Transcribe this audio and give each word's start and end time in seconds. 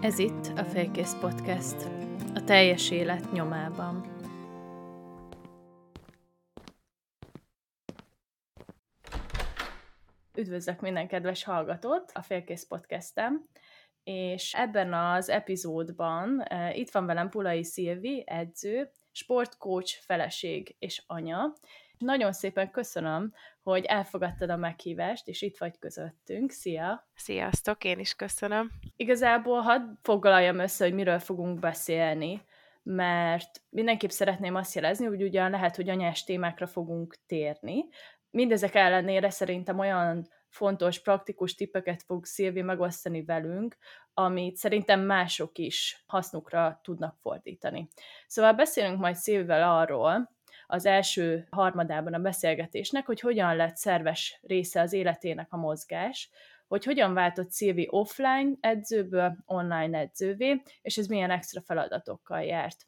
Ez 0.00 0.18
itt 0.18 0.46
a 0.56 0.64
Félkész 0.64 1.14
Podcast, 1.20 1.74
a 2.34 2.44
teljes 2.44 2.90
élet 2.90 3.32
nyomában. 3.32 4.06
Üdvözlök 10.34 10.80
minden 10.80 11.08
kedves 11.08 11.44
hallgatót 11.44 12.10
a 12.14 12.22
Félkész 12.22 12.66
Podcastem, 12.66 13.48
és 14.04 14.54
ebben 14.54 14.94
az 14.94 15.28
epizódban 15.28 16.44
uh, 16.50 16.78
itt 16.78 16.90
van 16.90 17.06
velem 17.06 17.28
Pulai 17.28 17.64
Szilvi, 17.64 18.24
edző, 18.26 18.90
sportcoach, 19.12 20.00
feleség 20.00 20.76
és 20.78 21.02
anya. 21.06 21.52
Nagyon 21.98 22.32
szépen 22.32 22.70
köszönöm, 22.70 23.32
hogy 23.62 23.84
elfogadtad 23.84 24.50
a 24.50 24.56
meghívást, 24.56 25.28
és 25.28 25.42
itt 25.42 25.58
vagy 25.58 25.78
közöttünk. 25.78 26.50
Szia! 26.50 27.08
Sziasztok, 27.14 27.84
én 27.84 27.98
is 27.98 28.14
köszönöm. 28.14 28.70
Igazából 28.96 29.60
hadd 29.60 29.82
foglaljam 30.02 30.58
össze, 30.58 30.84
hogy 30.84 30.94
miről 30.94 31.18
fogunk 31.18 31.58
beszélni, 31.58 32.42
mert 32.82 33.62
mindenképp 33.68 34.10
szeretném 34.10 34.54
azt 34.54 34.74
jelezni, 34.74 35.06
hogy 35.06 35.22
ugyan 35.22 35.50
lehet, 35.50 35.76
hogy 35.76 35.88
anyás 35.88 36.24
témákra 36.24 36.66
fogunk 36.66 37.16
térni. 37.26 37.84
Mindezek 38.30 38.74
ellenére 38.74 39.30
szerintem 39.30 39.78
olyan 39.78 40.28
fontos, 40.48 41.00
praktikus 41.02 41.54
tippeket 41.54 42.02
fog 42.02 42.24
Szilvi 42.24 42.62
megosztani 42.62 43.24
velünk, 43.24 43.76
amit 44.14 44.56
szerintem 44.56 45.00
mások 45.00 45.58
is 45.58 46.04
hasznukra 46.06 46.80
tudnak 46.82 47.16
fordítani. 47.20 47.88
Szóval 48.26 48.52
beszélünk 48.52 48.98
majd 48.98 49.16
Szilvivel 49.16 49.78
arról, 49.78 50.36
az 50.70 50.86
első 50.86 51.46
harmadában 51.50 52.14
a 52.14 52.18
beszélgetésnek, 52.18 53.06
hogy 53.06 53.20
hogyan 53.20 53.56
lett 53.56 53.76
szerves 53.76 54.38
része 54.42 54.80
az 54.80 54.92
életének 54.92 55.52
a 55.52 55.56
mozgás, 55.56 56.30
hogy 56.66 56.84
hogyan 56.84 57.14
váltott 57.14 57.50
Szilvi 57.50 57.86
offline 57.90 58.50
edzőből 58.60 59.36
online 59.44 59.98
edzővé, 59.98 60.62
és 60.82 60.96
ez 60.96 61.06
milyen 61.06 61.30
extra 61.30 61.60
feladatokkal 61.60 62.42
járt. 62.42 62.86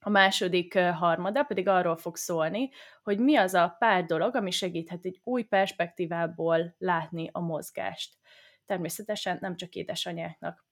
A 0.00 0.10
második 0.10 0.78
harmada 0.78 1.42
pedig 1.42 1.68
arról 1.68 1.96
fog 1.96 2.16
szólni, 2.16 2.70
hogy 3.02 3.18
mi 3.18 3.36
az 3.36 3.54
a 3.54 3.76
pár 3.78 4.04
dolog, 4.04 4.34
ami 4.34 4.50
segíthet 4.50 5.04
egy 5.04 5.20
új 5.24 5.42
perspektívából 5.42 6.74
látni 6.78 7.28
a 7.32 7.40
mozgást. 7.40 8.14
Természetesen 8.66 9.38
nem 9.40 9.56
csak 9.56 9.74
édesanyáknak. 9.74 10.67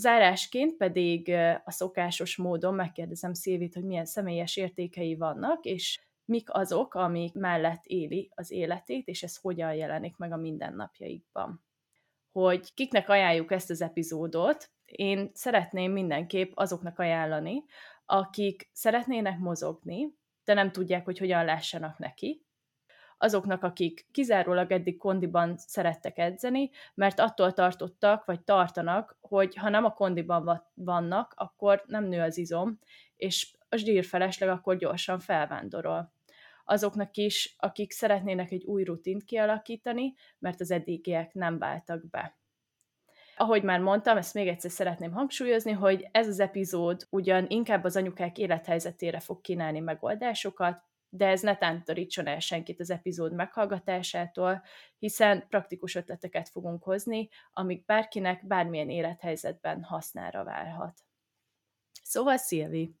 Zárásként 0.00 0.76
pedig 0.76 1.28
a 1.64 1.70
szokásos 1.70 2.36
módon 2.36 2.74
megkérdezem 2.74 3.32
Szilvit, 3.32 3.74
hogy 3.74 3.84
milyen 3.84 4.04
személyes 4.04 4.56
értékei 4.56 5.16
vannak, 5.16 5.64
és 5.64 6.00
mik 6.24 6.54
azok, 6.54 6.94
amik 6.94 7.34
mellett 7.34 7.84
éli 7.84 8.30
az 8.34 8.50
életét, 8.50 9.06
és 9.06 9.22
ez 9.22 9.36
hogyan 9.36 9.74
jelenik 9.74 10.16
meg 10.16 10.32
a 10.32 10.36
mindennapjaikban. 10.36 11.64
Hogy 12.32 12.74
kiknek 12.74 13.08
ajánljuk 13.08 13.52
ezt 13.52 13.70
az 13.70 13.80
epizódot, 13.80 14.70
én 14.84 15.30
szeretném 15.34 15.92
mindenképp 15.92 16.52
azoknak 16.54 16.98
ajánlani, 16.98 17.64
akik 18.04 18.68
szeretnének 18.72 19.38
mozogni, 19.38 20.14
de 20.44 20.54
nem 20.54 20.72
tudják, 20.72 21.04
hogy 21.04 21.18
hogyan 21.18 21.44
lássanak 21.44 21.98
neki, 21.98 22.46
azoknak, 23.18 23.62
akik 23.62 24.06
kizárólag 24.12 24.72
eddig 24.72 24.96
kondiban 24.96 25.56
szerettek 25.56 26.18
edzeni, 26.18 26.70
mert 26.94 27.20
attól 27.20 27.52
tartottak, 27.52 28.24
vagy 28.24 28.40
tartanak, 28.40 29.16
hogy 29.20 29.56
ha 29.56 29.68
nem 29.68 29.84
a 29.84 29.92
kondiban 29.92 30.64
vannak, 30.74 31.32
akkor 31.36 31.82
nem 31.86 32.04
nő 32.04 32.20
az 32.20 32.38
izom, 32.38 32.78
és 33.16 33.56
a 33.68 33.76
zsír 33.76 34.04
felesleg 34.04 34.48
akkor 34.48 34.76
gyorsan 34.76 35.18
felvándorol. 35.18 36.12
Azoknak 36.64 37.16
is, 37.16 37.54
akik 37.58 37.92
szeretnének 37.92 38.50
egy 38.50 38.64
új 38.64 38.84
rutint 38.84 39.24
kialakítani, 39.24 40.14
mert 40.38 40.60
az 40.60 40.70
eddigiek 40.70 41.34
nem 41.34 41.58
váltak 41.58 42.10
be. 42.10 42.36
Ahogy 43.36 43.62
már 43.62 43.80
mondtam, 43.80 44.16
ezt 44.16 44.34
még 44.34 44.48
egyszer 44.48 44.70
szeretném 44.70 45.12
hangsúlyozni, 45.12 45.72
hogy 45.72 46.08
ez 46.10 46.28
az 46.28 46.40
epizód 46.40 47.06
ugyan 47.10 47.46
inkább 47.48 47.84
az 47.84 47.96
anyukák 47.96 48.38
élethelyzetére 48.38 49.20
fog 49.20 49.40
kínálni 49.40 49.80
megoldásokat, 49.80 50.82
de 51.08 51.26
ez 51.26 51.40
ne 51.42 51.56
tántorítson 51.56 52.26
el 52.26 52.38
senkit 52.38 52.80
az 52.80 52.90
epizód 52.90 53.32
meghallgatásától, 53.32 54.62
hiszen 54.98 55.46
praktikus 55.48 55.94
ötleteket 55.94 56.48
fogunk 56.48 56.82
hozni, 56.82 57.28
amik 57.52 57.84
bárkinek 57.84 58.46
bármilyen 58.46 58.90
élethelyzetben 58.90 59.82
hasznára 59.82 60.44
válhat. 60.44 61.00
Szóval, 62.02 62.36
Szilvi, 62.36 62.94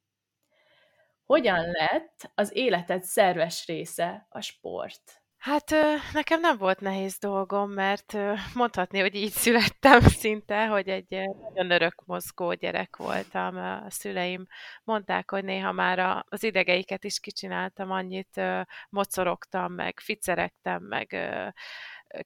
hogyan 1.24 1.70
lett 1.70 2.30
az 2.34 2.56
életed 2.56 3.02
szerves 3.02 3.66
része 3.66 4.26
a 4.28 4.40
sport? 4.40 5.22
Hát 5.38 5.74
nekem 6.12 6.40
nem 6.40 6.56
volt 6.56 6.80
nehéz 6.80 7.18
dolgom, 7.18 7.70
mert 7.70 8.16
mondhatni, 8.54 9.00
hogy 9.00 9.14
így 9.14 9.32
születtem 9.32 10.00
szinte, 10.22 10.66
hogy 10.66 10.88
egy 10.88 11.08
nagyon 11.08 11.70
örökmozgó 11.70 12.52
gyerek 12.52 12.96
voltam. 12.96 13.56
A 13.56 13.90
szüleim 13.90 14.46
mondták, 14.84 15.30
hogy 15.30 15.44
néha 15.44 15.72
már 15.72 16.24
az 16.28 16.42
idegeiket 16.42 17.04
is 17.04 17.20
kicsináltam, 17.20 17.90
annyit 17.90 18.40
mocorogtam, 18.88 19.72
meg 19.72 20.00
ficeregtem, 20.00 20.82
meg 20.82 21.16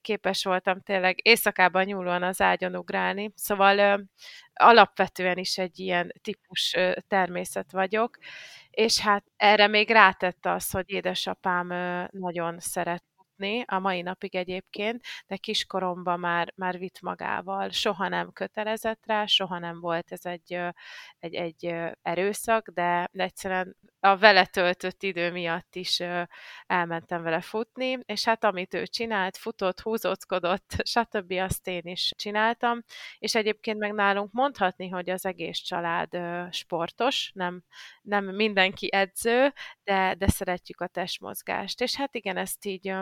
képes 0.01 0.45
voltam 0.45 0.81
tényleg 0.81 1.27
éjszakában 1.27 1.85
nyúlóan 1.85 2.23
az 2.23 2.41
ágyon 2.41 2.77
ugrálni. 2.77 3.33
Szóval 3.35 4.09
alapvetően 4.53 5.39
is 5.39 5.59
egy 5.59 5.79
ilyen 5.79 6.13
típus 6.23 6.77
természet 7.09 7.73
vagyok, 7.73 8.19
és 8.73 8.99
hát 9.01 9.25
erre 9.37 9.67
még 9.67 9.91
rátette 9.91 10.51
az, 10.53 10.71
hogy 10.71 10.91
édesapám 10.91 11.67
nagyon 12.11 12.61
szeret 12.61 13.05
futni, 13.43 13.65
a 13.67 13.79
mai 13.79 14.03
napig 14.03 14.35
egyébként, 14.35 15.05
de 15.27 15.37
kiskoromban 15.37 16.21
már, 16.21 16.53
már 16.57 16.79
vitt 16.79 17.01
magával. 17.01 17.71
Soha 17.71 18.09
nem 18.09 18.33
kötelezett 18.33 19.07
rá, 19.07 19.27
soha 19.27 19.59
nem 19.59 19.81
volt 19.81 20.13
ez 20.13 20.25
egy, 20.25 20.59
egy, 21.19 21.35
egy 21.35 21.75
erőszak, 22.03 22.69
de 22.69 23.09
egyszerűen 23.13 23.77
a 24.01 24.17
vele 24.17 24.47
töltött 24.47 25.03
idő 25.03 25.31
miatt 25.31 25.75
is 25.75 26.03
elmentem 26.67 27.23
vele 27.23 27.41
futni, 27.41 27.99
és 28.05 28.25
hát 28.25 28.45
amit 28.45 28.75
ő 28.75 28.87
csinált, 28.87 29.37
futott, 29.37 29.81
húzóckodott, 29.81 30.75
stb. 30.95 31.33
azt 31.33 31.67
én 31.67 31.83
is 31.85 32.13
csináltam, 32.17 32.83
és 33.19 33.35
egyébként 33.35 33.79
meg 33.79 33.93
nálunk 33.93 34.33
mondhatni, 34.33 34.89
hogy 34.89 35.11
az 35.11 35.27
egész 35.27 35.59
család 35.59 36.19
sportos, 36.51 37.31
nem, 37.35 37.63
nem 38.03 38.25
mindenki 38.25 38.93
edző, 38.93 39.53
de, 39.85 40.15
de 40.19 40.29
szeretjük 40.29 40.81
a 40.81 40.87
testmozgást, 40.87 41.81
és 41.81 41.97
hát 41.97 42.15
igen, 42.15 42.37
ezt 42.37 42.65
így 42.65 42.93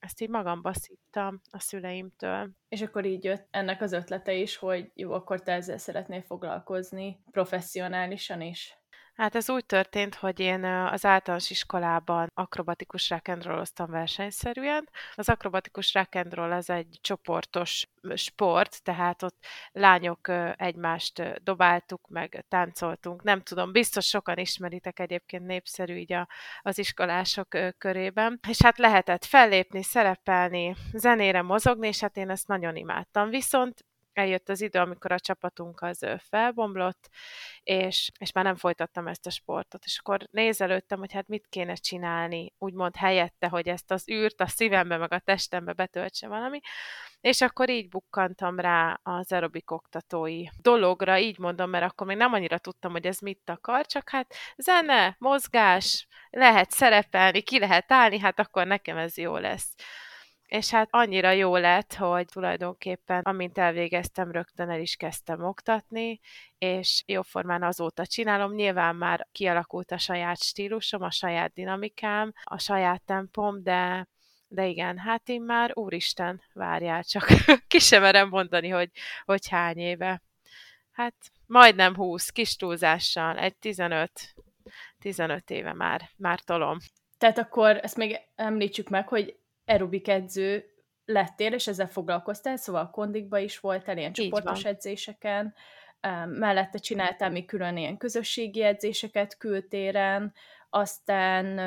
ezt 0.00 0.20
így 0.20 0.28
magamba 0.28 0.72
szívtam 0.72 1.40
a 1.50 1.60
szüleimtől. 1.60 2.50
És 2.68 2.82
akkor 2.82 3.04
így 3.04 3.24
jött 3.24 3.46
ennek 3.50 3.82
az 3.82 3.92
ötlete 3.92 4.32
is, 4.32 4.56
hogy 4.56 4.90
jó, 4.94 5.12
akkor 5.12 5.42
te 5.42 5.52
ezzel 5.52 5.78
szeretnél 5.78 6.22
foglalkozni 6.22 7.22
professzionálisan 7.30 8.40
is. 8.40 8.79
Hát 9.20 9.34
ez 9.34 9.50
úgy 9.50 9.66
történt, 9.66 10.14
hogy 10.14 10.40
én 10.40 10.64
az 10.64 11.04
általános 11.04 11.50
iskolában 11.50 12.28
akrobatikus 12.34 13.12
rock'n'rolloztam 13.14 13.86
versenyszerűen. 13.86 14.88
Az 15.14 15.28
akrobatikus 15.28 15.92
rock'n'roll 15.94 16.56
az 16.56 16.70
egy 16.70 16.98
csoportos 17.00 17.86
sport, 18.14 18.82
tehát 18.82 19.22
ott 19.22 19.44
lányok 19.72 20.28
egymást 20.56 21.42
dobáltuk, 21.42 22.08
meg 22.08 22.44
táncoltunk. 22.48 23.22
Nem 23.22 23.42
tudom, 23.42 23.72
biztos 23.72 24.06
sokan 24.06 24.38
ismeritek 24.38 24.98
egyébként 24.98 25.46
népszerű 25.46 25.94
így 25.94 26.12
a, 26.12 26.28
az 26.60 26.78
iskolások 26.78 27.48
körében. 27.78 28.40
És 28.48 28.62
hát 28.62 28.78
lehetett 28.78 29.24
fellépni, 29.24 29.82
szerepelni, 29.82 30.74
zenére 30.92 31.42
mozogni, 31.42 31.86
és 31.86 32.00
hát 32.00 32.16
én 32.16 32.30
ezt 32.30 32.48
nagyon 32.48 32.76
imádtam. 32.76 33.28
Viszont 33.28 33.84
eljött 34.20 34.48
az 34.48 34.60
idő, 34.60 34.78
amikor 34.78 35.12
a 35.12 35.20
csapatunk 35.20 35.80
az 35.82 36.06
felbomlott, 36.18 37.08
és, 37.62 38.10
és 38.18 38.32
már 38.32 38.44
nem 38.44 38.56
folytattam 38.56 39.06
ezt 39.06 39.26
a 39.26 39.30
sportot. 39.30 39.84
És 39.84 39.98
akkor 39.98 40.26
nézelődtem, 40.30 40.98
hogy 40.98 41.12
hát 41.12 41.28
mit 41.28 41.46
kéne 41.48 41.74
csinálni, 41.74 42.52
úgymond 42.58 42.96
helyette, 42.96 43.48
hogy 43.48 43.68
ezt 43.68 43.90
az 43.90 44.08
űrt 44.08 44.40
a 44.40 44.46
szívembe, 44.46 44.96
meg 44.96 45.12
a 45.12 45.18
testembe 45.18 45.72
betöltse 45.72 46.28
valami. 46.28 46.60
És 47.20 47.40
akkor 47.40 47.70
így 47.70 47.88
bukkantam 47.88 48.58
rá 48.58 49.00
az 49.02 49.32
aerobik 49.32 49.70
oktatói 49.70 50.44
dologra, 50.62 51.18
így 51.18 51.38
mondom, 51.38 51.70
mert 51.70 51.84
akkor 51.84 52.06
még 52.06 52.16
nem 52.16 52.32
annyira 52.32 52.58
tudtam, 52.58 52.92
hogy 52.92 53.06
ez 53.06 53.18
mit 53.18 53.50
akar, 53.50 53.86
csak 53.86 54.08
hát 54.08 54.34
zene, 54.56 55.16
mozgás, 55.18 56.06
lehet 56.30 56.70
szerepelni, 56.70 57.40
ki 57.40 57.58
lehet 57.58 57.92
állni, 57.92 58.18
hát 58.18 58.38
akkor 58.38 58.66
nekem 58.66 58.96
ez 58.96 59.16
jó 59.16 59.36
lesz 59.36 59.74
és 60.50 60.70
hát 60.70 60.88
annyira 60.90 61.30
jó 61.30 61.56
lett, 61.56 61.94
hogy 61.94 62.26
tulajdonképpen 62.26 63.22
amint 63.22 63.58
elvégeztem, 63.58 64.30
rögtön 64.30 64.70
el 64.70 64.80
is 64.80 64.96
kezdtem 64.96 65.44
oktatni, 65.44 66.20
és 66.58 67.02
jóformán 67.06 67.62
azóta 67.62 68.06
csinálom. 68.06 68.54
Nyilván 68.54 68.96
már 68.96 69.28
kialakult 69.32 69.90
a 69.90 69.98
saját 69.98 70.42
stílusom, 70.42 71.02
a 71.02 71.10
saját 71.10 71.52
dinamikám, 71.52 72.32
a 72.42 72.58
saját 72.58 73.02
tempom, 73.02 73.62
de 73.62 74.08
de 74.52 74.66
igen, 74.66 74.98
hát 74.98 75.28
én 75.28 75.42
már, 75.42 75.70
úristen, 75.74 76.42
várjál 76.52 77.04
csak, 77.04 77.26
ki 77.68 77.78
sem 77.78 78.02
merem 78.02 78.28
mondani, 78.28 78.68
hogy, 78.68 78.90
hogy 79.24 79.48
hány 79.48 79.78
éve. 79.78 80.22
Hát 80.92 81.14
majdnem 81.46 81.94
20, 81.94 82.28
kis 82.28 82.56
túlzással, 82.56 83.38
egy 83.38 83.56
15, 83.56 84.10
15 84.98 85.50
éve 85.50 85.72
már, 85.72 86.10
már 86.16 86.40
tolom. 86.40 86.78
Tehát 87.18 87.38
akkor 87.38 87.78
ezt 87.82 87.96
még 87.96 88.20
említsük 88.36 88.88
meg, 88.88 89.08
hogy 89.08 89.39
aerobik 89.70 90.08
edző 90.08 90.64
lettél, 91.04 91.52
és 91.52 91.66
ezzel 91.66 91.88
foglalkoztál, 91.88 92.56
szóval 92.56 92.90
kondikba 92.90 93.38
is 93.38 93.58
voltál, 93.58 93.96
ilyen 93.96 94.12
csoportos 94.12 94.64
edzéseken. 94.64 95.54
mellette 96.26 96.78
csináltál 96.78 97.30
még 97.30 97.46
külön 97.46 97.76
ilyen 97.76 97.96
közösségi 97.96 98.62
edzéseket 98.62 99.36
kültéren, 99.36 100.32
aztán 100.70 101.58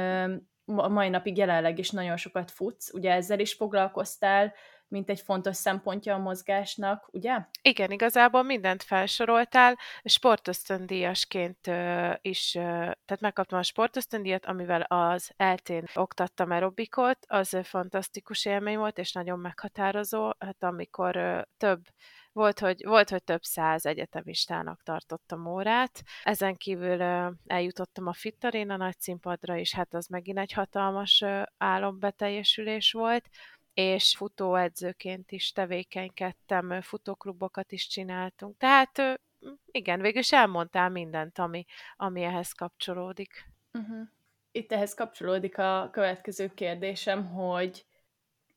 a 0.65 0.87
mai 0.87 1.09
napig 1.09 1.37
jelenleg 1.37 1.79
is 1.79 1.89
nagyon 1.89 2.17
sokat 2.17 2.51
futsz, 2.51 2.93
ugye 2.93 3.11
ezzel 3.11 3.39
is 3.39 3.53
foglalkoztál, 3.53 4.53
mint 4.93 5.09
egy 5.09 5.19
fontos 5.19 5.55
szempontja 5.55 6.15
a 6.15 6.17
mozgásnak, 6.17 7.07
ugye? 7.11 7.37
Igen, 7.61 7.91
igazából 7.91 8.43
mindent 8.43 8.83
felsoroltál. 8.83 9.77
Sportösztöndíjasként 10.03 11.67
is, 12.21 12.51
tehát 12.51 13.19
megkaptam 13.19 13.59
a 13.59 13.63
sportösztöndíjat, 13.63 14.45
amivel 14.45 14.81
az 14.81 15.31
eltén 15.37 15.83
oktattam 15.93 16.51
aerobikot, 16.51 17.17
az 17.27 17.57
fantasztikus 17.63 18.45
élmény 18.45 18.77
volt, 18.77 18.97
és 18.97 19.11
nagyon 19.11 19.39
meghatározó, 19.39 20.31
hát 20.39 20.63
amikor 20.63 21.45
több 21.57 21.81
volt 22.33 22.59
hogy, 22.59 22.85
volt, 22.85 23.09
hogy 23.09 23.23
több 23.23 23.43
száz 23.43 23.85
egyetemistának 23.85 24.83
tartottam 24.83 25.45
órát. 25.45 26.03
Ezen 26.23 26.55
kívül 26.55 27.01
eljutottam 27.47 28.07
a 28.07 28.13
Fit 28.13 28.43
Arena 28.43 28.77
nagy 28.77 28.99
színpadra 28.99 29.55
is, 29.55 29.73
hát 29.73 29.93
az 29.93 30.07
megint 30.07 30.37
egy 30.37 30.51
hatalmas 30.51 31.23
álombeteljesülés 31.57 32.91
volt 32.91 33.29
és 33.73 34.15
futóedzőként 34.17 35.31
is 35.31 35.51
tevékenykedtem, 35.51 36.81
futóklubokat 36.81 37.71
is 37.71 37.87
csináltunk. 37.87 38.57
Tehát 38.57 39.21
igen, 39.71 40.01
végül 40.01 40.19
is 40.19 40.31
elmondtál 40.31 40.89
mindent, 40.89 41.39
ami, 41.39 41.65
ami 41.95 42.23
ehhez 42.23 42.51
kapcsolódik. 42.51 43.51
Uh-huh. 43.73 44.07
Itt 44.51 44.71
ehhez 44.71 44.93
kapcsolódik 44.93 45.57
a 45.57 45.89
következő 45.91 46.53
kérdésem, 46.53 47.25
hogy 47.25 47.85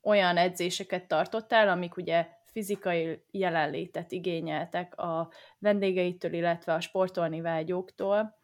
olyan 0.03 0.37
edzéseket 0.37 1.09
tartottál, 1.09 1.69
amik 1.69 1.97
ugye 1.97 2.29
fizikai 2.45 3.23
jelenlétet 3.31 4.13
igényeltek 4.13 4.97
a 4.97 5.31
vendégeitől, 5.59 6.33
illetve 6.33 6.73
a 6.75 6.81
sportolni 6.81 7.41
vágyóktól, 7.41 8.39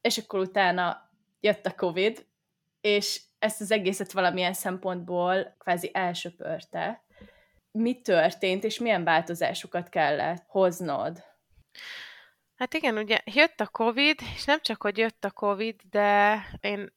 és 0.00 0.18
akkor 0.18 0.40
utána 0.40 1.10
jött 1.40 1.66
a 1.66 1.74
Covid, 1.74 2.26
és 2.80 3.20
ezt 3.38 3.60
az 3.60 3.70
egészet 3.70 4.12
valamilyen 4.12 4.52
szempontból 4.52 5.56
kvázi 5.58 5.90
elsöpörte. 5.92 7.02
Mi 7.70 8.00
történt, 8.00 8.64
és 8.64 8.78
milyen 8.78 9.04
változásokat 9.04 9.88
kellett 9.88 10.44
hoznod? 10.46 11.24
Hát 12.54 12.74
igen, 12.74 12.96
ugye 12.96 13.20
jött 13.24 13.60
a 13.60 13.66
Covid, 13.66 14.20
és 14.34 14.44
nem 14.44 14.60
csak, 14.60 14.82
hogy 14.82 14.98
jött 14.98 15.24
a 15.24 15.30
Covid, 15.30 15.80
de 15.90 16.40
én 16.60 16.92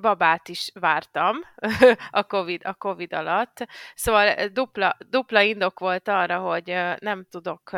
babát 0.00 0.48
is 0.48 0.70
vártam 0.74 1.36
a 2.10 2.22
COVID, 2.22 2.60
a 2.64 2.74
COVID 2.74 3.12
alatt. 3.12 3.66
Szóval 3.94 4.48
dupla, 4.48 4.96
dupla 5.08 5.40
indok 5.40 5.78
volt 5.78 6.08
arra, 6.08 6.38
hogy 6.38 6.78
nem 6.98 7.26
tudok 7.30 7.70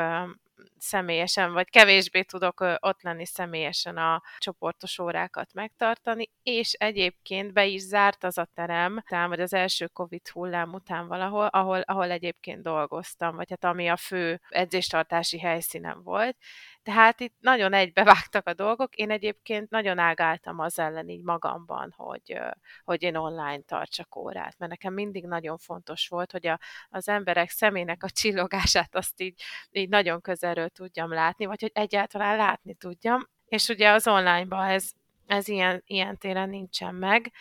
személyesen, 0.82 1.52
vagy 1.52 1.70
kevésbé 1.70 2.23
tudok 2.23 2.61
ott 2.81 3.02
lenni 3.02 3.26
személyesen 3.26 3.96
a 3.96 4.23
csoportos 4.38 4.99
órákat 4.99 5.52
megtartani, 5.55 6.31
és 6.43 6.73
egyébként 6.73 7.52
be 7.52 7.67
is 7.67 7.81
zárt 7.81 8.25
az 8.25 8.38
a 8.38 8.49
terem, 8.55 9.02
tehát 9.08 9.29
vagy 9.29 9.40
az 9.40 9.55
első 9.55 9.87
Covid 9.87 10.29
hullám 10.29 10.73
után 10.73 11.06
valahol, 11.08 11.46
ahol, 11.46 11.81
ahol 11.81 12.11
egyébként 12.11 12.62
dolgoztam, 12.62 13.37
vagy 13.37 13.50
hát 13.50 13.64
ami 13.64 13.88
a 13.88 13.96
fő 13.96 14.40
edzéstartási 14.49 15.38
helyszínem 15.38 16.02
volt, 16.02 16.37
tehát 16.82 17.20
itt 17.20 17.35
nagyon 17.40 17.73
egybevágtak 17.73 18.46
a 18.46 18.55
dolgok. 18.55 18.94
Én 18.94 19.11
egyébként 19.11 19.70
nagyon 19.70 19.99
ágáltam 19.99 20.58
az 20.58 20.78
ellen 20.78 21.08
így 21.08 21.23
magamban, 21.23 21.93
hogy, 21.96 22.38
hogy 22.85 23.02
én 23.02 23.17
online 23.17 23.61
tartsak 23.61 24.17
órát, 24.17 24.58
mert 24.58 24.70
nekem 24.70 24.93
mindig 24.93 25.26
nagyon 25.26 25.58
fontos 25.58 26.08
volt, 26.08 26.32
hogy 26.32 26.46
a, 26.46 26.58
az 26.88 27.08
emberek 27.08 27.50
szemének 27.50 28.02
a 28.02 28.11
csillogását 28.11 28.94
azt 28.94 29.20
így, 29.20 29.43
így 29.70 29.88
nagyon 29.88 30.20
közelről 30.20 30.69
tudjam 30.72 31.12
látni, 31.12 31.44
vagy 31.44 31.60
hogy 31.60 31.70
egyáltalán 31.74 32.36
látni 32.36 32.74
tudjam. 32.74 33.28
És 33.46 33.69
ugye 33.69 33.90
az 33.90 34.06
onlineban 34.06 34.69
ez, 34.69 34.90
ez 35.26 35.48
ilyen, 35.48 35.82
ilyen 35.86 36.19
téren 36.19 36.48
nincsen 36.48 36.94
meg, 36.94 37.32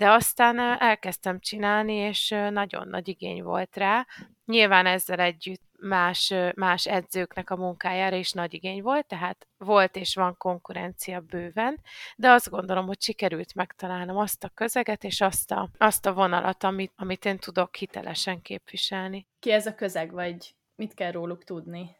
de 0.00 0.10
aztán 0.10 0.58
elkezdtem 0.78 1.40
csinálni, 1.40 1.94
és 1.94 2.34
nagyon 2.50 2.88
nagy 2.88 3.08
igény 3.08 3.42
volt 3.42 3.76
rá. 3.76 4.06
Nyilván 4.44 4.86
ezzel 4.86 5.20
együtt 5.20 5.62
más, 5.80 6.34
más 6.54 6.86
edzőknek 6.86 7.50
a 7.50 7.56
munkájára 7.56 8.16
is 8.16 8.32
nagy 8.32 8.54
igény 8.54 8.82
volt, 8.82 9.06
tehát 9.06 9.46
volt 9.56 9.96
és 9.96 10.14
van 10.14 10.36
konkurencia 10.36 11.20
bőven, 11.20 11.80
de 12.16 12.30
azt 12.30 12.50
gondolom, 12.50 12.86
hogy 12.86 13.00
sikerült 13.00 13.54
megtalálnom 13.54 14.16
azt 14.16 14.44
a 14.44 14.48
közeget 14.54 15.04
és 15.04 15.20
azt 15.20 15.50
a, 15.50 15.68
azt 15.78 16.06
a 16.06 16.12
vonalat, 16.12 16.64
amit, 16.64 16.92
amit 16.96 17.24
én 17.24 17.38
tudok 17.38 17.76
hitelesen 17.76 18.42
képviselni. 18.42 19.26
Ki 19.38 19.52
ez 19.52 19.66
a 19.66 19.74
közeg, 19.74 20.12
vagy 20.12 20.54
mit 20.74 20.94
kell 20.94 21.10
róluk 21.10 21.44
tudni? 21.44 21.96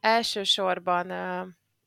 Elsősorban 0.00 1.10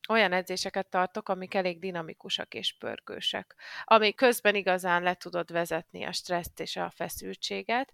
olyan 0.09 0.31
edzéseket 0.31 0.89
tartok, 0.89 1.29
amik 1.29 1.53
elég 1.53 1.79
dinamikusak 1.79 2.53
és 2.53 2.75
pörgősek, 2.77 3.55
ami 3.83 4.13
közben 4.13 4.55
igazán 4.55 5.03
le 5.03 5.13
tudod 5.13 5.51
vezetni 5.51 6.03
a 6.03 6.11
stresszt 6.11 6.59
és 6.59 6.75
a 6.75 6.91
feszültséget, 6.95 7.93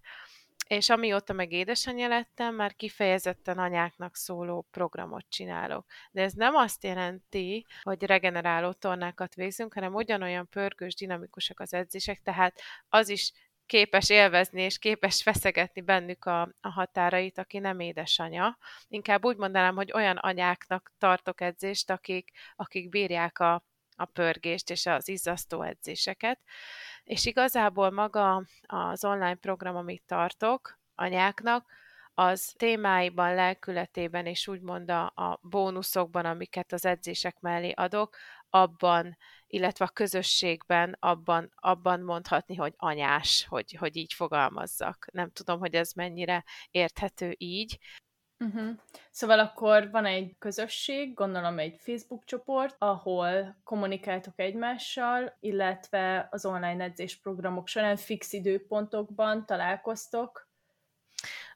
és 0.66 0.90
amióta 0.90 1.32
meg 1.32 1.52
édesanyja 1.52 2.08
lettem, 2.08 2.54
már 2.54 2.74
kifejezetten 2.74 3.58
anyáknak 3.58 4.16
szóló 4.16 4.66
programot 4.70 5.24
csinálok. 5.28 5.86
De 6.10 6.22
ez 6.22 6.32
nem 6.32 6.54
azt 6.54 6.84
jelenti, 6.84 7.66
hogy 7.82 8.02
regeneráló 8.02 8.72
tornákat 8.72 9.34
végzünk, 9.34 9.74
hanem 9.74 9.94
ugyanolyan 9.94 10.48
pörgős, 10.48 10.94
dinamikusak 10.94 11.60
az 11.60 11.74
edzések, 11.74 12.20
tehát 12.22 12.60
az 12.88 13.08
is 13.08 13.32
képes 13.70 14.10
élvezni 14.10 14.62
és 14.62 14.78
képes 14.78 15.22
feszegetni 15.22 15.80
bennük 15.80 16.24
a, 16.24 16.40
a 16.60 16.68
határait, 16.68 17.38
aki 17.38 17.58
nem 17.58 17.80
édesanya. 17.80 18.58
Inkább 18.88 19.24
úgy 19.24 19.36
mondanám, 19.36 19.74
hogy 19.74 19.92
olyan 19.92 20.16
anyáknak 20.16 20.92
tartok 20.98 21.40
edzést, 21.40 21.90
akik, 21.90 22.30
akik 22.56 22.88
bírják 22.88 23.38
a, 23.38 23.64
a 23.96 24.04
pörgést 24.04 24.70
és 24.70 24.86
az 24.86 25.08
izzasztó 25.08 25.62
edzéseket. 25.62 26.40
És 27.04 27.26
igazából 27.26 27.90
maga 27.90 28.44
az 28.66 29.04
online 29.04 29.34
program, 29.34 29.76
amit 29.76 30.02
tartok 30.06 30.78
anyáknak, 30.94 31.72
az 32.14 32.52
témáiban, 32.56 33.34
lelkületében 33.34 34.26
és 34.26 34.48
úgymond 34.48 34.90
a, 34.90 35.02
a 35.04 35.38
bónuszokban, 35.42 36.24
amiket 36.24 36.72
az 36.72 36.84
edzések 36.84 37.40
mellé 37.40 37.70
adok, 37.70 38.16
abban, 38.48 39.16
illetve 39.50 39.84
a 39.84 39.88
közösségben 39.88 40.96
abban, 40.98 41.52
abban 41.54 42.00
mondhatni, 42.00 42.54
hogy 42.54 42.74
anyás, 42.76 43.46
hogy, 43.48 43.72
hogy 43.72 43.96
így 43.96 44.12
fogalmazzak. 44.12 45.06
Nem 45.12 45.30
tudom, 45.30 45.58
hogy 45.58 45.74
ez 45.74 45.92
mennyire 45.92 46.44
érthető 46.70 47.34
így. 47.38 47.78
Uh-huh. 48.44 48.70
Szóval 49.10 49.38
akkor 49.38 49.90
van 49.90 50.04
egy 50.04 50.36
közösség, 50.38 51.14
gondolom 51.14 51.58
egy 51.58 51.76
Facebook 51.78 52.24
csoport, 52.24 52.74
ahol 52.78 53.60
kommunikáltok 53.64 54.38
egymással, 54.40 55.36
illetve 55.40 56.28
az 56.30 56.44
online 56.44 56.84
edzésprogramok 56.84 57.66
során 57.66 57.96
fix 57.96 58.32
időpontokban 58.32 59.46
találkoztok, 59.46 60.49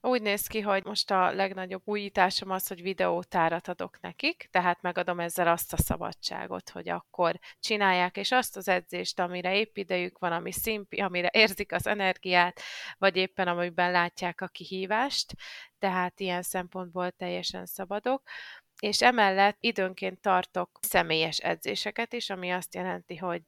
úgy 0.01 0.23
néz 0.23 0.47
ki, 0.47 0.61
hogy 0.61 0.85
most 0.85 1.11
a 1.11 1.33
legnagyobb 1.33 1.83
újításom 1.85 2.51
az, 2.51 2.67
hogy 2.67 2.83
videótárat 2.83 3.69
adok 3.69 4.01
nekik, 4.01 4.49
tehát 4.51 4.83
megadom 4.83 5.21
ezzel 5.21 5.49
azt 5.49 5.73
a 5.73 5.77
szabadságot, 5.77 6.71
hogy 6.71 6.89
akkor 6.89 7.39
csinálják, 7.61 8.17
és 8.17 8.33
azt 8.33 8.57
az 8.57 8.69
edzést, 8.69 9.19
amire 9.19 9.57
épp 9.57 9.77
idejük 9.77 10.19
van, 10.19 10.33
ami 10.33 10.53
szimpi, 10.53 11.01
amire 11.01 11.31
érzik 11.33 11.73
az 11.73 11.87
energiát, 11.87 12.61
vagy 12.99 13.17
éppen 13.17 13.49
amiben 13.49 13.91
látják 13.91 14.41
a 14.41 14.49
kihívást, 14.49 15.33
tehát 15.79 16.21
ilyen 16.21 16.43
szempontból 16.43 17.11
teljesen 17.11 17.67
szabadok. 17.67 18.23
És 18.81 19.03
emellett 19.03 19.57
időnként 19.61 20.21
tartok 20.21 20.79
személyes 20.83 21.39
edzéseket 21.39 22.13
is, 22.13 22.31
ami 22.31 22.51
azt 22.51 22.75
jelenti, 22.75 23.17
hogy 23.17 23.43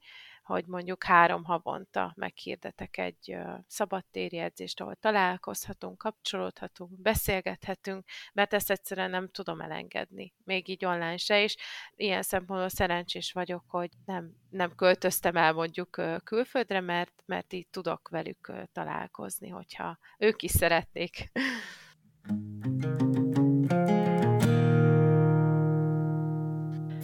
hogy 0.46 0.66
mondjuk 0.66 1.04
három 1.04 1.44
havonta 1.44 2.12
meghirdetek 2.16 2.96
egy 2.98 3.36
szabadtéri 3.66 4.38
edzést, 4.38 4.80
ahol 4.80 4.94
találkozhatunk, 4.94 5.98
kapcsolódhatunk, 5.98 7.00
beszélgethetünk, 7.00 8.04
mert 8.32 8.54
ezt 8.54 8.70
egyszerűen 8.70 9.10
nem 9.10 9.30
tudom 9.30 9.60
elengedni, 9.60 10.34
még 10.44 10.68
így 10.68 10.84
online 10.84 11.16
se, 11.16 11.42
és 11.42 11.56
ilyen 11.96 12.22
szempontból 12.22 12.68
szerencsés 12.68 13.32
vagyok, 13.32 13.64
hogy 13.66 13.90
nem, 14.04 14.30
nem 14.50 14.74
költöztem 14.74 15.36
el 15.36 15.52
mondjuk 15.52 16.00
külföldre, 16.24 16.80
mert, 16.80 17.22
mert 17.24 17.52
így 17.52 17.68
tudok 17.70 18.08
velük 18.08 18.52
találkozni, 18.72 19.48
hogyha 19.48 19.98
ők 20.18 20.42
is 20.42 20.50
szeretnék. 20.50 21.30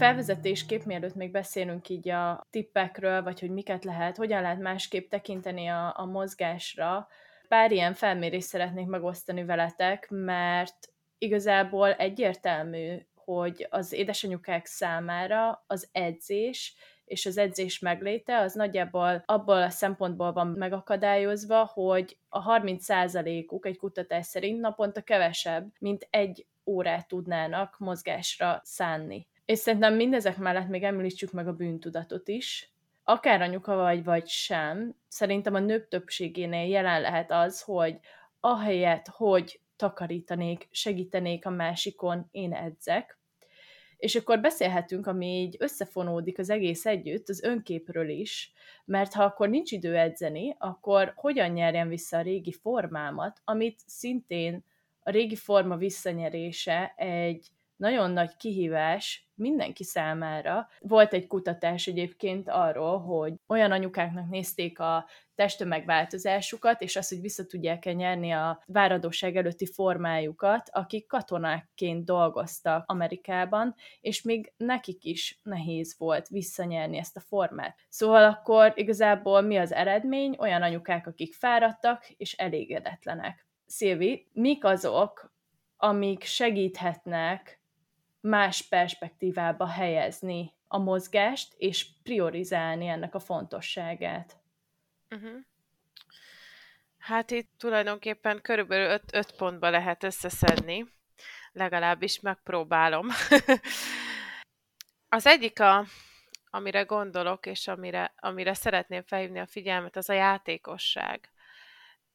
Felvezetésképp, 0.02 0.84
mielőtt 0.84 1.14
még 1.14 1.30
beszélünk 1.30 1.88
így 1.88 2.08
a 2.08 2.46
tippekről, 2.50 3.22
vagy 3.22 3.40
hogy 3.40 3.50
miket 3.50 3.84
lehet, 3.84 4.16
hogyan 4.16 4.42
lehet 4.42 4.58
másképp 4.58 5.10
tekinteni 5.10 5.66
a, 5.66 5.94
a 5.96 6.04
mozgásra, 6.04 7.08
pár 7.48 7.72
ilyen 7.72 7.94
felmérést 7.94 8.46
szeretnék 8.46 8.86
megosztani 8.86 9.44
veletek, 9.44 10.06
mert 10.10 10.92
igazából 11.18 11.92
egyértelmű, 11.92 12.96
hogy 13.14 13.66
az 13.70 13.92
édesanyukák 13.92 14.66
számára 14.66 15.64
az 15.66 15.88
edzés 15.92 16.74
és 17.04 17.26
az 17.26 17.38
edzés 17.38 17.78
megléte 17.78 18.38
az 18.38 18.54
nagyjából 18.54 19.22
abból 19.26 19.62
a 19.62 19.70
szempontból 19.70 20.32
van 20.32 20.46
megakadályozva, 20.46 21.70
hogy 21.72 22.16
a 22.28 22.60
30%-uk 22.60 23.66
egy 23.66 23.78
kutatás 23.78 24.26
szerint 24.26 24.60
naponta 24.60 25.00
kevesebb, 25.00 25.72
mint 25.78 26.06
egy 26.10 26.46
órát 26.64 27.08
tudnának 27.08 27.78
mozgásra 27.78 28.60
szánni. 28.64 29.30
És 29.52 29.58
szerintem 29.58 29.94
mindezek 29.94 30.36
mellett 30.36 30.68
még 30.68 30.82
említsük 30.82 31.32
meg 31.32 31.48
a 31.48 31.52
bűntudatot 31.52 32.28
is. 32.28 32.72
Akár 33.04 33.42
anyuka 33.42 33.76
vagy, 33.76 34.04
vagy 34.04 34.28
sem, 34.28 34.96
szerintem 35.08 35.54
a 35.54 35.58
nők 35.58 35.88
többségénél 35.88 36.68
jelen 36.68 37.00
lehet 37.00 37.30
az, 37.30 37.62
hogy 37.62 37.98
ahelyett, 38.40 39.06
hogy 39.06 39.60
takarítanék, 39.76 40.68
segítenék 40.70 41.46
a 41.46 41.50
másikon, 41.50 42.28
én 42.30 42.52
edzek. 42.52 43.18
És 43.96 44.14
akkor 44.14 44.40
beszélhetünk, 44.40 45.06
ami 45.06 45.26
így 45.26 45.56
összefonódik 45.58 46.38
az 46.38 46.50
egész 46.50 46.86
együtt, 46.86 47.28
az 47.28 47.42
önképről 47.42 48.08
is, 48.08 48.52
mert 48.84 49.12
ha 49.12 49.22
akkor 49.22 49.48
nincs 49.48 49.72
idő 49.72 49.96
edzeni, 49.96 50.56
akkor 50.58 51.12
hogyan 51.16 51.50
nyerjem 51.50 51.88
vissza 51.88 52.16
a 52.16 52.22
régi 52.22 52.52
formámat, 52.52 53.40
amit 53.44 53.80
szintén 53.86 54.64
a 55.02 55.10
régi 55.10 55.36
forma 55.36 55.76
visszanyerése 55.76 56.94
egy 56.96 57.50
nagyon 57.82 58.10
nagy 58.10 58.36
kihívás 58.36 59.30
mindenki 59.34 59.84
számára. 59.84 60.68
Volt 60.78 61.12
egy 61.12 61.26
kutatás 61.26 61.86
egyébként 61.86 62.48
arról, 62.48 62.98
hogy 62.98 63.34
olyan 63.46 63.72
anyukáknak 63.72 64.28
nézték 64.28 64.78
a 64.78 65.08
testtömegváltozásukat, 65.34 66.80
és 66.80 66.96
azt, 66.96 67.08
hogy 67.08 67.20
vissza 67.20 67.46
tudják-e 67.46 67.92
nyerni 67.92 68.30
a 68.30 68.62
váradóság 68.66 69.36
előtti 69.36 69.66
formájukat, 69.66 70.68
akik 70.72 71.06
katonákként 71.06 72.04
dolgoztak 72.04 72.84
Amerikában, 72.86 73.74
és 74.00 74.22
még 74.22 74.52
nekik 74.56 75.04
is 75.04 75.40
nehéz 75.42 75.94
volt 75.98 76.28
visszanyerni 76.28 76.98
ezt 76.98 77.16
a 77.16 77.20
formát. 77.20 77.78
Szóval 77.88 78.24
akkor 78.24 78.72
igazából 78.74 79.40
mi 79.40 79.56
az 79.56 79.72
eredmény? 79.72 80.36
Olyan 80.38 80.62
anyukák, 80.62 81.06
akik 81.06 81.34
fáradtak 81.34 82.10
és 82.16 82.32
elégedetlenek. 82.32 83.46
Szilvi, 83.66 84.28
mik 84.32 84.64
azok, 84.64 85.32
amik 85.76 86.22
segíthetnek 86.22 87.61
más 88.22 88.62
perspektívába 88.62 89.66
helyezni 89.66 90.52
a 90.68 90.78
mozgást, 90.78 91.54
és 91.56 91.86
priorizálni 92.02 92.86
ennek 92.86 93.14
a 93.14 93.20
fontosságát. 93.20 94.36
Uh-huh. 95.10 95.40
Hát 96.98 97.30
itt 97.30 97.50
tulajdonképpen 97.58 98.40
körülbelül 98.40 98.90
öt, 98.90 99.14
öt 99.14 99.36
pontba 99.36 99.70
lehet 99.70 100.02
összeszedni, 100.02 100.86
legalábbis 101.52 102.20
megpróbálom. 102.20 103.08
az 105.08 105.26
egyik, 105.26 105.60
a, 105.60 105.84
amire 106.50 106.82
gondolok, 106.82 107.46
és 107.46 107.68
amire, 107.68 108.14
amire 108.16 108.54
szeretném 108.54 109.02
felhívni 109.02 109.38
a 109.38 109.46
figyelmet, 109.46 109.96
az 109.96 110.08
a 110.08 110.12
játékosság. 110.12 111.30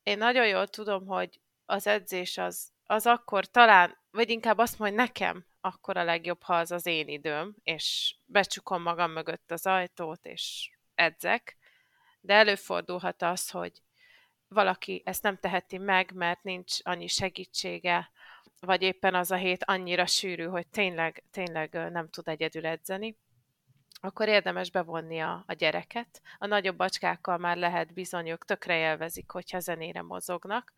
Én 0.04 0.18
nagyon 0.18 0.48
jól 0.48 0.68
tudom, 0.68 1.06
hogy 1.06 1.40
az 1.66 1.88
edzés 1.88 2.38
az, 2.38 2.72
az 2.88 3.06
akkor 3.06 3.46
talán, 3.46 3.98
vagy 4.12 4.30
inkább 4.30 4.58
azt 4.58 4.80
mondja 4.80 4.98
nekem, 4.98 5.46
akkor 5.62 5.98
a 5.98 6.04
legjobb, 6.04 6.44
ha 6.44 6.56
az 6.56 6.72
az 6.72 6.86
én 6.86 7.08
időm, 7.08 7.56
és 7.64 8.16
becsukom 8.26 8.82
magam 8.82 9.12
mögött 9.12 9.52
az 9.52 9.66
ajtót, 9.66 10.26
és 10.26 10.72
edzek, 10.96 11.58
de 12.22 12.34
előfordulhat 12.34 13.22
az, 13.22 13.50
hogy 13.50 13.72
valaki 14.48 15.02
ezt 15.06 15.24
nem 15.24 15.38
teheti 15.38 15.78
meg, 15.78 16.12
mert 16.14 16.44
nincs 16.44 16.78
annyi 16.84 17.08
segítsége, 17.08 18.12
vagy 18.60 18.82
éppen 18.82 19.16
az 19.16 19.32
a 19.32 19.36
hét 19.36 19.64
annyira 19.64 20.06
sűrű, 20.06 20.44
hogy 20.44 20.68
tényleg, 20.68 21.24
tényleg 21.32 21.92
nem 21.92 22.10
tud 22.10 22.28
egyedül 22.28 22.66
edzeni, 22.66 23.18
akkor 24.02 24.28
érdemes 24.28 24.72
bevonni 24.72 25.20
a, 25.20 25.44
a 25.48 25.54
gyereket. 25.54 26.22
A 26.38 26.46
nagyobb 26.46 26.78
bacskákkal 26.78 27.38
már 27.38 27.58
lehet 27.58 27.94
bizony, 27.94 28.30
ők 28.30 28.46
tökre 28.46 28.78
élvezik, 28.78 29.32
hogyha 29.32 29.60
zenére 29.60 30.02
mozognak, 30.02 30.74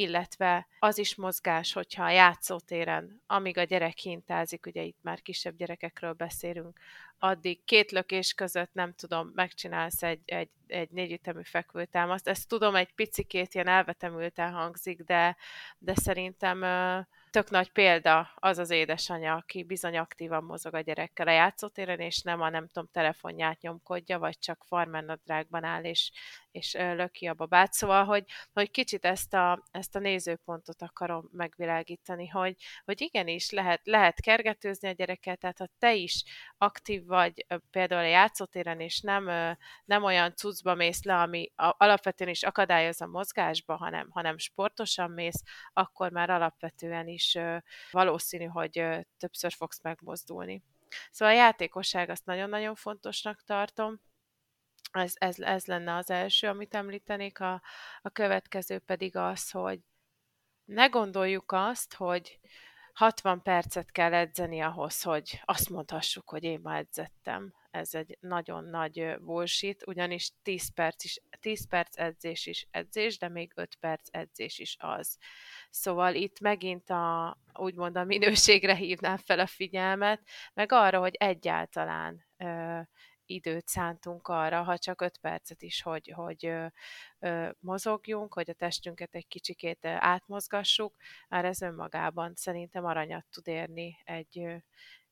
illetve 0.00 0.66
az 0.78 0.98
is 0.98 1.14
mozgás, 1.14 1.72
hogyha 1.72 2.04
a 2.04 2.10
játszótéren, 2.10 3.22
amíg 3.26 3.58
a 3.58 3.62
gyerek 3.62 3.98
hintázik, 3.98 4.66
ugye 4.66 4.82
itt 4.82 4.98
már 5.02 5.22
kisebb 5.22 5.56
gyerekekről 5.56 6.12
beszélünk, 6.12 6.78
addig 7.18 7.64
két 7.64 7.90
lökés 7.90 8.32
között 8.32 8.70
nem 8.72 8.94
tudom, 8.94 9.30
megcsinálsz 9.34 10.02
egy, 10.02 10.20
egy, 10.24 10.50
egy 10.66 10.90
négyütemű 10.90 11.42
fekvőtámaszt. 11.42 12.28
Ezt 12.28 12.48
tudom, 12.48 12.74
egy 12.74 12.92
picikét 12.94 13.54
ilyen 13.54 13.68
elvetemülten 13.68 14.52
hangzik, 14.52 15.02
de, 15.02 15.36
de 15.78 15.94
szerintem 15.94 16.62
tök 17.30 17.50
nagy 17.50 17.72
példa 17.72 18.30
az 18.34 18.58
az 18.58 18.70
édesanyja, 18.70 19.34
aki 19.34 19.62
bizony 19.62 19.98
aktívan 19.98 20.44
mozog 20.44 20.74
a 20.74 20.80
gyerekkel 20.80 21.26
a 21.26 21.30
játszótéren, 21.30 22.00
és 22.00 22.22
nem 22.22 22.40
a 22.40 22.48
nem 22.48 22.66
tudom, 22.66 22.88
telefonját 22.92 23.60
nyomkodja, 23.60 24.18
vagy 24.18 24.38
csak 24.38 24.64
farmernadrágban 24.66 25.64
áll, 25.64 25.84
és, 25.84 26.10
és 26.50 26.72
löki 26.72 27.26
a 27.26 27.34
babát. 27.34 27.72
Szóval, 27.72 28.04
hogy, 28.04 28.24
hogy 28.52 28.70
kicsit 28.70 29.04
ezt 29.04 29.34
a, 29.34 29.64
ezt 29.70 29.96
a 29.96 29.98
nézőpontot 29.98 30.82
akarom 30.82 31.28
megvilágítani, 31.32 32.28
hogy, 32.28 32.56
hogy 32.84 33.00
igenis 33.00 33.50
lehet, 33.50 33.80
lehet 33.84 34.20
kergetőzni 34.20 34.88
a 34.88 34.92
gyereket, 34.92 35.38
tehát 35.38 35.58
ha 35.58 35.68
te 35.78 35.94
is 35.94 36.24
aktív 36.58 37.06
vagy 37.06 37.46
például 37.70 38.04
a 38.04 38.08
játszótéren, 38.08 38.80
és 38.80 39.00
nem, 39.00 39.56
nem 39.84 40.04
olyan 40.04 40.34
cuccba 40.36 40.74
mész 40.74 41.02
le, 41.02 41.14
ami 41.14 41.52
alapvetően 41.56 42.30
is 42.30 42.42
akadályoz 42.42 43.00
a 43.00 43.06
mozgásba, 43.06 43.76
hanem, 43.76 44.08
hanem 44.10 44.38
sportosan 44.38 45.10
mész, 45.10 45.42
akkor 45.72 46.10
már 46.10 46.30
alapvetően 46.30 47.08
is 47.08 47.19
valószínű, 47.90 48.44
hogy 48.44 48.84
többször 49.18 49.52
fogsz 49.52 49.82
megmozdulni. 49.82 50.62
Szóval 51.10 51.34
a 51.34 51.38
játékosság 51.38 52.08
azt 52.10 52.24
nagyon-nagyon 52.24 52.74
fontosnak 52.74 53.42
tartom, 53.44 54.00
ez, 54.92 55.12
ez, 55.14 55.38
ez 55.38 55.66
lenne 55.66 55.94
az 55.94 56.10
első, 56.10 56.48
amit 56.48 56.74
említenék, 56.74 57.40
a, 57.40 57.62
a 58.00 58.10
következő 58.10 58.78
pedig 58.78 59.16
az, 59.16 59.50
hogy 59.50 59.80
ne 60.64 60.86
gondoljuk 60.86 61.52
azt, 61.52 61.94
hogy 61.94 62.38
60 62.92 63.42
percet 63.42 63.90
kell 63.90 64.14
edzeni 64.14 64.60
ahhoz, 64.60 65.02
hogy 65.02 65.40
azt 65.44 65.70
mondhassuk, 65.70 66.28
hogy 66.28 66.42
én 66.42 66.60
már 66.62 66.78
edzettem. 66.78 67.54
Ez 67.70 67.94
egy 67.94 68.16
nagyon 68.20 68.64
nagy 68.64 69.16
bullshit, 69.20 69.86
ugyanis 69.86 70.32
10 70.42 70.74
perc, 70.74 71.04
is, 71.04 71.22
10 71.40 71.68
perc 71.68 71.98
edzés 71.98 72.46
is 72.46 72.68
edzés, 72.70 73.18
de 73.18 73.28
még 73.28 73.52
5 73.54 73.76
perc 73.80 74.08
edzés 74.10 74.58
is 74.58 74.76
az. 74.78 75.18
Szóval 75.70 76.14
itt 76.14 76.40
megint 76.40 76.90
a, 76.90 77.36
úgymond 77.54 77.96
a 77.96 78.04
minőségre 78.04 78.74
hívnám 78.74 79.16
fel 79.16 79.38
a 79.38 79.46
figyelmet, 79.46 80.22
meg 80.54 80.72
arra, 80.72 80.98
hogy 80.98 81.14
egyáltalán 81.14 82.26
időt 83.30 83.68
szántunk 83.68 84.28
arra, 84.28 84.62
ha 84.62 84.78
csak 84.78 85.00
öt 85.00 85.18
percet 85.18 85.62
is, 85.62 85.82
hogy, 85.82 86.12
hogy 86.14 86.46
ö, 86.46 86.66
ö, 87.18 87.50
mozogjunk, 87.60 88.34
hogy 88.34 88.50
a 88.50 88.54
testünket 88.54 89.14
egy 89.14 89.26
kicsikét 89.26 89.84
átmozgassuk, 89.84 90.94
már 91.28 91.44
ez 91.44 91.60
önmagában 91.60 92.32
szerintem 92.34 92.84
aranyat 92.84 93.26
tud 93.30 93.46
érni 93.46 93.96
egy, 94.04 94.62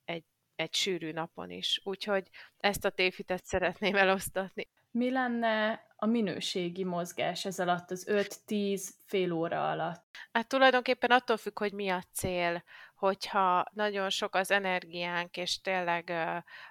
egy, 0.04 0.24
egy 0.54 0.74
sűrű 0.74 1.12
napon 1.12 1.50
is. 1.50 1.80
Úgyhogy 1.84 2.28
ezt 2.56 2.84
a 2.84 2.90
tévhitet 2.90 3.44
szeretném 3.44 3.96
elosztatni. 3.96 4.68
Mi 4.90 5.10
lenne 5.10 5.86
a 5.96 6.06
minőségi 6.06 6.84
mozgás 6.84 7.44
ez 7.44 7.58
alatt, 7.58 7.90
az 7.90 8.06
5-10 8.10 8.88
fél 9.06 9.32
óra 9.32 9.70
alatt? 9.70 10.04
Hát 10.32 10.48
tulajdonképpen 10.48 11.10
attól 11.10 11.36
függ, 11.36 11.58
hogy 11.58 11.72
mi 11.72 11.88
a 11.88 12.02
cél 12.12 12.62
hogyha 12.98 13.64
nagyon 13.72 14.10
sok 14.10 14.34
az 14.34 14.50
energiánk, 14.50 15.36
és 15.36 15.60
tényleg 15.60 16.12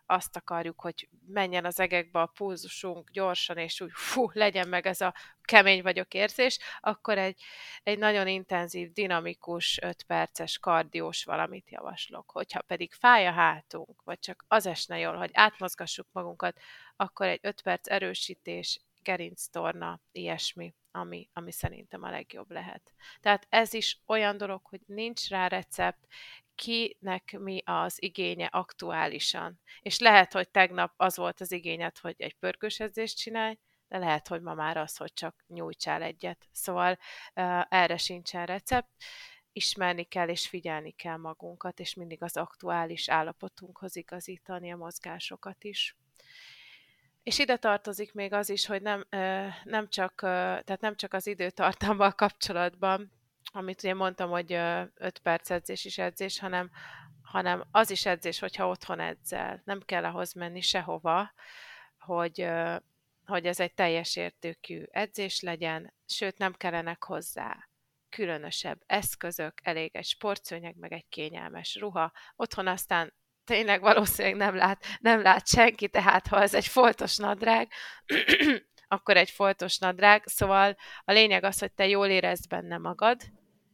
azt 0.05 0.35
akarjuk, 0.35 0.81
hogy 0.81 1.09
menjen 1.27 1.65
az 1.65 1.79
egekbe 1.79 2.21
a 2.21 2.25
pulzusunk 2.25 3.09
gyorsan, 3.11 3.57
és 3.57 3.81
úgy 3.81 3.91
fú, 3.93 4.29
legyen 4.33 4.67
meg 4.67 4.87
ez 4.87 5.01
a 5.01 5.13
kemény 5.41 5.81
vagyok 5.81 6.13
érzés, 6.13 6.59
akkor 6.79 7.17
egy, 7.17 7.41
egy 7.83 7.97
nagyon 7.97 8.27
intenzív, 8.27 8.91
dinamikus, 8.91 9.79
5 9.81 10.03
perces 10.03 10.57
kardiós 10.57 11.23
valamit 11.23 11.71
javaslok. 11.71 12.31
Hogyha 12.31 12.61
pedig 12.61 12.93
fáj 12.93 13.27
a 13.27 13.31
hátunk, 13.31 14.01
vagy 14.03 14.19
csak 14.19 14.45
az 14.47 14.65
esne 14.65 14.97
jól, 14.97 15.15
hogy 15.15 15.31
átmozgassuk 15.33 16.07
magunkat, 16.11 16.59
akkor 16.95 17.27
egy 17.27 17.39
5 17.41 17.61
perc 17.61 17.89
erősítés, 17.89 18.79
gerinctorna, 19.07 20.01
ilyesmi 20.11 20.73
ami, 20.91 21.29
ami 21.33 21.51
szerintem 21.51 22.03
a 22.03 22.09
legjobb 22.09 22.51
lehet. 22.51 22.93
Tehát 23.19 23.47
ez 23.49 23.73
is 23.73 24.01
olyan 24.05 24.37
dolog, 24.37 24.61
hogy 24.63 24.81
nincs 24.85 25.29
rá 25.29 25.47
recept, 25.47 26.07
kinek 26.55 27.37
mi 27.39 27.61
az 27.65 28.03
igénye 28.03 28.45
aktuálisan. 28.45 29.59
És 29.81 29.99
lehet, 29.99 30.33
hogy 30.33 30.49
tegnap 30.49 30.93
az 30.95 31.17
volt 31.17 31.41
az 31.41 31.51
igényed, 31.51 31.97
hogy 31.97 32.15
egy 32.17 32.33
pörgős 32.33 32.79
edzést 32.79 33.17
csinálj, 33.17 33.57
de 33.87 33.97
lehet, 33.97 34.27
hogy 34.27 34.41
ma 34.41 34.53
már 34.53 34.77
az, 34.77 34.97
hogy 34.97 35.13
csak 35.13 35.43
nyújtsál 35.47 36.01
egyet. 36.01 36.47
Szóval 36.51 36.91
uh, 36.91 37.61
erre 37.69 37.97
sincsen 37.97 38.45
recept. 38.45 38.89
Ismerni 39.51 40.03
kell 40.03 40.29
és 40.29 40.47
figyelni 40.47 40.91
kell 40.91 41.17
magunkat, 41.17 41.79
és 41.79 41.93
mindig 41.93 42.23
az 42.23 42.37
aktuális 42.37 43.09
állapotunkhoz 43.09 43.95
igazítani 43.95 44.71
a 44.71 44.77
mozgásokat 44.77 45.63
is. 45.63 45.95
És 47.27 47.39
ide 47.39 47.57
tartozik 47.57 48.13
még 48.13 48.33
az 48.33 48.49
is, 48.49 48.65
hogy 48.65 48.81
nem, 48.81 49.05
nem, 49.63 49.89
csak, 49.89 50.13
tehát 50.19 50.79
nem 50.79 50.95
csak 50.95 51.13
az 51.13 51.27
időtartammal 51.27 52.11
kapcsolatban, 52.23 53.11
amit 53.51 53.83
ugye 53.83 53.93
mondtam, 53.93 54.29
hogy 54.29 54.51
5 54.51 55.19
perc 55.23 55.49
edzés 55.49 55.85
is 55.85 55.97
edzés, 55.97 56.39
hanem, 56.39 56.71
hanem 57.21 57.65
az 57.71 57.89
is 57.89 58.05
edzés, 58.05 58.39
hogyha 58.39 58.67
otthon 58.67 58.99
edzel. 58.99 59.61
Nem 59.65 59.81
kell 59.85 60.05
ahhoz 60.05 60.33
menni 60.33 60.61
sehova, 60.61 61.31
hogy, 61.99 62.49
hogy 63.25 63.45
ez 63.45 63.59
egy 63.59 63.73
teljes 63.73 64.15
értékű 64.15 64.83
edzés 64.91 65.41
legyen, 65.41 65.93
sőt 66.05 66.37
nem 66.37 66.53
kellenek 66.53 67.03
hozzá 67.03 67.69
különösebb 68.09 68.81
eszközök, 68.85 69.53
elég 69.63 69.95
egy 69.95 70.05
sportszőnyeg, 70.05 70.75
meg 70.75 70.93
egy 70.93 71.05
kényelmes 71.09 71.75
ruha. 71.75 72.11
Otthon 72.35 72.67
aztán 72.67 73.13
tényleg 73.47 73.81
valószínűleg 73.81 74.37
nem 74.37 74.55
lát, 74.55 74.83
nem 74.99 75.21
lát 75.21 75.47
senki, 75.47 75.87
tehát 75.89 76.27
ha 76.27 76.41
ez 76.41 76.53
egy 76.53 76.67
foltos 76.67 77.17
nadrág, 77.17 77.71
akkor 78.87 79.17
egy 79.17 79.29
foltos 79.29 79.77
nadrág. 79.77 80.23
Szóval 80.25 80.75
a 81.03 81.11
lényeg 81.11 81.43
az, 81.43 81.59
hogy 81.59 81.73
te 81.73 81.87
jól 81.87 82.07
érezd 82.07 82.47
benne 82.49 82.77
magad, 82.77 83.21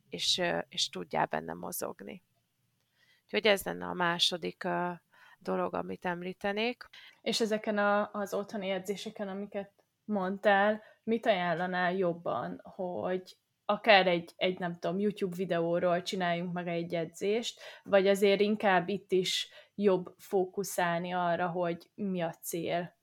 és, 0.09 0.41
és 0.69 0.89
tudjál 0.89 1.25
benne 1.25 1.53
mozogni. 1.53 2.23
Úgyhogy 3.23 3.47
ez 3.47 3.63
lenne 3.63 3.85
a 3.85 3.93
második 3.93 4.67
dolog, 5.37 5.73
amit 5.73 6.05
említenék. 6.05 6.83
És 7.21 7.41
ezeken 7.41 7.77
a, 7.77 8.09
az 8.11 8.33
otthoni 8.33 8.69
edzéseken, 8.69 9.27
amiket 9.27 9.71
mondtál, 10.05 10.81
mit 11.03 11.25
ajánlanál 11.25 11.93
jobban, 11.93 12.61
hogy 12.63 13.37
akár 13.65 14.07
egy, 14.07 14.31
egy, 14.35 14.59
nem 14.59 14.75
tudom, 14.79 14.99
YouTube 14.99 15.35
videóról 15.35 16.01
csináljunk 16.01 16.53
meg 16.53 16.67
egy 16.67 16.93
edzést, 16.93 17.61
vagy 17.83 18.07
azért 18.07 18.39
inkább 18.39 18.89
itt 18.89 19.11
is 19.11 19.49
jobb 19.75 20.13
fókuszálni 20.17 21.13
arra, 21.13 21.47
hogy 21.47 21.89
mi 21.95 22.21
a 22.21 22.33
cél? 22.33 22.97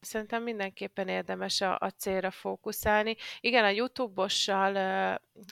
Szerintem 0.00 0.42
mindenképpen 0.42 1.08
érdemes 1.08 1.60
a, 1.60 1.78
a 1.78 1.90
célra 1.90 2.30
fókuszálni. 2.30 3.16
Igen, 3.40 3.64
a 3.64 3.68
YouTube-ossal 3.68 4.76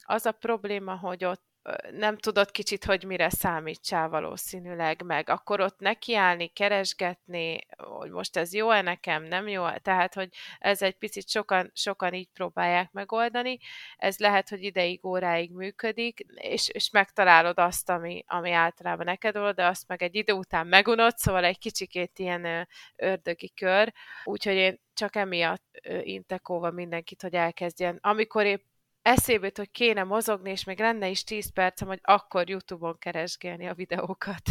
az 0.03 0.27
a 0.27 0.33
probléma, 0.33 0.97
hogy 0.97 1.25
ott 1.25 1.52
nem 1.91 2.17
tudod 2.17 2.51
kicsit, 2.51 2.85
hogy 2.85 3.05
mire 3.05 3.31
számítsál 3.31 4.09
valószínűleg 4.09 5.03
meg. 5.03 5.29
Akkor 5.29 5.61
ott 5.61 5.79
nekiállni, 5.79 6.47
keresgetni, 6.49 7.59
hogy 7.77 8.11
most 8.11 8.37
ez 8.37 8.55
jó-e 8.55 8.83
nekem, 8.83 9.23
nem 9.23 9.49
jó 9.49 9.67
-e? 9.67 9.79
Tehát, 9.79 10.15
hogy 10.15 10.29
ez 10.59 10.83
egy 10.83 10.95
picit 10.95 11.29
sokan, 11.29 11.71
sokan 11.75 12.15
így 12.15 12.29
próbálják 12.33 12.93
megoldani. 12.93 13.59
Ez 13.97 14.19
lehet, 14.19 14.49
hogy 14.49 14.63
ideig, 14.63 15.05
óráig 15.05 15.53
működik, 15.53 16.21
és, 16.35 16.69
és 16.69 16.91
megtalálod 16.91 17.59
azt, 17.59 17.91
ami, 17.91 18.25
ami 18.27 18.53
általában 18.53 19.05
neked 19.05 19.37
old, 19.37 19.55
de 19.55 19.67
azt 19.67 19.89
meg 19.89 20.03
egy 20.03 20.15
idő 20.15 20.33
után 20.33 20.67
megunod, 20.67 21.17
szóval 21.17 21.45
egy 21.45 21.59
kicsikét 21.59 22.19
ilyen 22.19 22.69
ördögi 22.97 23.53
kör. 23.55 23.93
Úgyhogy 24.25 24.55
én 24.55 24.81
csak 24.95 25.17
emiatt 25.17 25.81
intek 26.03 26.49
óva 26.49 26.71
mindenkit, 26.71 27.23
hogy 27.23 27.35
elkezdjen. 27.35 27.99
Amikor 28.01 28.45
épp 28.45 28.65
eszébe 29.03 29.47
jut, 29.47 29.57
hogy 29.57 29.71
kéne 29.71 30.03
mozogni, 30.03 30.51
és 30.51 30.65
még 30.65 30.79
lenne 30.79 31.09
is 31.09 31.25
10 31.25 31.53
percem, 31.53 31.89
hogy 31.89 32.01
akkor 32.03 32.49
YouTube-on 32.49 32.99
keresgélni 32.99 33.67
a 33.67 33.75
videókat. 33.75 34.43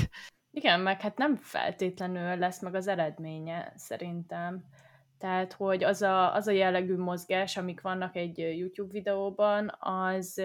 Igen, 0.52 0.80
meg 0.80 1.02
hát 1.02 1.18
nem 1.18 1.36
feltétlenül 1.36 2.38
lesz 2.38 2.62
meg 2.62 2.76
az 2.76 2.88
eredménye, 2.88 3.74
szerintem. 3.76 4.64
Tehát, 5.18 5.54
hogy 5.54 5.84
az 5.84 6.02
a, 6.02 6.34
az 6.34 6.48
a 6.48 6.52
jellegű 6.52 6.98
mozgás, 6.98 7.58
amik 7.58 7.82
vannak 7.82 8.16
egy 8.16 8.38
YouTube 8.38 8.92
videóban, 8.92 9.76
az 9.80 10.42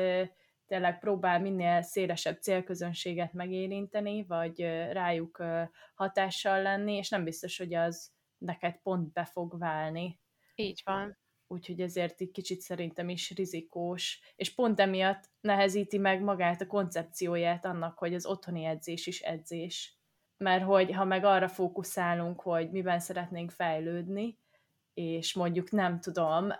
tényleg 0.67 0.99
próbál 0.99 1.41
minél 1.41 1.83
szélesebb 1.83 2.41
célközönséget 2.41 3.33
megérinteni, 3.33 4.25
vagy 4.27 4.61
rájuk 4.93 5.43
hatással 5.95 6.63
lenni, 6.63 6.97
és 6.97 7.09
nem 7.09 7.25
biztos, 7.25 7.59
hogy 7.59 7.75
az 7.75 8.11
neked 8.39 8.77
pont 8.83 9.13
be 9.13 9.25
fog 9.25 9.59
válni. 9.59 10.21
Így 10.55 10.83
van 10.85 11.19
úgyhogy 11.49 11.81
ezért 11.81 12.21
egy 12.21 12.31
kicsit 12.31 12.61
szerintem 12.61 13.09
is 13.09 13.31
rizikós, 13.31 14.21
és 14.37 14.55
pont 14.55 14.81
emiatt 14.81 15.31
nehezíti 15.41 15.99
meg 15.99 16.23
magát 16.23 16.61
a 16.61 16.67
koncepcióját 16.67 17.65
annak, 17.65 17.99
hogy 17.99 18.15
az 18.15 18.26
otthoni 18.26 18.65
edzés 18.65 19.07
is 19.07 19.21
edzés. 19.21 19.97
Mert 20.37 20.65
hogy 20.65 20.93
ha 20.93 21.05
meg 21.05 21.25
arra 21.25 21.49
fókuszálunk, 21.49 22.41
hogy 22.41 22.71
miben 22.71 23.00
szeretnénk 23.00 23.50
fejlődni, 23.50 24.38
és 24.95 25.35
mondjuk 25.35 25.71
nem 25.71 26.00
tudom, 26.00 26.53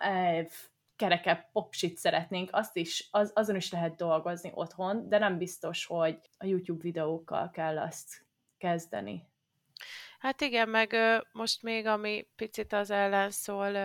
kerekebb 0.95 1.51
popsit 1.51 1.97
szeretnénk, 1.97 2.49
azt 2.51 2.75
is, 2.75 3.07
az, 3.11 3.31
azon 3.35 3.55
is 3.55 3.71
lehet 3.71 3.95
dolgozni 3.95 4.51
otthon, 4.53 5.09
de 5.09 5.17
nem 5.17 5.37
biztos, 5.37 5.85
hogy 5.85 6.19
a 6.37 6.45
YouTube 6.45 6.81
videókkal 6.81 7.49
kell 7.49 7.79
azt 7.79 8.25
kezdeni. 8.57 9.27
Hát 10.19 10.41
igen, 10.41 10.69
meg 10.69 10.95
most 11.31 11.63
még 11.63 11.85
ami 11.85 12.27
picit 12.35 12.73
az 12.73 12.91
ellen 12.91 13.31
szól, 13.31 13.75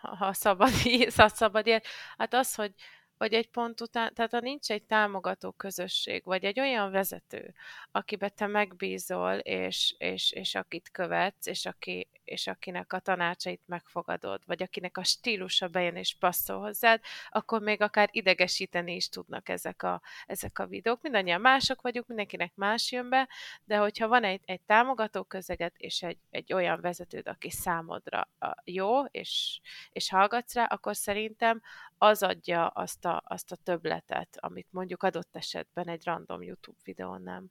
ha 0.00 0.32
szabad, 0.32 0.70
ha 1.16 1.28
szabad 1.28 1.66
ilyen, 1.66 1.82
hát 2.16 2.34
az, 2.34 2.54
hogy, 2.54 2.74
vagy 3.18 3.32
egy 3.34 3.48
pont 3.48 3.80
után, 3.80 4.14
tehát 4.14 4.30
ha 4.30 4.40
nincs 4.40 4.70
egy 4.70 4.82
támogató 4.82 5.50
közösség, 5.50 6.24
vagy 6.24 6.44
egy 6.44 6.60
olyan 6.60 6.90
vezető, 6.90 7.54
akibe 7.90 8.28
te 8.28 8.46
megbízol, 8.46 9.34
és, 9.34 9.94
és, 9.98 10.32
és 10.32 10.54
akit 10.54 10.90
követsz, 10.90 11.46
és, 11.46 11.66
aki, 11.66 12.08
és 12.24 12.46
akinek 12.46 12.92
a 12.92 12.98
tanácsait 12.98 13.62
megfogadod, 13.66 14.42
vagy 14.46 14.62
akinek 14.62 14.96
a 14.96 15.04
stílusa 15.04 15.68
bejön 15.68 15.96
és 15.96 16.16
passzol 16.18 16.60
hozzád, 16.60 17.00
akkor 17.28 17.60
még 17.60 17.80
akár 17.80 18.08
idegesíteni 18.12 18.94
is 18.94 19.08
tudnak 19.08 19.48
ezek 19.48 19.82
a, 19.82 20.02
ezek 20.26 20.58
a 20.58 20.66
videók. 20.66 21.02
Mindannyian 21.02 21.40
mások 21.40 21.82
vagyunk, 21.82 22.06
mindenkinek 22.06 22.54
más 22.54 22.92
jön 22.92 23.08
be, 23.08 23.28
de 23.64 23.76
hogyha 23.76 24.08
van 24.08 24.24
egy, 24.24 24.40
egy 24.44 24.60
támogató 24.60 25.22
közeget, 25.22 25.74
és 25.76 26.02
egy, 26.02 26.18
egy 26.30 26.52
olyan 26.52 26.80
vezetőd, 26.80 27.28
aki 27.28 27.50
számodra 27.50 28.28
jó, 28.64 29.04
és, 29.04 29.60
és 29.92 30.10
hallgatsz 30.10 30.54
rá, 30.54 30.64
akkor 30.64 30.96
szerintem 30.96 31.62
az 31.98 32.22
adja 32.22 32.66
azt 32.66 33.05
a, 33.06 33.22
azt 33.24 33.52
a 33.52 33.56
töbletet, 33.56 34.36
amit 34.40 34.68
mondjuk 34.70 35.02
adott 35.02 35.36
esetben 35.36 35.88
egy 35.88 36.04
random 36.04 36.42
YouTube 36.42 36.78
videón 36.84 37.22
nem. 37.22 37.46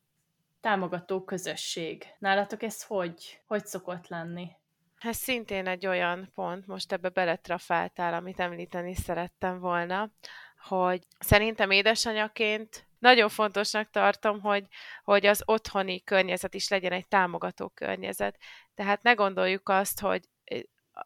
Támogató 0.61 1.23
közösség. 1.23 2.05
Nálatok 2.19 2.63
ez 2.63 2.83
hogy, 2.83 3.41
hogy 3.45 3.65
szokott 3.65 4.07
lenni? 4.07 4.51
Ez 4.99 5.17
szintén 5.17 5.67
egy 5.67 5.85
olyan 5.85 6.31
pont, 6.33 6.67
most 6.67 6.91
ebbe 6.91 7.09
beletrafáltál, 7.09 8.13
amit 8.13 8.39
említeni 8.39 8.95
szerettem 8.95 9.59
volna, 9.59 10.11
hogy 10.57 11.07
szerintem 11.19 11.71
édesanyaként 11.71 12.87
nagyon 12.99 13.29
fontosnak 13.29 13.89
tartom, 13.89 14.41
hogy, 14.41 14.67
hogy 15.03 15.25
az 15.25 15.43
otthoni 15.45 16.03
környezet 16.03 16.53
is 16.53 16.67
legyen 16.69 16.91
egy 16.91 17.07
támogató 17.07 17.69
környezet. 17.69 18.37
Tehát 18.75 19.03
ne 19.03 19.13
gondoljuk 19.13 19.69
azt, 19.69 19.99
hogy 19.99 20.23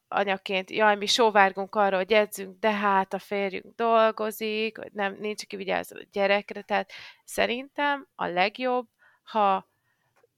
anyaként, 0.07 0.71
jaj, 0.71 0.95
mi 0.95 1.05
sóvárgunk 1.05 1.75
arra, 1.75 1.97
hogy 1.97 2.13
edzünk, 2.13 2.59
de 2.59 2.71
hát 2.71 3.13
a 3.13 3.19
férjünk 3.19 3.75
dolgozik, 3.75 4.77
nem, 4.93 5.17
nincs, 5.19 5.43
aki 5.43 5.55
vigyázzon 5.55 5.99
a 5.99 6.07
gyerekre, 6.11 6.61
tehát 6.61 6.91
szerintem 7.23 8.07
a 8.15 8.25
legjobb, 8.25 8.87
ha 9.23 9.69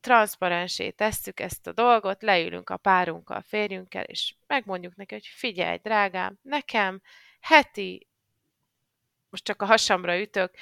transzparensé 0.01 0.89
tesszük 0.89 1.39
ezt 1.39 1.67
a 1.67 1.71
dolgot, 1.71 2.21
leülünk 2.21 2.69
a 2.69 2.77
párunkkal, 2.77 3.37
a 3.37 3.43
férjünkkel, 3.47 4.03
és 4.03 4.35
megmondjuk 4.47 4.95
neki, 4.95 5.13
hogy 5.13 5.25
figyelj, 5.25 5.77
drágám, 5.77 6.39
nekem 6.41 7.01
heti, 7.39 8.07
most 9.29 9.43
csak 9.43 9.61
a 9.61 9.65
hasamra 9.65 10.19
ütök, 10.19 10.55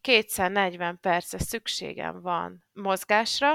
240 0.00 0.98
perce 1.00 1.38
szükségem 1.38 2.20
van 2.20 2.64
mozgásra, 2.72 3.54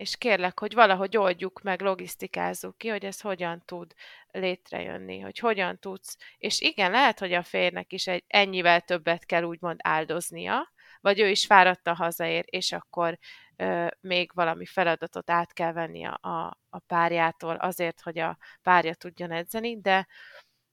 és 0.00 0.16
kérlek, 0.16 0.58
hogy 0.58 0.74
valahogy 0.74 1.16
oldjuk 1.16 1.62
meg, 1.62 1.80
logisztikázzuk 1.80 2.78
ki, 2.78 2.88
hogy 2.88 3.04
ez 3.04 3.20
hogyan 3.20 3.62
tud 3.64 3.94
létrejönni, 4.32 5.20
hogy 5.20 5.38
hogyan 5.38 5.78
tudsz. 5.78 6.16
És 6.38 6.60
igen, 6.60 6.90
lehet, 6.90 7.18
hogy 7.18 7.32
a 7.32 7.42
férnek 7.42 7.92
is 7.92 8.06
egy 8.06 8.24
ennyivel 8.26 8.80
többet 8.80 9.26
kell 9.26 9.42
úgymond 9.42 9.78
áldoznia, 9.82 10.72
vagy 11.00 11.20
ő 11.20 11.28
is 11.28 11.46
fáradta 11.46 11.94
hazaér, 11.94 12.44
és 12.46 12.72
akkor 12.72 13.18
ö, 13.56 13.86
még 14.00 14.30
valami 14.34 14.66
feladatot 14.66 15.30
át 15.30 15.52
kell 15.52 15.72
venni 15.72 16.04
a, 16.04 16.18
a, 16.20 16.58
a 16.68 16.78
párjától 16.78 17.54
azért, 17.54 18.00
hogy 18.00 18.18
a 18.18 18.38
párja 18.62 18.94
tudjon 18.94 19.30
edzeni, 19.30 19.80
de, 19.80 20.06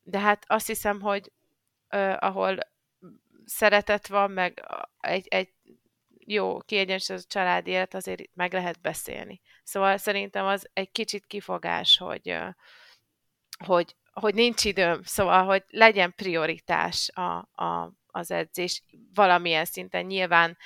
de 0.03 0.19
hát 0.19 0.43
azt 0.47 0.67
hiszem, 0.67 1.01
hogy 1.01 1.31
ö, 1.89 2.13
ahol 2.19 2.57
szeretet 3.45 4.07
van, 4.07 4.31
meg 4.31 4.65
egy, 4.99 5.27
egy 5.27 5.49
jó, 6.29 6.59
kiegyensúlyozott 6.59 7.29
családi 7.29 7.71
élet, 7.71 7.93
azért 7.93 8.23
meg 8.33 8.53
lehet 8.53 8.81
beszélni. 8.81 9.41
Szóval 9.63 9.97
szerintem 9.97 10.45
az 10.45 10.69
egy 10.73 10.91
kicsit 10.91 11.25
kifogás, 11.25 11.97
hogy, 11.97 12.37
hogy, 13.65 13.95
hogy 14.13 14.33
nincs 14.33 14.65
időm, 14.65 15.01
szóval, 15.03 15.45
hogy 15.45 15.63
legyen 15.67 16.13
prioritás 16.15 17.09
a, 17.13 17.37
a, 17.63 17.93
az 18.07 18.31
edzés 18.31 18.83
valamilyen 19.13 19.65
szinten. 19.65 20.05
Nyilván 20.05 20.57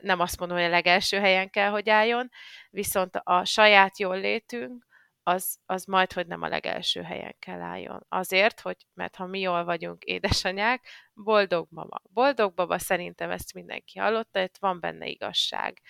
nem 0.00 0.20
azt 0.20 0.38
mondom, 0.38 0.56
hogy 0.56 0.66
a 0.66 0.70
legelső 0.70 1.18
helyen 1.18 1.50
kell, 1.50 1.70
hogy 1.70 1.88
álljon, 1.88 2.30
viszont 2.70 3.16
a 3.22 3.44
saját 3.44 3.98
jól 3.98 4.18
létünk, 4.20 4.86
az, 5.28 5.58
az 5.66 5.84
majd, 5.84 6.12
hogy 6.12 6.26
nem 6.26 6.42
a 6.42 6.48
legelső 6.48 7.02
helyen 7.02 7.36
kell 7.38 7.60
álljon. 7.60 8.06
Azért, 8.08 8.60
hogy, 8.60 8.76
mert 8.94 9.16
ha 9.16 9.26
mi 9.26 9.40
jól 9.40 9.64
vagyunk 9.64 10.04
édesanyák, 10.04 10.88
boldog 11.14 11.66
mama. 11.70 12.00
Boldog 12.02 12.54
baba, 12.54 12.78
szerintem 12.78 13.30
ezt 13.30 13.54
mindenki 13.54 13.98
hallotta, 13.98 14.42
itt 14.42 14.56
van 14.60 14.80
benne 14.80 15.06
igazság. 15.06 15.80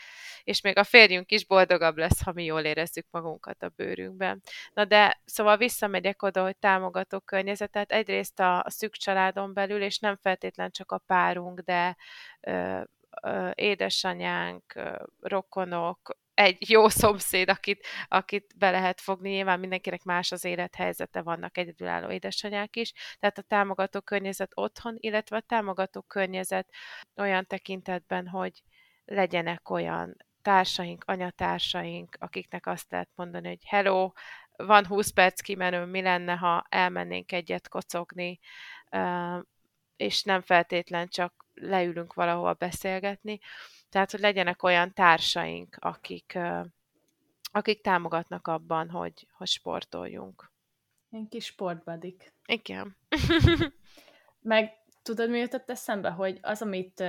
És 0.42 0.60
még 0.60 0.78
a 0.78 0.84
férjünk 0.84 1.30
is 1.30 1.46
boldogabb 1.46 1.96
lesz, 1.96 2.22
ha 2.22 2.32
mi 2.32 2.44
jól 2.44 2.60
érezzük 2.60 3.06
magunkat 3.10 3.62
a 3.62 3.72
bőrünkben. 3.76 4.42
Na 4.72 4.84
de, 4.84 5.20
szóval 5.24 5.56
visszamegyek 5.56 6.22
oda, 6.22 6.42
hogy 6.42 6.56
támogatok 6.56 7.24
környezetet, 7.24 7.92
egyrészt 7.92 8.40
a, 8.40 8.62
a 8.62 8.70
szűk 8.70 8.92
családon 8.92 9.52
belül, 9.52 9.82
és 9.82 9.98
nem 9.98 10.16
feltétlen 10.16 10.70
csak 10.70 10.92
a 10.92 10.98
párunk, 10.98 11.60
de 11.60 11.96
ö, 12.40 12.80
ö, 13.22 13.50
édesanyánk, 13.54 14.74
ö, 14.74 14.96
rokonok, 15.20 16.16
egy 16.38 16.70
jó 16.70 16.88
szomszéd, 16.88 17.48
akit, 17.48 17.86
akit 18.08 18.54
be 18.58 18.70
lehet 18.70 19.00
fogni. 19.00 19.30
Nyilván 19.30 19.60
mindenkinek 19.60 20.02
más 20.02 20.32
az 20.32 20.44
élethelyzete, 20.44 21.22
vannak 21.22 21.58
egyedülálló 21.58 22.10
édesanyák 22.10 22.76
is, 22.76 22.92
tehát 23.18 23.38
a 23.38 23.42
támogató 23.42 24.00
környezet 24.00 24.52
otthon, 24.54 24.96
illetve 24.98 25.36
a 25.36 25.40
támogató 25.40 26.00
környezet 26.00 26.68
olyan 27.16 27.46
tekintetben, 27.46 28.28
hogy 28.28 28.62
legyenek 29.04 29.70
olyan 29.70 30.16
társaink, 30.42 31.04
anyatársaink, 31.06 32.16
akiknek 32.18 32.66
azt 32.66 32.90
lehet 32.90 33.10
mondani, 33.14 33.48
hogy 33.48 33.64
hello, 33.66 34.12
van 34.56 34.86
20 34.86 35.10
perc 35.10 35.40
kimenő, 35.40 35.84
mi 35.84 36.02
lenne, 36.02 36.34
ha 36.34 36.66
elmennénk 36.68 37.32
egyet 37.32 37.68
kocogni, 37.68 38.38
és 39.96 40.22
nem 40.22 40.42
feltétlen 40.42 41.08
csak 41.08 41.46
leülünk 41.54 42.14
valahol 42.14 42.52
beszélgetni. 42.52 43.38
Tehát, 43.88 44.10
hogy 44.10 44.20
legyenek 44.20 44.62
olyan 44.62 44.92
társaink, 44.92 45.76
akik, 45.80 46.38
akik 47.52 47.80
támogatnak 47.80 48.46
abban, 48.46 48.90
hogy, 48.90 49.26
hogy 49.32 49.46
sportoljunk. 49.46 50.50
Ilyen 51.10 51.28
kis 51.28 51.44
sportbadik. 51.44 52.32
Igen. 52.46 52.96
Meg 54.40 54.72
tudod, 55.02 55.30
mi 55.30 55.38
jutott 55.38 55.70
eszembe, 55.70 56.10
hogy 56.10 56.38
az, 56.42 56.62
amit 56.62 57.04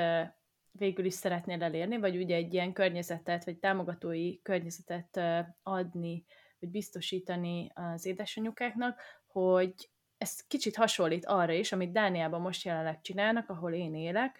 végül 0.72 1.06
is 1.06 1.14
szeretnél 1.14 1.64
elérni, 1.64 1.98
vagy 1.98 2.18
ugye 2.18 2.36
egy 2.36 2.54
ilyen 2.54 2.74
környezetet, 2.74 3.46
vagy 3.46 3.58
támogatói 3.58 4.42
környezetet 4.42 5.20
adni, 5.64 6.26
vagy 6.60 6.70
biztosítani 6.70 7.72
az 7.74 8.06
édesanyukáknak, 8.06 9.02
hogy 9.28 9.74
ez 10.18 10.48
kicsit 10.48 10.76
hasonlít 10.76 11.26
arra 11.26 11.54
is, 11.54 11.72
amit 11.72 11.92
Dániában 11.92 12.42
most 12.42 12.66
jelenleg 12.66 13.02
csinálnak, 13.02 13.50
ahol 13.50 13.74
én 13.74 13.96
élek, 13.96 14.38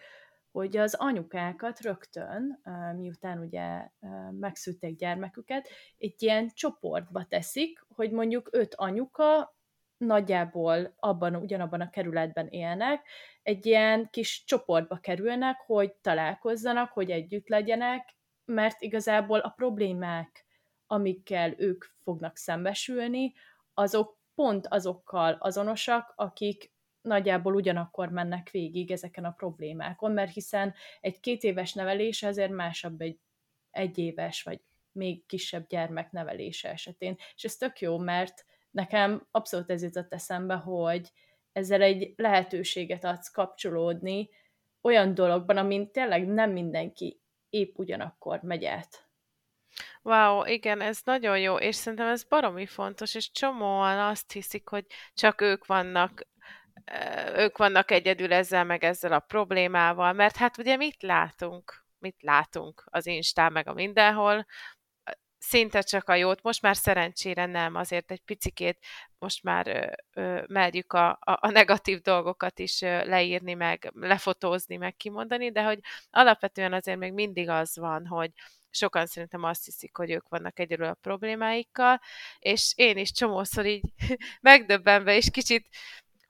hogy 0.52 0.76
az 0.76 0.94
anyukákat 0.94 1.80
rögtön, 1.80 2.60
miután 2.96 3.38
ugye 3.38 3.88
megszülték 4.30 4.96
gyermeküket, 4.96 5.68
egy 5.98 6.22
ilyen 6.22 6.50
csoportba 6.54 7.24
teszik, 7.24 7.84
hogy 7.88 8.10
mondjuk 8.10 8.48
öt 8.52 8.74
anyuka 8.74 9.54
nagyjából 9.96 10.94
abban, 10.96 11.34
ugyanabban 11.34 11.80
a 11.80 11.90
kerületben 11.90 12.46
élnek, 12.46 13.06
egy 13.42 13.66
ilyen 13.66 14.08
kis 14.10 14.44
csoportba 14.44 14.96
kerülnek, 14.96 15.60
hogy 15.66 15.92
találkozzanak, 15.92 16.92
hogy 16.92 17.10
együtt 17.10 17.48
legyenek, 17.48 18.14
mert 18.44 18.80
igazából 18.80 19.38
a 19.38 19.48
problémák, 19.48 20.46
amikkel 20.86 21.54
ők 21.56 21.84
fognak 22.02 22.36
szembesülni, 22.36 23.32
azok 23.74 24.18
pont 24.34 24.66
azokkal 24.66 25.36
azonosak, 25.40 26.12
akik 26.16 26.72
nagyjából 27.02 27.54
ugyanakkor 27.54 28.08
mennek 28.08 28.50
végig 28.50 28.90
ezeken 28.90 29.24
a 29.24 29.30
problémákon, 29.30 30.12
mert 30.12 30.32
hiszen 30.32 30.74
egy 31.00 31.20
két 31.20 31.42
éves 31.42 31.72
nevelés 31.72 32.22
azért 32.22 32.52
másabb 32.52 33.00
egy 33.00 33.18
egy 33.70 33.98
éves 33.98 34.42
vagy 34.42 34.60
még 34.92 35.26
kisebb 35.26 35.66
gyermek 35.66 36.10
nevelése 36.10 36.68
esetén. 36.70 37.16
És 37.34 37.44
ez 37.44 37.56
tök 37.56 37.80
jó, 37.80 37.98
mert 37.98 38.44
nekem 38.70 39.26
abszolút 39.30 39.70
ez 39.70 39.82
jutott 39.82 40.12
eszembe, 40.12 40.54
hogy 40.54 41.12
ezzel 41.52 41.82
egy 41.82 42.12
lehetőséget 42.16 43.04
adsz 43.04 43.30
kapcsolódni 43.30 44.30
olyan 44.80 45.14
dologban, 45.14 45.56
amin 45.56 45.90
tényleg 45.90 46.26
nem 46.26 46.50
mindenki 46.50 47.20
épp 47.48 47.78
ugyanakkor 47.78 48.40
megy 48.42 48.64
át. 48.64 49.08
Wow, 50.02 50.44
igen, 50.44 50.80
ez 50.80 51.00
nagyon 51.04 51.38
jó, 51.38 51.56
és 51.56 51.74
szerintem 51.74 52.08
ez 52.08 52.24
baromi 52.24 52.66
fontos, 52.66 53.14
és 53.14 53.30
csomóan 53.30 53.98
azt 53.98 54.32
hiszik, 54.32 54.68
hogy 54.68 54.86
csak 55.14 55.40
ők 55.40 55.66
vannak 55.66 56.26
ők 57.36 57.58
vannak 57.58 57.90
egyedül 57.90 58.32
ezzel, 58.32 58.64
meg 58.64 58.84
ezzel 58.84 59.12
a 59.12 59.18
problémával, 59.18 60.12
mert 60.12 60.36
hát 60.36 60.58
ugye 60.58 60.76
mit 60.76 61.02
látunk? 61.02 61.84
Mit 61.98 62.22
látunk 62.22 62.84
az 62.86 63.06
Instán, 63.06 63.52
meg 63.52 63.68
a 63.68 63.72
mindenhol? 63.72 64.46
Szinte 65.38 65.80
csak 65.80 66.08
a 66.08 66.14
jót, 66.14 66.42
most 66.42 66.62
már 66.62 66.76
szerencsére 66.76 67.46
nem, 67.46 67.74
azért 67.74 68.10
egy 68.10 68.20
picikét 68.20 68.78
most 69.18 69.42
már 69.42 69.66
ö, 69.66 69.86
ö, 70.20 70.42
merjük 70.48 70.92
a, 70.92 71.08
a, 71.10 71.18
a 71.40 71.50
negatív 71.50 72.00
dolgokat 72.00 72.58
is 72.58 72.82
ö, 72.82 73.04
leírni, 73.04 73.54
meg 73.54 73.90
lefotózni, 73.94 74.76
meg 74.76 74.96
kimondani, 74.96 75.50
de 75.50 75.62
hogy 75.62 75.78
alapvetően 76.10 76.72
azért 76.72 76.98
még 76.98 77.12
mindig 77.12 77.48
az 77.48 77.76
van, 77.76 78.06
hogy 78.06 78.30
sokan 78.70 79.06
szerintem 79.06 79.42
azt 79.42 79.64
hiszik, 79.64 79.96
hogy 79.96 80.10
ők 80.10 80.28
vannak 80.28 80.58
egyedül 80.58 80.86
a 80.86 80.94
problémáikkal, 80.94 82.00
és 82.38 82.72
én 82.76 82.96
is 82.96 83.12
csomószor 83.12 83.66
így 83.66 83.84
megdöbbenve, 84.40 85.16
és 85.16 85.30
kicsit 85.30 85.66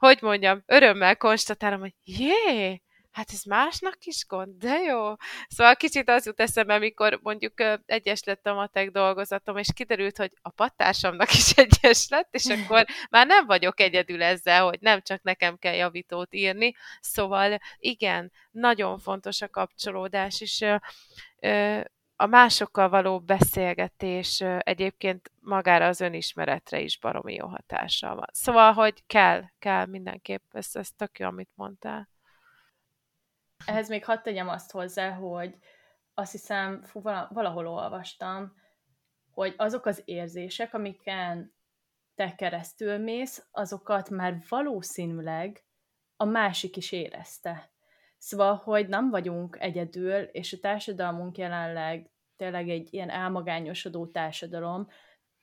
hogy 0.01 0.19
mondjam, 0.21 0.63
örömmel 0.67 1.17
konstatálom, 1.17 1.81
hogy 1.81 1.95
jé, 2.05 2.83
hát 3.11 3.31
ez 3.33 3.43
másnak 3.43 4.05
is 4.05 4.27
gond, 4.27 4.57
de 4.59 4.79
jó. 4.79 5.15
Szóval 5.49 5.77
kicsit 5.77 6.09
az 6.09 6.27
jut 6.27 6.41
eszembe, 6.41 6.75
amikor 6.75 7.19
mondjuk 7.23 7.53
egyes 7.87 8.25
lett 8.25 8.47
a 8.47 8.55
matek 8.55 8.91
dolgozatom, 8.91 9.57
és 9.57 9.69
kiderült, 9.75 10.17
hogy 10.17 10.33
a 10.43 10.51
pattársamnak 10.51 11.33
is 11.33 11.51
egyes 11.67 12.09
lett, 12.09 12.29
és 12.31 12.45
akkor 12.45 12.85
már 13.11 13.27
nem 13.27 13.47
vagyok 13.47 13.81
egyedül 13.81 14.23
ezzel, 14.23 14.65
hogy 14.65 14.79
nem 14.81 15.03
csak 15.03 15.23
nekem 15.23 15.59
kell 15.59 15.75
javítót 15.75 16.35
írni. 16.35 16.75
Szóval 17.01 17.59
igen, 17.79 18.33
nagyon 18.51 18.99
fontos 18.99 19.41
a 19.41 19.49
kapcsolódás, 19.49 20.41
és 20.41 20.65
a 22.21 22.27
másokkal 22.27 22.89
való 22.89 23.21
beszélgetés 23.21 24.41
egyébként 24.59 25.31
magára 25.41 25.87
az 25.87 26.01
önismeretre 26.01 26.81
is 26.81 26.99
baromi 26.99 27.35
jó 27.35 27.47
hatással 27.47 28.15
van. 28.15 28.29
Szóval, 28.33 28.73
hogy 28.73 29.07
kell, 29.07 29.43
kell 29.59 29.87
mindenképp, 29.87 30.55
ez, 30.55 30.69
ez 30.73 30.89
tök 30.91 31.19
jó, 31.19 31.27
amit 31.27 31.51
mondtál. 31.55 32.09
Ehhez 33.65 33.89
még 33.89 34.05
hadd 34.05 34.23
tegyem 34.23 34.49
azt 34.49 34.71
hozzá, 34.71 35.11
hogy 35.11 35.55
azt 36.15 36.33
hiszem, 36.33 36.83
fú, 36.83 37.01
valahol 37.29 37.67
olvastam, 37.67 38.55
hogy 39.31 39.55
azok 39.57 39.87
az 39.87 40.03
érzések, 40.05 40.75
amiken 40.75 41.55
te 42.15 42.35
keresztül 42.35 42.99
mész, 42.99 43.47
azokat 43.51 44.11
már 44.11 44.43
valószínűleg 44.49 45.65
a 46.17 46.25
másik 46.25 46.77
is 46.77 46.93
érezte. 46.93 47.71
Szóval, 48.23 48.55
hogy 48.55 48.89
nem 48.89 49.11
vagyunk 49.11 49.57
egyedül, 49.61 50.15
és 50.23 50.53
a 50.53 50.59
társadalmunk 50.59 51.39
jelenleg 51.39 52.11
tényleg 52.37 52.69
egy 52.69 52.95
ilyen 52.95 53.11
elmagányosodó 53.11 54.07
társadalom. 54.07 54.89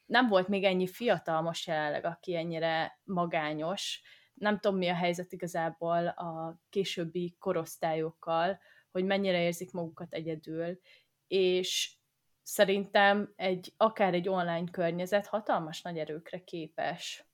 Nem 0.06 0.28
volt 0.28 0.48
még 0.48 0.64
ennyi 0.64 0.88
fiatal 0.88 1.42
most 1.42 1.68
jelenleg, 1.68 2.06
aki 2.06 2.36
ennyire 2.36 3.00
magányos. 3.04 4.02
Nem 4.34 4.60
tudom, 4.60 4.78
mi 4.78 4.88
a 4.88 4.94
helyzet 4.96 5.32
igazából 5.32 6.08
a 6.08 6.60
későbbi 6.70 7.36
korosztályokkal, 7.40 8.60
hogy 8.92 9.06
mennyire 9.06 9.42
érzik 9.42 9.72
magukat 9.72 10.14
egyedül, 10.14 10.80
és 11.28 11.98
szerintem 12.44 13.34
egy, 13.36 13.74
akár 13.78 14.14
egy 14.14 14.30
online 14.30 14.70
környezet 14.72 15.28
hatalmas 15.28 15.82
nagy 15.82 15.98
erőkre 15.98 16.44
képes. 16.44 17.27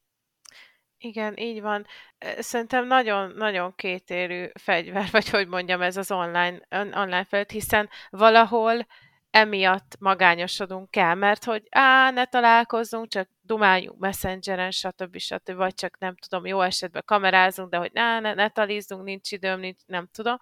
Igen, 1.06 1.38
így 1.38 1.62
van. 1.62 1.86
Szerintem 2.40 2.88
nagyon-nagyon 2.88 3.76
kétérű 3.76 4.46
fegyver, 4.54 5.08
vagy 5.12 5.30
hogy 5.30 5.48
mondjam, 5.48 5.82
ez 5.82 5.98
az 5.98 6.12
online, 6.12 6.60
online 6.70 7.24
felület, 7.24 7.52
hiszen 7.52 7.90
valahol 8.10 8.88
emiatt 9.30 9.96
magányosodunk 10.00 10.96
el, 10.96 11.16
mert 11.16 11.44
hogy 11.44 11.64
á, 11.70 12.12
ne 12.12 12.26
találkozzunk, 12.26 13.08
csak 13.08 13.30
dumáljunk 13.42 14.00
messengeren, 14.00 14.72
stb. 14.72 15.18
stb. 15.18 15.56
vagy 15.56 15.74
csak 15.74 16.00
nem 16.00 16.16
tudom, 16.16 16.46
jó 16.46 16.62
esetben 16.62 17.04
kamerázunk, 17.06 17.70
de 17.70 17.78
hogy 17.78 17.92
ne, 17.94 18.20
ne, 18.20 18.34
ne 18.34 18.50
talizzunk, 18.50 19.04
nincs 19.04 19.32
időm, 19.32 19.60
nincs, 19.60 19.86
nem 19.86 20.08
tudom. 20.12 20.38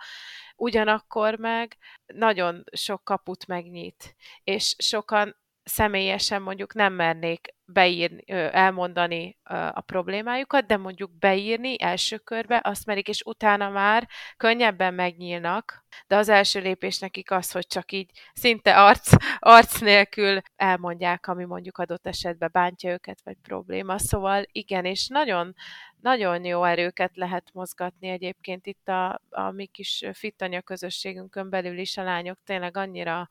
Ugyanakkor 0.55 1.35
meg 1.35 1.77
nagyon 2.05 2.63
sok 2.71 3.03
kaput 3.03 3.47
megnyit, 3.47 4.15
és 4.43 4.75
sokan 4.77 5.40
személyesen 5.63 6.41
mondjuk 6.41 6.73
nem 6.73 6.93
mernék 6.93 7.55
beírni, 7.65 8.23
elmondani 8.51 9.37
a 9.71 9.81
problémájukat, 9.81 10.65
de 10.65 10.77
mondjuk 10.77 11.17
beírni 11.19 11.81
első 11.81 12.17
körbe, 12.17 12.61
azt 12.63 12.85
merik, 12.85 13.07
és 13.07 13.21
utána 13.25 13.69
már 13.69 14.07
könnyebben 14.37 14.93
megnyílnak, 14.93 15.85
de 16.07 16.15
az 16.15 16.29
első 16.29 16.59
lépés 16.59 16.99
nekik 16.99 17.31
az, 17.31 17.51
hogy 17.51 17.67
csak 17.67 17.91
így 17.91 18.11
szinte 18.33 18.83
arc, 18.83 19.13
arc 19.39 19.79
nélkül 19.79 20.41
elmondják, 20.55 21.27
ami 21.27 21.45
mondjuk 21.45 21.77
adott 21.77 22.07
esetben 22.07 22.49
bántja 22.51 22.91
őket, 22.91 23.21
vagy 23.23 23.37
probléma. 23.41 23.97
Szóval 23.97 24.43
igen, 24.51 24.85
és 24.85 25.07
nagyon, 25.07 25.55
nagyon 26.01 26.45
jó 26.45 26.63
erőket 26.63 27.15
lehet 27.15 27.49
mozgatni 27.53 28.07
egyébként 28.07 28.65
itt 28.65 28.87
a, 28.87 29.21
a 29.29 29.51
mi 29.51 29.65
kis 29.65 30.03
fittanya 30.13 30.61
közösségünkön 30.61 31.49
belül 31.49 31.77
is 31.77 31.97
a 31.97 32.03
lányok 32.03 32.37
tényleg 32.45 32.77
annyira 32.77 33.29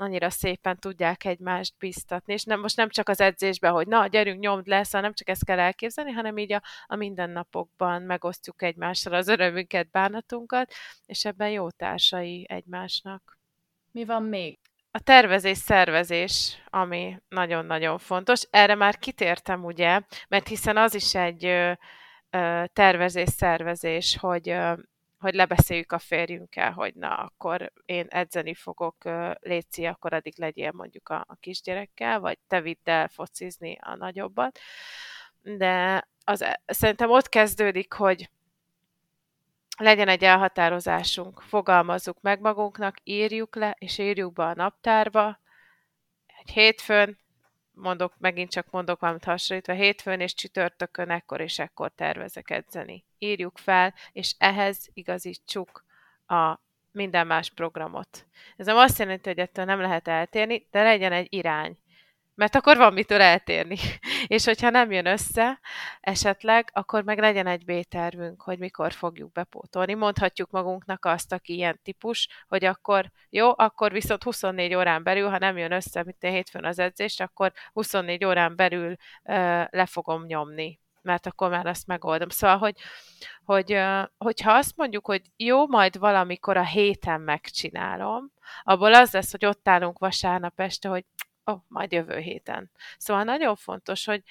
annyira 0.00 0.30
szépen 0.30 0.78
tudják 0.78 1.24
egymást 1.24 1.74
biztatni, 1.78 2.32
és 2.32 2.44
nem, 2.44 2.60
most 2.60 2.76
nem 2.76 2.88
csak 2.88 3.08
az 3.08 3.20
edzésben, 3.20 3.72
hogy 3.72 3.86
na, 3.86 4.06
gyerünk, 4.06 4.40
nyomd 4.40 4.66
lesz, 4.66 4.92
hanem 4.92 5.12
csak 5.14 5.28
ezt 5.28 5.44
kell 5.44 5.58
elképzelni, 5.58 6.10
hanem 6.10 6.38
így 6.38 6.52
a, 6.52 6.62
a 6.86 6.96
mindennapokban 6.96 8.02
megosztjuk 8.02 8.62
egymással 8.62 9.12
az 9.12 9.28
örömünket, 9.28 9.90
bánatunkat, 9.90 10.72
és 11.06 11.24
ebben 11.24 11.50
jó 11.50 11.70
társai 11.70 12.46
egymásnak. 12.48 13.38
Mi 13.92 14.04
van 14.04 14.22
még? 14.22 14.58
A 14.90 15.00
tervezés-szervezés, 15.00 16.62
ami 16.66 17.16
nagyon-nagyon 17.28 17.98
fontos. 17.98 18.42
Erre 18.50 18.74
már 18.74 18.98
kitértem, 18.98 19.64
ugye, 19.64 20.00
mert 20.28 20.48
hiszen 20.48 20.76
az 20.76 20.94
is 20.94 21.14
egy 21.14 21.76
tervezés-szervezés, 22.72 24.16
hogy 24.20 24.56
hogy 25.20 25.34
lebeszéljük 25.34 25.92
a 25.92 25.98
férjünkkel, 25.98 26.72
hogy 26.72 26.94
na, 26.94 27.14
akkor 27.14 27.72
én 27.84 28.06
edzeni 28.08 28.54
fogok, 28.54 28.96
Léci, 29.40 29.84
akkor 29.84 30.12
addig 30.12 30.38
legyél 30.38 30.72
mondjuk 30.72 31.08
a, 31.08 31.24
a 31.28 31.34
kisgyerekkel, 31.40 32.20
vagy 32.20 32.38
te 32.46 32.60
vidd 32.60 32.88
el 32.88 33.08
focizni 33.08 33.78
a 33.80 33.94
nagyobbat. 33.94 34.58
De 35.42 36.08
az, 36.24 36.42
e, 36.42 36.62
szerintem 36.66 37.10
ott 37.10 37.28
kezdődik, 37.28 37.92
hogy 37.92 38.30
legyen 39.76 40.08
egy 40.08 40.24
elhatározásunk, 40.24 41.40
fogalmazzuk 41.40 42.20
meg 42.20 42.40
magunknak, 42.40 42.96
írjuk 43.04 43.56
le, 43.56 43.76
és 43.78 43.98
írjuk 43.98 44.32
be 44.32 44.44
a 44.44 44.54
naptárba, 44.54 45.40
egy 46.26 46.50
hétfőn, 46.50 47.18
mondok, 47.80 48.14
megint 48.18 48.50
csak 48.50 48.70
mondok 48.70 49.00
valamit 49.00 49.24
hasonlítva, 49.24 49.72
hétfőn 49.72 50.20
és 50.20 50.34
csütörtökön 50.34 51.10
ekkor 51.10 51.40
és 51.40 51.58
ekkor 51.58 51.90
tervezek 51.94 52.50
edzeni. 52.50 53.04
Írjuk 53.18 53.58
fel, 53.58 53.94
és 54.12 54.34
ehhez 54.38 54.88
igazítsuk 54.92 55.84
a 56.26 56.58
minden 56.92 57.26
más 57.26 57.50
programot. 57.50 58.26
Ez 58.56 58.66
nem 58.66 58.76
azt 58.76 58.98
jelenti, 58.98 59.28
hogy 59.28 59.38
ettől 59.38 59.64
nem 59.64 59.80
lehet 59.80 60.08
eltérni, 60.08 60.66
de 60.70 60.82
legyen 60.82 61.12
egy 61.12 61.26
irány 61.30 61.78
mert 62.40 62.54
akkor 62.54 62.76
van 62.76 62.92
mitől 62.92 63.20
eltérni. 63.20 63.76
És 64.26 64.44
hogyha 64.44 64.70
nem 64.70 64.90
jön 64.90 65.06
össze 65.06 65.60
esetleg, 66.00 66.70
akkor 66.72 67.02
meg 67.02 67.18
legyen 67.18 67.46
egy 67.46 67.64
B-tervünk, 67.64 68.42
hogy 68.42 68.58
mikor 68.58 68.92
fogjuk 68.92 69.32
bepótolni. 69.32 69.94
Mondhatjuk 69.94 70.50
magunknak 70.50 71.04
azt, 71.04 71.32
aki 71.32 71.54
ilyen 71.54 71.80
típus, 71.82 72.28
hogy 72.48 72.64
akkor 72.64 73.10
jó, 73.30 73.52
akkor 73.56 73.92
viszont 73.92 74.22
24 74.22 74.74
órán 74.74 75.02
belül, 75.02 75.28
ha 75.28 75.38
nem 75.38 75.58
jön 75.58 75.72
össze, 75.72 76.02
mint 76.04 76.24
a 76.24 76.26
hétfőn 76.26 76.64
az 76.64 76.78
edzés, 76.78 77.20
akkor 77.20 77.52
24 77.72 78.24
órán 78.24 78.56
belül 78.56 78.96
ö, 79.24 79.62
le 79.70 79.86
fogom 79.86 80.24
nyomni 80.24 80.80
mert 81.02 81.26
akkor 81.26 81.50
már 81.50 81.66
azt 81.66 81.86
megoldom. 81.86 82.28
Szóval, 82.28 82.58
hogy, 82.58 82.74
hogy 83.44 83.80
hogyha 84.18 84.52
azt 84.52 84.76
mondjuk, 84.76 85.06
hogy 85.06 85.22
jó, 85.36 85.66
majd 85.66 85.98
valamikor 85.98 86.56
a 86.56 86.64
héten 86.64 87.20
megcsinálom, 87.20 88.32
abból 88.62 88.94
az 88.94 89.12
lesz, 89.12 89.30
hogy 89.30 89.44
ott 89.44 89.68
állunk 89.68 89.98
vasárnap 89.98 90.60
este, 90.60 90.88
hogy 90.88 91.04
oh, 91.50 91.60
majd 91.68 91.92
jövő 91.92 92.18
héten. 92.18 92.70
Szóval 92.98 93.24
nagyon 93.24 93.56
fontos, 93.56 94.04
hogy 94.04 94.22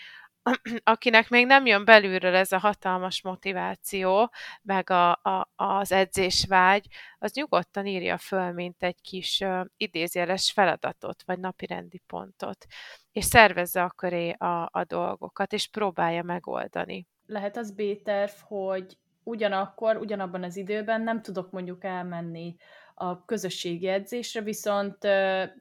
akinek 0.84 1.30
még 1.30 1.46
nem 1.46 1.66
jön 1.66 1.86
belülről 1.86 2.36
ez 2.36 2.52
a 2.52 2.58
hatalmas 2.58 3.22
motiváció, 3.22 4.32
meg 4.62 4.90
a, 4.90 5.12
a, 5.12 5.50
az 5.56 5.92
edzésvágy, 5.92 6.88
az 7.18 7.34
nyugodtan 7.34 7.86
írja 7.86 8.18
föl, 8.18 8.52
mint 8.52 8.84
egy 8.84 9.02
kis 9.02 9.40
uh, 9.40 9.66
idézjeles 9.78 10.52
feladatot, 10.52 11.24
vagy 11.26 11.40
napirendi 11.40 12.02
pontot, 12.08 12.66
és 13.12 13.26
szervezze 13.26 13.84
a 13.84 13.90
köré 13.90 14.30
a, 14.30 14.70
a 14.72 14.84
dolgokat, 14.88 15.54
és 15.54 15.68
próbálja 15.68 16.24
megoldani. 16.24 17.08
Lehet 17.26 17.58
az 17.58 17.72
B-terv, 17.72 18.32
hogy 18.42 18.98
ugyanakkor, 19.24 19.98
ugyanabban 19.98 20.44
az 20.44 20.56
időben 20.56 21.02
nem 21.02 21.22
tudok 21.22 21.52
mondjuk 21.52 21.84
elmenni 21.84 22.56
a 23.02 23.26
közösségi 23.26 23.88
edzésre, 23.88 24.42
viszont 24.42 24.98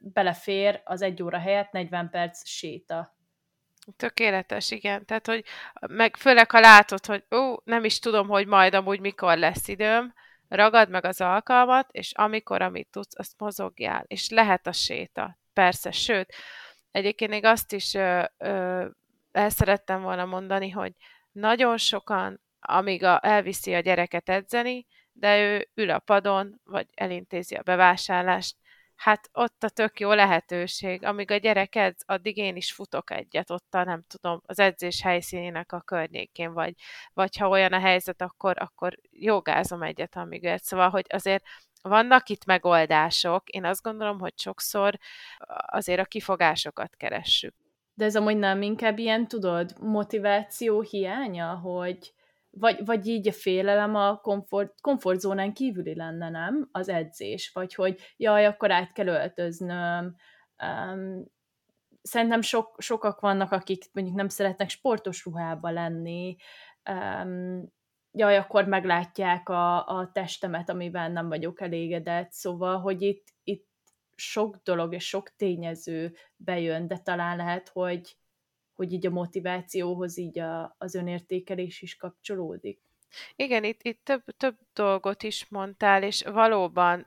belefér 0.01 0.81
az 0.85 1.03
egy 1.03 1.23
óra 1.23 1.39
helyett 1.39 1.71
40 1.71 2.11
perc 2.11 2.47
séta. 2.47 3.17
Tökéletes, 3.97 4.71
igen. 4.71 5.05
Tehát, 5.05 5.27
hogy 5.27 5.45
meg 5.89 6.17
főleg, 6.17 6.51
ha 6.51 6.61
látod, 6.61 7.07
hogy 7.07 7.25
ó, 7.31 7.55
nem 7.65 7.85
is 7.85 7.99
tudom, 7.99 8.29
hogy 8.29 8.47
majd 8.47 8.75
amúgy 8.75 9.01
mikor 9.01 9.39
lesz 9.39 9.69
időm, 9.69 10.15
ragad 10.49 10.89
meg 10.89 11.05
az 11.05 11.21
alkalmat, 11.21 11.89
és 11.91 12.13
amikor, 12.13 12.63
amit 12.63 12.89
tudsz, 12.91 13.19
azt 13.19 13.39
mozogjál. 13.39 14.05
És 14.07 14.29
lehet 14.29 14.67
a 14.67 14.73
séta. 14.73 15.39
Persze, 15.53 15.91
sőt, 15.91 16.35
egyébként 16.91 17.31
még 17.31 17.45
azt 17.45 17.73
is 17.73 17.95
ö, 17.95 18.23
ö, 18.39 18.87
el 19.33 19.51
szerettem 19.51 20.03
volna 20.03 20.25
mondani, 20.25 20.71
hogy 20.71 20.93
nagyon 21.33 21.77
sokan, 21.77 22.41
amíg 22.61 23.05
a, 23.05 23.21
elviszi 23.23 23.75
a 23.75 23.81
gyereket 23.81 24.29
edzeni, 24.29 24.87
de 25.19 25.39
ő 25.39 25.69
ül 25.75 25.91
a 25.91 25.99
padon, 25.99 26.61
vagy 26.65 26.87
elintézi 26.95 27.55
a 27.55 27.63
bevásárlást, 27.63 28.57
hát 28.95 29.29
ott 29.33 29.63
a 29.63 29.69
tök 29.69 30.01
jó 30.01 30.13
lehetőség. 30.13 31.05
Amíg 31.05 31.31
a 31.31 31.37
gyerek 31.37 31.75
edz, 31.75 32.03
addig 32.07 32.37
én 32.37 32.57
is 32.57 32.73
futok 32.73 33.11
egyet 33.11 33.51
ott 33.51 33.75
a, 33.75 33.85
nem 33.85 34.03
tudom, 34.09 34.43
az 34.47 34.59
edzés 34.59 35.03
helyszínének 35.03 35.73
a 35.73 35.81
környékén, 35.81 36.53
vagy, 36.53 36.75
vagy 37.13 37.37
ha 37.37 37.49
olyan 37.49 37.73
a 37.73 37.79
helyzet, 37.79 38.23
akkor, 38.23 38.55
akkor 38.59 38.99
jogázom 39.11 39.83
egyet, 39.83 40.17
amíg 40.17 40.45
edz. 40.45 40.67
Szóval, 40.67 40.91
hogy 40.91 41.07
azért 41.09 41.45
vannak 41.83 42.29
itt 42.29 42.45
megoldások. 42.45 43.49
Én 43.49 43.65
azt 43.65 43.83
gondolom, 43.83 44.19
hogy 44.19 44.39
sokszor 44.39 44.99
azért 45.67 46.01
a 46.01 46.05
kifogásokat 46.05 46.97
keressük. 46.97 47.55
De 47.95 48.05
ez 48.05 48.17
amúgy 48.17 48.37
nem 48.37 48.63
inkább 48.63 48.99
ilyen, 48.99 49.29
tudod, 49.29 49.75
motiváció 49.81 50.81
hiánya, 50.81 51.55
hogy 51.55 52.13
vagy, 52.51 52.85
vagy 52.85 53.07
így 53.07 53.29
a 53.29 53.33
félelem 53.33 53.95
a 53.95 54.17
komfort, 54.17 54.81
komfortzónán 54.81 55.53
kívüli 55.53 55.95
lenne, 55.95 56.31
nem? 56.31 56.69
Az 56.73 56.89
edzés, 56.89 57.51
vagy 57.55 57.75
hogy 57.75 58.01
jaj, 58.17 58.47
akkor 58.47 58.71
át 58.71 58.93
kell 58.93 59.07
öltöznöm. 59.07 60.17
Um, 60.63 61.25
szerintem 62.03 62.41
sok, 62.41 62.75
sokak 62.79 63.21
vannak, 63.21 63.53
akik 63.53 63.85
mondjuk 63.93 64.17
nem 64.17 64.29
szeretnek 64.29 64.69
sportos 64.69 65.25
ruhába 65.25 65.71
lenni, 65.71 66.37
um, 66.91 67.73
jaj, 68.13 68.37
akkor 68.37 68.65
meglátják 68.65 69.49
a, 69.49 69.87
a 69.87 70.11
testemet, 70.13 70.69
amivel 70.69 71.09
nem 71.09 71.29
vagyok 71.29 71.61
elégedett, 71.61 72.33
szóval, 72.33 72.81
hogy 72.81 73.03
itt, 73.03 73.27
itt 73.43 73.67
sok 74.15 74.57
dolog 74.57 74.95
és 74.95 75.09
sok 75.09 75.37
tényező 75.37 76.15
bejön, 76.37 76.87
de 76.87 76.99
talán 76.99 77.37
lehet, 77.37 77.69
hogy 77.69 78.17
hogy 78.79 78.93
így 78.93 79.07
a 79.07 79.11
motivációhoz 79.11 80.19
így 80.19 80.39
a, 80.39 80.75
az 80.79 80.95
önértékelés 80.95 81.83
is 81.83 81.97
kapcsolódik. 81.97 82.81
Igen, 83.37 83.65
itt, 83.65 83.83
itt 83.83 84.01
több, 84.05 84.23
több 84.37 84.57
dolgot 84.75 85.23
is 85.23 85.47
mondtál, 85.49 86.03
és 86.03 86.23
valóban 86.23 87.07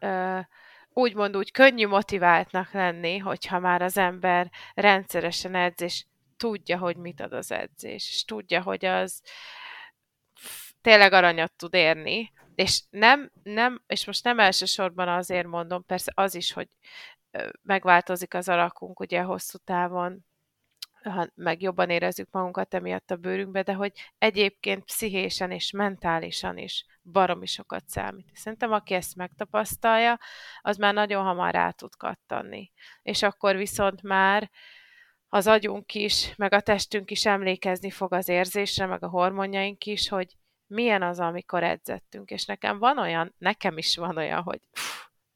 úgymond 0.93 1.37
úgy 1.37 1.51
könnyű 1.51 1.87
motiváltnak 1.87 2.71
lenni, 2.71 3.17
hogyha 3.17 3.59
már 3.59 3.81
az 3.81 3.97
ember 3.97 4.51
rendszeresen 4.73 5.55
edz, 5.55 5.81
és 5.81 6.05
tudja, 6.37 6.77
hogy 6.77 6.95
mit 6.95 7.21
ad 7.21 7.33
az 7.33 7.51
edzés, 7.51 8.09
és 8.09 8.25
tudja, 8.25 8.61
hogy 8.61 8.85
az 8.85 9.21
tényleg 10.81 11.13
aranyat 11.13 11.53
tud 11.53 11.73
érni, 11.73 12.31
és 12.55 12.81
nem, 12.89 13.31
nem, 13.43 13.83
és 13.87 14.05
most 14.05 14.23
nem 14.23 14.39
elsősorban 14.39 15.07
azért 15.07 15.47
mondom, 15.47 15.85
persze 15.85 16.11
az 16.15 16.35
is, 16.35 16.53
hogy 16.53 16.67
megváltozik 17.61 18.33
az 18.33 18.49
alakunk 18.49 18.99
ugye 18.99 19.21
hosszú 19.21 19.57
távon, 19.57 20.25
ha 21.03 21.27
meg 21.35 21.61
jobban 21.61 21.89
érezzük 21.89 22.27
magunkat 22.31 22.73
emiatt 22.73 23.11
a 23.11 23.15
bőrünkbe, 23.15 23.61
de 23.61 23.73
hogy 23.73 23.91
egyébként 24.17 24.83
pszichésen 24.83 25.51
és 25.51 25.71
mentálisan 25.71 26.57
is 26.57 26.85
baromi 27.03 27.45
sokat 27.45 27.87
számít. 27.87 28.29
Szerintem 28.33 28.71
aki 28.71 28.93
ezt 28.93 29.15
megtapasztalja, 29.15 30.19
az 30.61 30.77
már 30.77 30.93
nagyon 30.93 31.23
hamar 31.23 31.53
rá 31.53 31.71
tud 31.71 31.95
kattanni. 31.95 32.71
És 33.01 33.23
akkor 33.23 33.55
viszont 33.55 34.01
már 34.01 34.51
az 35.27 35.47
agyunk 35.47 35.93
is, 35.93 36.33
meg 36.37 36.53
a 36.53 36.61
testünk 36.61 37.11
is 37.11 37.25
emlékezni 37.25 37.89
fog 37.89 38.13
az 38.13 38.27
érzésre, 38.27 38.85
meg 38.85 39.03
a 39.03 39.09
hormonjaink 39.09 39.85
is, 39.85 40.09
hogy 40.09 40.35
milyen 40.67 41.01
az, 41.03 41.19
amikor 41.19 41.63
edzettünk. 41.63 42.29
És 42.29 42.45
nekem 42.45 42.77
van 42.79 42.99
olyan, 42.99 43.35
nekem 43.37 43.77
is 43.77 43.95
van 43.97 44.17
olyan, 44.17 44.41
hogy 44.41 44.59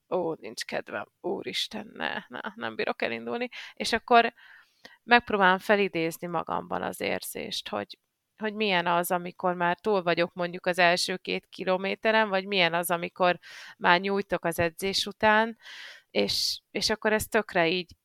ó, 0.10 0.34
nincs 0.34 0.66
kedvem, 0.66 1.06
úristen, 1.22 1.92
ne, 1.94 2.14
ne, 2.28 2.40
nem 2.56 2.76
bírok 2.76 3.02
elindulni. 3.02 3.50
És 3.74 3.94
akkor 3.94 4.34
megpróbálom 5.04 5.58
felidézni 5.58 6.28
magamban 6.28 6.82
az 6.82 7.02
érzést, 7.02 7.70
hogy, 7.70 8.00
hogy 8.38 8.54
milyen 8.54 8.88
az, 8.88 9.12
amikor 9.12 9.54
már 9.54 9.80
túl 9.80 10.04
vagyok 10.04 10.34
mondjuk 10.34 10.66
az 10.66 10.80
első 10.80 11.18
két 11.18 11.46
kilométeren, 11.50 12.30
vagy 12.30 12.46
milyen 12.46 12.74
az, 12.74 12.92
amikor 12.92 13.40
már 13.78 14.00
nyújtok 14.00 14.46
az 14.46 14.60
edzés 14.60 15.06
után, 15.06 15.58
és, 16.12 16.62
és 16.72 16.90
akkor 16.90 17.14
ez 17.14 17.28
tökre 17.28 17.68
így 17.68 17.96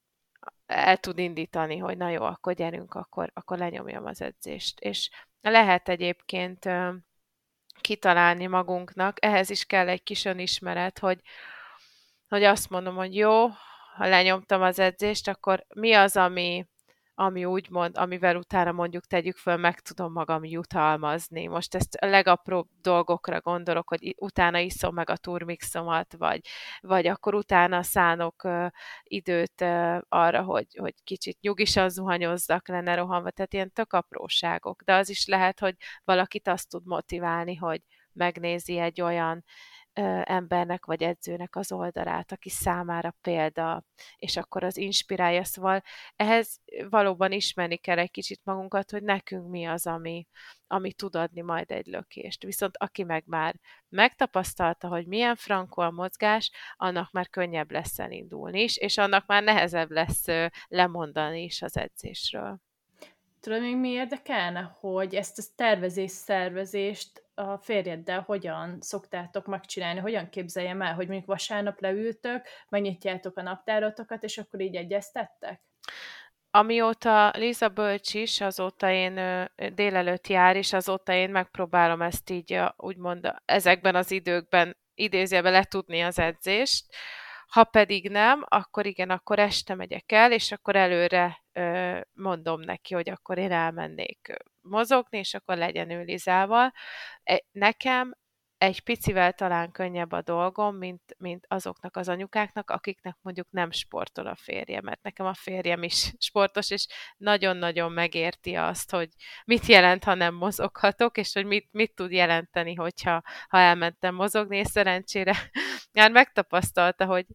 el 0.67 0.97
tud 0.97 1.19
indítani, 1.19 1.77
hogy 1.77 1.97
na 1.97 2.09
jó, 2.09 2.23
akkor 2.23 2.55
gyerünk, 2.55 2.95
akkor, 2.95 3.31
akkor 3.35 3.59
lenyomjam 3.59 4.07
az 4.07 4.21
edzést. 4.23 4.81
És 4.81 5.11
lehet 5.41 5.89
egyébként 5.89 6.69
kitalálni 7.81 8.47
magunknak, 8.47 9.25
ehhez 9.25 9.51
is 9.51 9.65
kell 9.65 9.89
egy 9.89 10.03
kis 10.03 10.25
önismeret, 10.25 10.99
hogy, 10.99 11.21
hogy 12.29 12.43
azt 12.43 12.71
mondom, 12.71 12.97
hogy 12.97 13.17
jó, 13.17 13.49
ha 13.97 14.07
lenyomtam 14.07 14.63
az 14.63 14.79
edzést, 14.79 15.29
akkor 15.29 15.65
mi 15.75 15.93
az, 15.93 16.17
ami, 16.17 16.67
ami 17.15 17.45
úgymond, 17.45 17.97
amivel 17.99 18.37
utána 18.37 18.73
mondjuk 18.73 19.07
tegyük 19.07 19.37
föl, 19.37 19.57
meg 19.57 19.81
tudom 19.81 20.13
magam 20.13 20.45
jutalmazni. 20.45 21.47
Most 21.47 21.75
ezt 21.75 21.95
a 21.95 22.07
legapróbb 22.07 22.69
dolgokra 22.81 23.41
gondolok, 23.41 23.89
hogy 23.89 24.15
utána 24.19 24.59
iszom 24.59 24.95
meg 24.95 25.11
a 25.11 25.17
turmixomat, 25.17 26.15
vagy, 26.19 26.41
vagy 26.81 27.07
akkor 27.07 27.35
utána 27.35 27.83
szánok 27.83 28.45
uh, 28.45 28.67
időt 29.03 29.61
uh, 29.61 29.99
arra, 30.09 30.43
hogy, 30.43 30.67
hogy 30.79 30.95
kicsit 31.05 31.41
nyugisan 31.41 31.89
zuhanyozzak, 31.89 32.69
lenne 32.69 32.95
rohanva, 32.95 33.31
tehát 33.31 33.53
ilyen 33.53 33.73
tök 33.73 33.93
apróságok. 33.93 34.83
De 34.83 34.95
az 34.95 35.09
is 35.09 35.27
lehet, 35.27 35.61
hogy 35.61 35.75
valakit 36.05 36.49
azt 36.49 36.69
tud 36.69 36.87
motiválni, 36.87 37.55
hogy 37.55 37.83
megnézi 38.13 38.79
egy 38.79 39.01
olyan 39.01 39.45
embernek 40.25 40.87
vagy 40.87 41.03
edzőnek 41.03 41.57
az 41.57 41.73
oldalát, 41.73 42.33
aki 42.33 42.49
számára 42.49 43.15
példa, 43.21 43.85
és 44.17 44.37
akkor 44.37 44.65
az 44.65 44.77
inspirálja. 44.77 45.45
Szóval 45.45 45.83
ehhez 46.17 46.61
valóban 46.91 47.33
ismerni 47.33 47.77
kell 47.77 47.99
egy 47.99 48.11
kicsit 48.11 48.41
magunkat, 48.45 48.91
hogy 48.91 49.03
nekünk 49.03 49.51
mi 49.51 49.65
az, 49.65 49.87
ami, 49.87 50.27
ami 50.67 50.93
tud 50.93 51.17
adni 51.17 51.41
majd 51.41 51.71
egy 51.71 51.87
lökést. 51.87 52.43
Viszont 52.43 52.77
aki 52.77 53.03
meg 53.03 53.25
már 53.27 53.55
megtapasztalta, 53.89 54.89
hogy 54.89 55.07
milyen 55.07 55.37
frankó 55.37 55.83
a 55.83 55.91
mozgás, 55.91 56.51
annak 56.77 57.11
már 57.13 57.29
könnyebb 57.29 57.71
lesz 57.71 57.99
elindulni 57.99 58.63
is, 58.63 58.77
és 58.77 58.99
annak 58.99 59.27
már 59.27 59.43
nehezebb 59.43 59.91
lesz 59.91 60.25
lemondani 60.69 61.43
is 61.43 61.63
az 61.63 61.77
edzésről. 61.77 62.61
Tudod, 63.41 63.61
még 63.61 63.77
mi 63.77 63.89
érdekelne, 63.89 64.77
hogy 64.81 65.15
ezt 65.15 65.39
a 65.39 65.43
tervezés-szervezést 65.57 67.25
a 67.41 67.59
férjeddel 67.59 68.21
hogyan 68.21 68.77
szoktátok 68.81 69.47
megcsinálni, 69.47 70.01
hogyan 70.01 70.29
képzeljem 70.29 70.83
el, 70.83 70.95
hogy 70.95 71.07
mondjuk 71.07 71.29
vasárnap 71.29 71.81
leültök, 71.81 72.47
megnyitjátok 72.69 73.37
a 73.37 73.43
naptárotokat, 73.43 74.23
és 74.23 74.39
akkor 74.39 74.61
így 74.61 74.77
egyeztettek? 74.77 75.63
Amióta 76.51 77.31
Liza 77.37 77.69
bölcs 77.69 78.15
is, 78.15 78.41
azóta 78.41 78.91
én 78.91 79.15
délelőtt 79.75 80.27
jár, 80.27 80.57
és 80.57 80.73
azóta 80.73 81.13
én 81.13 81.31
megpróbálom 81.31 82.03
ezt 82.03 82.31
így 82.31 82.61
úgymond 82.77 83.33
ezekben 83.45 83.95
az 83.95 84.11
időkben 84.11 84.77
idézőjelben 84.95 85.53
letudni 85.53 86.01
az 86.01 86.19
edzést. 86.19 86.95
Ha 87.49 87.65
pedig 87.65 88.11
nem, 88.11 88.45
akkor 88.49 88.87
igen, 88.87 89.11
akkor 89.11 89.39
este 89.39 89.75
megyek 89.75 90.13
el, 90.13 90.33
és 90.33 90.53
akkor 90.53 90.77
előre 90.77 91.43
mondom 92.13 92.61
neki, 92.61 92.95
hogy 92.95 93.11
akkor 93.11 93.39
én 93.39 93.53
elmennék 93.53 94.35
mozogni, 94.63 95.19
és 95.19 95.35
akkor 95.35 95.57
legyen 95.57 95.91
ő 95.91 96.03
Lizával. 96.03 96.73
E, 97.23 97.43
nekem 97.51 98.15
egy 98.61 98.81
picivel 98.81 99.33
talán 99.33 99.71
könnyebb 99.71 100.13
a 100.13 100.23
dolgom, 100.23 100.77
mint, 100.77 101.03
mint 101.19 101.45
azoknak 101.49 101.97
az 101.97 102.09
anyukáknak, 102.09 102.71
akiknek 102.71 103.17
mondjuk 103.23 103.51
nem 103.51 103.71
sportol 103.71 104.27
a 104.27 104.37
férje, 104.37 104.81
mert 104.81 105.03
nekem 105.03 105.27
a 105.27 105.35
férjem 105.35 105.83
is 105.83 106.13
sportos, 106.29 106.71
és 106.71 106.87
nagyon-nagyon 107.17 107.93
megérti 107.93 108.55
azt, 108.55 108.91
hogy 108.91 109.09
mit 109.45 109.67
jelent, 109.67 110.05
ha 110.05 110.15
nem 110.15 110.35
mozoghatok, 110.35 111.19
és 111.19 111.33
hogy 111.33 111.45
mit, 111.45 111.69
mit 111.71 111.95
tud 111.95 112.13
jelenteni, 112.13 112.75
hogyha 112.75 113.23
ha 113.49 113.59
elmentem 113.59 114.15
mozogni, 114.15 114.57
és 114.57 114.67
szerencsére 114.67 115.35
már 115.93 116.11
megtapasztalta, 116.11 117.07
hogy 117.07 117.27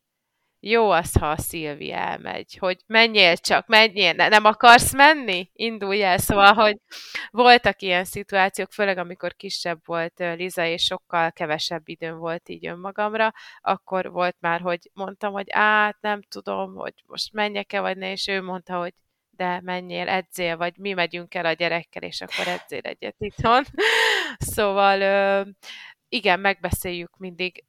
jó 0.68 0.90
az, 0.90 1.14
ha 1.14 1.30
a 1.30 1.38
Szilvi 1.38 1.92
elmegy, 1.92 2.58
hogy 2.58 2.78
menjél 2.88 3.38
csak, 3.38 3.68
menjél, 3.68 4.14
ne, 4.14 4.28
nem 4.28 4.46
akarsz 4.46 4.94
menni? 4.94 5.50
Indulj 5.54 6.04
el. 6.04 6.18
Szóval, 6.18 6.54
hogy 6.54 6.78
voltak 7.30 7.82
ilyen 7.82 8.06
szituációk, 8.06 8.72
főleg 8.72 8.98
amikor 8.98 9.36
kisebb 9.36 9.80
volt 9.86 10.14
Liza, 10.18 10.66
és 10.66 10.84
sokkal 10.84 11.32
kevesebb 11.32 11.82
időm 11.88 12.18
volt 12.18 12.50
így 12.50 12.68
önmagamra, 12.68 13.34
akkor 13.62 14.12
volt 14.12 14.36
már, 14.40 14.62
hogy 14.62 14.90
mondtam, 14.94 15.34
hogy 15.34 15.48
át, 15.50 15.98
nem 16.02 16.22
tudom, 16.22 16.76
hogy 16.76 16.94
most 17.06 17.34
menjek-e, 17.34 17.80
vagy 17.80 17.98
ne, 17.98 18.12
és 18.12 18.28
ő 18.28 18.42
mondta, 18.42 18.78
hogy 18.78 18.94
de 19.30 19.62
menjél, 19.64 20.10
edzél, 20.10 20.58
vagy 20.58 20.78
mi 20.78 20.94
megyünk 20.94 21.36
el 21.36 21.46
a 21.46 21.54
gyerekkel, 21.54 22.02
és 22.02 22.22
akkor 22.22 22.48
edzél 22.48 22.82
egyet 22.82 23.16
itthon. 23.18 23.64
Szóval 24.38 25.46
igen, 26.10 26.40
megbeszéljük 26.40 27.18
mindig 27.18 27.64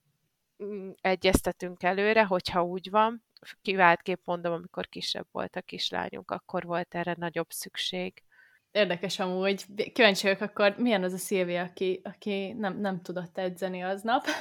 egyeztetünk 1.01 1.83
előre, 1.83 2.25
hogyha 2.25 2.65
úgy 2.65 2.91
van. 2.91 3.25
Kiváltképp 3.63 4.21
mondom, 4.25 4.53
amikor 4.53 4.89
kisebb 4.89 5.27
volt 5.33 5.57
a 5.57 5.61
kislányunk, 5.61 6.31
akkor 6.31 6.65
volt 6.65 6.95
erre 6.95 7.15
nagyobb 7.19 7.51
szükség. 7.51 8.23
Érdekes 8.71 9.19
amúgy. 9.19 9.65
Kíváncsi 9.93 10.23
vagyok, 10.23 10.41
akkor 10.41 10.75
milyen 10.79 11.03
az 11.03 11.13
a 11.13 11.17
Szilvia, 11.19 11.63
aki, 11.63 12.01
aki 12.05 12.53
nem, 12.53 12.81
nem 12.81 13.03
tudott 13.03 13.39
edzeni 13.39 13.83
aznap? 13.83 14.25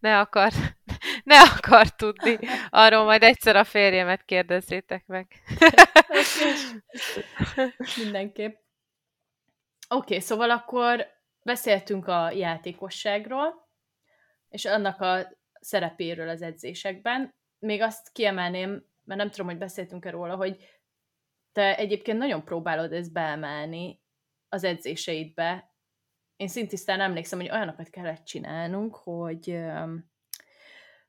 Ne 0.00 0.18
akar, 0.18 0.52
ne 1.24 1.40
akar 1.40 1.88
tudni. 1.88 2.38
Arról 2.70 3.04
majd 3.04 3.22
egyszer 3.22 3.56
a 3.56 3.64
férjemet 3.64 4.24
kérdezzétek 4.24 5.06
meg. 5.06 5.26
Mindenképp. 8.02 8.54
Oké, 9.88 10.14
okay, 10.14 10.20
szóval 10.20 10.50
akkor 10.50 11.06
beszéltünk 11.42 12.06
a 12.06 12.30
játékosságról, 12.30 13.69
és 14.50 14.64
annak 14.64 15.00
a 15.00 15.38
szerepéről 15.60 16.28
az 16.28 16.42
edzésekben. 16.42 17.34
Még 17.58 17.80
azt 17.82 18.12
kiemelném, 18.12 18.70
mert 19.04 19.20
nem 19.20 19.30
tudom, 19.30 19.46
hogy 19.46 19.58
beszéltünk-e 19.58 20.10
róla, 20.10 20.36
hogy 20.36 20.68
te 21.52 21.76
egyébként 21.76 22.18
nagyon 22.18 22.44
próbálod 22.44 22.92
ezt 22.92 23.12
beemelni 23.12 24.02
az 24.48 24.64
edzéseidbe. 24.64 25.74
Én 26.36 26.48
szintisztán 26.48 27.00
emlékszem, 27.00 27.38
hogy 27.38 27.50
olyanokat 27.50 27.90
kellett 27.90 28.24
csinálnunk, 28.24 28.96
hogy 28.96 29.58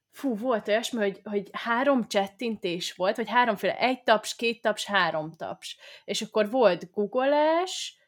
fú, 0.09 0.35
volt 0.35 0.67
olyasmi, 0.67 0.99
hogy, 0.99 1.21
hogy 1.23 1.49
három 1.51 2.07
csettintés 2.07 2.93
volt, 2.93 3.15
vagy 3.15 3.29
háromféle, 3.29 3.77
egy 3.77 4.03
taps, 4.03 4.35
két 4.35 4.61
taps, 4.61 4.85
három 4.85 5.31
taps. 5.31 5.77
És 6.03 6.21
akkor 6.21 6.49
volt 6.49 6.91
googolás, 6.91 8.00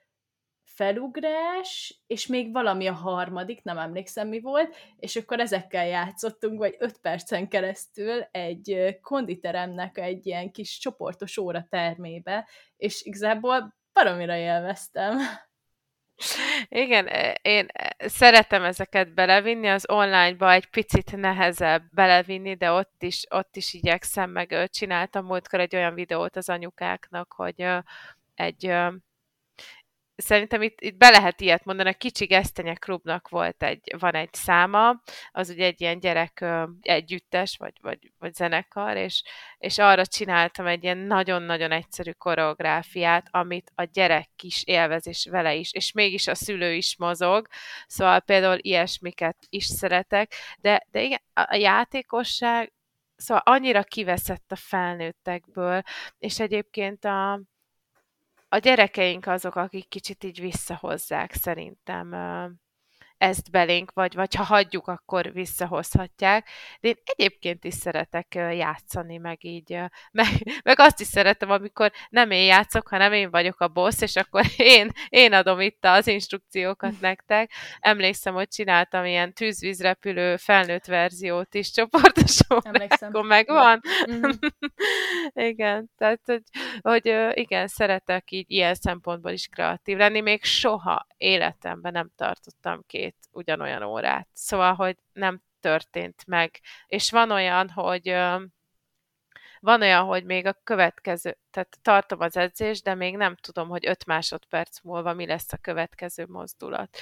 felugrás, 0.75 2.01
és 2.07 2.27
még 2.27 2.51
valami 2.51 2.87
a 2.87 2.93
harmadik, 2.93 3.63
nem 3.63 3.77
emlékszem 3.77 4.27
mi 4.27 4.39
volt, 4.39 4.75
és 4.99 5.15
akkor 5.15 5.39
ezekkel 5.39 5.85
játszottunk, 5.85 6.57
vagy 6.57 6.75
öt 6.79 6.97
percen 6.97 7.47
keresztül 7.47 8.21
egy 8.31 8.97
konditeremnek 9.01 9.97
egy 9.97 10.25
ilyen 10.25 10.51
kis 10.51 10.77
csoportos 10.77 11.37
óra 11.37 11.65
termébe, 11.69 12.47
és 12.77 13.01
igazából 13.03 13.75
baromira 13.93 14.35
élveztem. 14.35 15.17
Igen, 16.67 17.07
e, 17.07 17.39
én 17.41 17.65
e, 17.73 17.95
szeretem 17.97 18.63
ezeket 18.63 19.13
belevinni, 19.13 19.67
az 19.67 19.89
online-ba 19.89 20.51
egy 20.51 20.69
picit 20.69 21.15
nehezebb 21.15 21.83
belevinni, 21.91 22.55
de 22.55 22.71
ott 22.71 23.03
is, 23.03 23.25
ott 23.29 23.55
is 23.55 23.73
igyekszem, 23.73 24.29
meg 24.29 24.69
csináltam 24.69 25.25
múltkor 25.25 25.59
egy 25.59 25.75
olyan 25.75 25.93
videót 25.93 26.35
az 26.35 26.49
anyukáknak, 26.49 27.33
hogy 27.33 27.65
egy 28.35 28.73
szerintem 30.15 30.61
itt, 30.61 30.81
itt 30.81 30.97
be 30.97 31.09
lehet 31.09 31.41
ilyet 31.41 31.65
mondani, 31.65 31.89
a 31.89 31.93
Kicsi 31.93 32.25
Gesztenye 32.25 32.73
Klubnak 32.73 33.29
volt 33.29 33.63
egy, 33.63 33.95
van 33.99 34.15
egy 34.15 34.33
száma, 34.33 35.01
az 35.31 35.49
ugye 35.49 35.65
egy 35.65 35.81
ilyen 35.81 35.99
gyerek 35.99 36.45
együttes, 36.81 37.57
vagy, 37.57 37.73
vagy, 37.81 38.11
vagy 38.19 38.33
zenekar, 38.33 38.97
és, 38.97 39.23
és 39.57 39.77
arra 39.77 40.05
csináltam 40.05 40.67
egy 40.67 40.83
ilyen 40.83 40.97
nagyon-nagyon 40.97 41.71
egyszerű 41.71 42.11
koreográfiát, 42.11 43.27
amit 43.31 43.71
a 43.75 43.83
gyerek 43.83 44.29
is 44.43 44.63
élvez, 44.63 45.07
és 45.07 45.27
vele 45.31 45.55
is, 45.55 45.73
és 45.73 45.91
mégis 45.91 46.27
a 46.27 46.35
szülő 46.35 46.73
is 46.73 46.97
mozog, 46.97 47.47
szóval 47.87 48.19
például 48.19 48.57
ilyesmiket 48.61 49.37
is 49.49 49.65
szeretek, 49.65 50.33
de, 50.57 50.87
de 50.91 51.01
igen, 51.01 51.21
a 51.33 51.55
játékosság 51.55 52.73
szóval 53.15 53.43
annyira 53.45 53.83
kiveszett 53.83 54.51
a 54.51 54.55
felnőttekből, 54.55 55.81
és 56.17 56.39
egyébként 56.39 57.05
a, 57.05 57.41
a 58.53 58.57
gyerekeink 58.57 59.27
azok, 59.27 59.55
akik 59.55 59.87
kicsit 59.87 60.23
így 60.23 60.41
visszahozzák 60.41 61.33
szerintem 61.33 62.13
ezt 63.23 63.51
belénk, 63.51 63.91
vagy, 63.93 64.15
vagy 64.15 64.35
ha 64.35 64.43
hagyjuk, 64.43 64.87
akkor 64.87 65.33
visszahozhatják. 65.33 66.47
De 66.79 66.87
én 66.87 66.95
egyébként 67.03 67.63
is 67.63 67.73
szeretek 67.73 68.35
játszani, 68.35 69.17
meg 69.17 69.43
így, 69.45 69.79
meg, 70.19 70.27
meg 70.63 70.79
azt 70.79 70.99
is 70.99 71.07
szeretem, 71.07 71.49
amikor 71.49 71.91
nem 72.09 72.31
én 72.31 72.45
játszok, 72.45 72.87
hanem 72.87 73.13
én 73.13 73.29
vagyok 73.29 73.59
a 73.59 73.67
boss, 73.67 74.01
és 74.01 74.15
akkor 74.15 74.45
én, 74.57 74.91
én 75.09 75.33
adom 75.33 75.59
itt 75.59 75.85
az 75.85 76.07
instrukciókat 76.07 76.99
nektek. 76.99 77.51
Emlékszem, 77.79 78.33
hogy 78.33 78.47
csináltam 78.47 79.05
ilyen 79.05 79.33
tűzvízrepülő 79.33 80.37
felnőtt 80.37 80.85
verziót 80.85 81.53
is 81.53 81.71
csoportosan, 81.71 82.61
akkor 82.99 83.25
megvan. 83.25 83.81
Mm-hmm. 84.11 84.31
igen, 85.49 85.91
tehát, 85.97 86.21
hogy, 86.25 86.43
hogy 86.81 87.15
igen, 87.33 87.67
szeretek 87.67 88.31
így 88.31 88.51
ilyen 88.51 88.75
szempontból 88.75 89.31
is 89.31 89.47
kreatív 89.47 89.97
lenni. 89.97 90.21
Még 90.21 90.43
soha 90.43 91.07
életemben 91.23 91.91
nem 91.91 92.11
tartottam 92.15 92.83
két 92.87 93.15
ugyanolyan 93.31 93.83
órát. 93.83 94.27
Szóval, 94.33 94.73
hogy 94.73 94.97
nem 95.13 95.41
történt 95.59 96.23
meg. 96.27 96.59
És 96.87 97.11
van 97.11 97.31
olyan, 97.31 97.69
hogy 97.69 98.07
van 99.59 99.81
olyan, 99.81 100.05
hogy 100.05 100.23
még 100.23 100.45
a 100.45 100.59
következő, 100.63 101.37
tehát 101.51 101.77
tartom 101.81 102.19
az 102.19 102.37
edzést, 102.37 102.83
de 102.83 102.95
még 102.95 103.17
nem 103.17 103.35
tudom, 103.35 103.69
hogy 103.69 103.87
5 103.87 104.05
másodperc 104.05 104.81
múlva 104.81 105.13
mi 105.13 105.25
lesz 105.25 105.53
a 105.53 105.57
következő 105.57 106.25
mozdulat. 106.27 106.97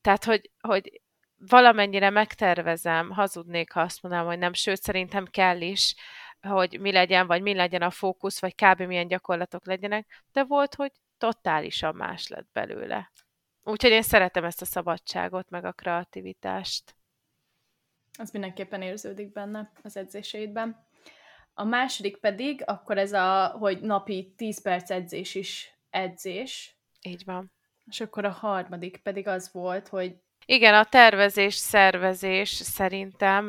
Tehát, 0.00 0.24
hogy, 0.24 0.50
hogy 0.60 1.00
valamennyire 1.36 2.10
megtervezem, 2.10 3.10
hazudnék, 3.10 3.72
ha 3.72 3.80
azt 3.80 4.02
mondanám, 4.02 4.26
hogy 4.26 4.38
nem, 4.38 4.52
sőt, 4.52 4.82
szerintem 4.82 5.24
kell 5.24 5.60
is, 5.60 5.94
hogy 6.40 6.80
mi 6.80 6.92
legyen, 6.92 7.26
vagy 7.26 7.42
mi 7.42 7.54
legyen 7.54 7.82
a 7.82 7.90
fókusz, 7.90 8.40
vagy 8.40 8.54
kb. 8.54 8.80
milyen 8.80 9.08
gyakorlatok 9.08 9.66
legyenek, 9.66 10.24
de 10.32 10.44
volt, 10.44 10.74
hogy 10.74 10.92
totálisan 11.18 11.94
más 11.94 12.28
lett 12.28 12.48
belőle. 12.52 13.12
Úgyhogy 13.64 13.90
én 13.90 14.02
szeretem 14.02 14.44
ezt 14.44 14.60
a 14.60 14.64
szabadságot, 14.64 15.50
meg 15.50 15.64
a 15.64 15.72
kreativitást. 15.72 16.96
Az 18.18 18.30
mindenképpen 18.30 18.82
érződik 18.82 19.32
benne 19.32 19.72
az 19.82 19.96
edzéseidben. 19.96 20.86
A 21.54 21.64
második 21.64 22.16
pedig, 22.16 22.62
akkor 22.66 22.98
ez 22.98 23.12
a, 23.12 23.46
hogy 23.46 23.80
napi 23.80 24.32
10 24.36 24.62
perc 24.62 24.90
edzés 24.90 25.34
is 25.34 25.78
edzés. 25.90 26.78
Így 27.02 27.24
van. 27.24 27.52
És 27.86 28.00
akkor 28.00 28.24
a 28.24 28.30
harmadik 28.30 28.96
pedig 28.96 29.26
az 29.26 29.52
volt, 29.52 29.88
hogy 29.88 30.16
Igen, 30.46 30.74
a 30.74 30.84
tervezés, 30.84 31.54
szervezés 31.54 32.48
szerintem, 32.48 33.44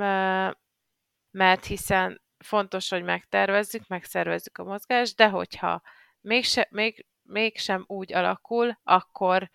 mert 1.32 1.66
hiszen 1.66 2.22
fontos, 2.38 2.89
hogy 2.89 3.03
megtervezzük, 3.03 3.88
megszervezzük 3.88 4.57
a 4.57 4.63
mozgást, 4.63 5.16
de 5.16 5.30
hogyha 5.30 5.82
mégse, 6.22 6.68
még, 6.70 7.05
mégsem 7.22 7.84
úgy 7.88 8.13
alakul, 8.13 8.80
akkor, 8.84 9.49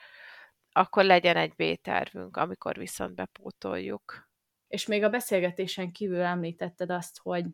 akkor 0.73 1.05
legyen 1.05 1.37
egy 1.37 1.55
B-tervünk, 1.55 2.37
amikor 2.37 2.77
viszont 2.77 3.14
bepótoljuk. 3.14 4.29
És 4.68 4.87
még 4.87 5.03
a 5.03 5.11
beszélgetésen 5.11 5.93
kívül 5.93 6.21
említetted 6.21 6.91
azt, 6.91 7.18
hogy 7.23 7.45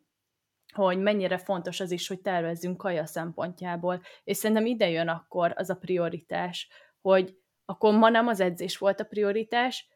hogy 0.75 0.99
mennyire 0.99 1.39
fontos 1.39 1.81
az 1.81 1.91
is, 1.91 2.09
hogy 2.09 2.21
tervezzünk 2.21 2.77
kaja 2.77 3.07
szempontjából, 3.07 4.03
és 4.25 4.37
szerintem 4.37 4.67
ide 4.67 4.89
jön 4.89 5.09
akkor 5.09 5.53
az 5.57 5.71
a 5.71 5.77
prioritás, 5.77 6.69
hogy 7.01 7.39
akkor 7.65 7.95
ma 7.95 8.09
nem 8.09 8.27
az 8.27 8.41
edzés 8.41 8.79
volt 8.79 9.01
a 9.01 9.05
prioritás, 9.05 9.89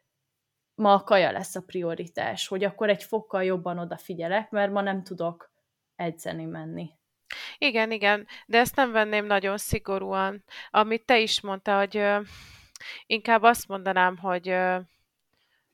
ma 0.75 0.93
a 0.93 1.03
kaja 1.03 1.31
lesz 1.31 1.55
a 1.55 1.61
prioritás, 1.61 2.47
hogy 2.47 2.63
akkor 2.63 2.89
egy 2.89 3.03
fokkal 3.03 3.43
jobban 3.43 3.77
odafigyelek, 3.79 4.49
mert 4.49 4.71
ma 4.71 4.81
nem 4.81 5.03
tudok 5.03 5.51
edzeni 5.95 6.45
menni. 6.45 6.89
Igen, 7.57 7.91
igen, 7.91 8.27
de 8.45 8.57
ezt 8.57 8.75
nem 8.75 8.91
venném 8.91 9.25
nagyon 9.25 9.57
szigorúan. 9.57 10.43
Amit 10.69 11.05
te 11.05 11.19
is 11.19 11.41
mondta, 11.41 11.77
hogy 11.77 12.03
inkább 13.05 13.43
azt 13.43 13.67
mondanám, 13.67 14.17
hogy 14.17 14.55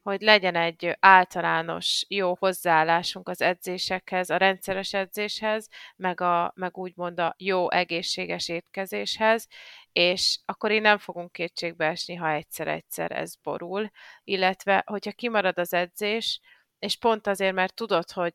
hogy 0.08 0.22
legyen 0.22 0.55
egy 0.55 0.97
általános 0.99 2.05
jó 2.08 2.36
hozzáállásunk 2.39 3.30
az 3.30 3.41
edzésekhez, 3.41 4.30
a 4.30 4.38
rendszeres 4.38 4.93
edzéshez, 4.93 5.68
meg, 5.95 6.22
a, 6.22 6.51
meg 6.55 6.78
úgymond 6.78 7.20
a 7.20 7.36
jó 7.38 7.72
egészséges 7.72 8.49
étkezéshez, 8.49 9.47
és 9.91 10.39
akkor 10.45 10.72
én 10.72 10.82
nem 10.82 10.97
fogunk 10.97 11.32
kétségbe 11.32 11.86
esni, 11.86 12.16
ha 12.16 12.32
egyszer-egyszer 12.32 13.12
ez 13.12 13.36
borul, 13.36 13.89
illetve 14.24 14.84
hogyha 14.86 15.12
kimarad 15.12 15.60
az 15.60 15.74
edzés, 15.74 16.39
és 16.80 16.97
pont 16.97 17.28
azért, 17.28 17.53
mert 17.53 17.74
tudod, 17.76 18.12
hogy 18.12 18.34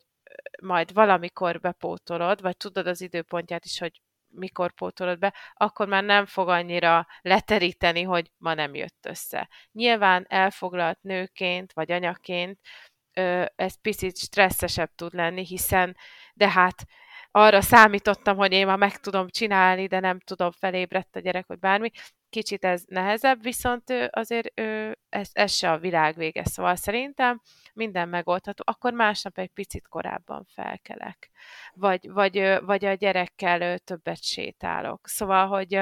majd 0.63 0.93
valamikor 0.93 1.61
bepótolod, 1.61 2.41
vagy 2.41 2.57
tudod 2.57 2.87
az 2.87 3.01
időpontját 3.01 3.65
is, 3.65 3.79
hogy 3.79 4.01
mikor 4.33 4.73
pótolod 4.73 5.19
be, 5.19 5.35
akkor 5.55 5.89
már 5.89 6.05
nem 6.05 6.27
fog 6.27 6.49
annyira 6.49 7.07
leteríteni, 7.21 8.03
hogy 8.03 8.31
ma 8.39 8.55
nem 8.55 8.75
jött 8.75 9.07
össze. 9.07 9.49
Nyilván 9.73 10.27
elfoglalt 10.29 11.03
nőként 11.03 11.73
vagy 11.73 11.93
anyaként 11.93 12.59
ez 13.55 13.81
picit 13.81 14.17
stresszesebb 14.17 14.91
tud 14.95 15.15
lenni, 15.15 15.45
hiszen 15.45 15.97
de 16.35 16.49
hát 16.49 16.85
arra 17.31 17.61
számítottam, 17.61 18.37
hogy 18.37 18.53
én 18.53 18.67
ma 18.67 18.77
meg 18.77 18.97
tudom 18.97 19.29
csinálni, 19.29 19.87
de 19.87 20.01
nem 20.01 20.21
tudom, 20.21 20.51
felébredt 20.51 21.17
a 21.17 21.21
gyerek, 21.21 21.47
vagy 21.47 21.59
bármi 21.59 21.91
kicsit 22.33 22.65
ez 22.65 22.83
nehezebb, 22.87 23.43
viszont 23.43 23.91
azért 24.11 24.61
ez, 25.09 25.31
ez 25.33 25.53
se 25.53 25.71
a 25.71 25.79
világ 25.79 26.17
vége, 26.17 26.45
szóval 26.45 26.75
szerintem 26.75 27.41
minden 27.73 28.09
megoldható, 28.09 28.65
akkor 28.67 28.93
másnap 28.93 29.39
egy 29.39 29.51
picit 29.51 29.89
korábban 29.89 30.45
felkelek, 30.55 31.31
vagy, 31.75 32.11
vagy, 32.11 32.59
vagy 32.61 32.85
a 32.85 32.95
gyerekkel 32.95 33.79
többet 33.79 34.23
sétálok. 34.23 35.09
Szóval, 35.09 35.47
hogy 35.47 35.81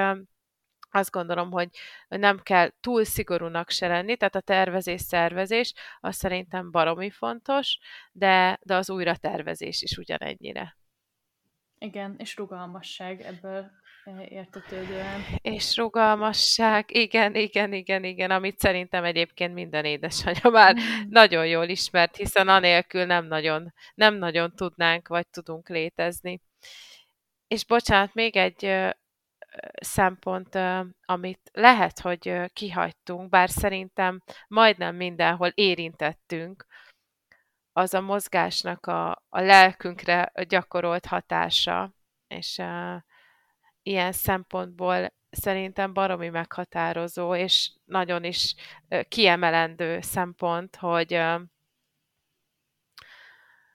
azt 0.90 1.10
gondolom, 1.10 1.50
hogy 1.50 1.68
nem 2.08 2.40
kell 2.42 2.70
túl 2.80 3.04
szigorúnak 3.04 3.70
se 3.70 3.86
lenni, 3.86 4.16
tehát 4.16 4.34
a 4.34 4.40
tervezés-szervezés 4.40 5.74
az 6.00 6.16
szerintem 6.16 6.70
baromi 6.70 7.10
fontos, 7.10 7.78
de, 8.12 8.58
de 8.62 8.74
az 8.74 8.90
újratervezés 8.90 9.82
is 9.82 9.96
ugyanennyire. 9.96 10.79
Igen, 11.82 12.14
és 12.18 12.36
rugalmasság 12.36 13.20
ebből 13.20 13.70
értetődően. 14.28 15.20
És 15.42 15.76
rugalmasság, 15.76 16.84
igen, 16.88 17.34
igen, 17.34 17.72
igen, 17.72 18.04
igen, 18.04 18.30
amit 18.30 18.58
szerintem 18.58 19.04
egyébként 19.04 19.54
minden 19.54 19.84
édesanyja 19.84 20.50
már 20.50 20.74
mm. 20.74 20.78
nagyon 21.08 21.46
jól 21.46 21.68
ismert, 21.68 22.16
hiszen 22.16 22.48
anélkül 22.48 23.04
nem 23.04 23.26
nagyon, 23.26 23.72
nem 23.94 24.14
nagyon 24.14 24.54
tudnánk, 24.54 25.08
vagy 25.08 25.28
tudunk 25.28 25.68
létezni. 25.68 26.40
És 27.48 27.64
bocsánat, 27.64 28.14
még 28.14 28.36
egy 28.36 28.92
szempont, 29.80 30.58
amit 31.04 31.50
lehet, 31.52 32.00
hogy 32.00 32.40
kihagytunk, 32.52 33.28
bár 33.28 33.50
szerintem 33.50 34.22
majdnem 34.48 34.96
mindenhol 34.96 35.48
érintettünk, 35.54 36.66
az 37.80 37.94
a 37.94 38.00
mozgásnak 38.00 38.86
a, 38.86 39.10
a 39.28 39.40
lelkünkre 39.40 40.32
gyakorolt 40.48 41.06
hatása, 41.06 41.92
és 42.26 42.58
uh, 42.58 43.02
ilyen 43.82 44.12
szempontból 44.12 45.12
szerintem 45.30 45.92
baromi 45.92 46.28
meghatározó, 46.28 47.34
és 47.34 47.72
nagyon 47.84 48.24
is 48.24 48.54
kiemelendő 49.08 50.00
szempont, 50.00 50.76
hogy 50.76 51.22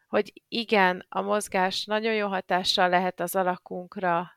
hogy 0.08 0.34
igen, 0.48 1.06
a 1.10 1.22
mozgás 1.22 1.86
nagyon 1.86 2.14
jó 2.14 2.28
hatással 2.28 2.90
lehet 2.90 3.20
az 3.20 3.36
alakunkra, 3.36 4.35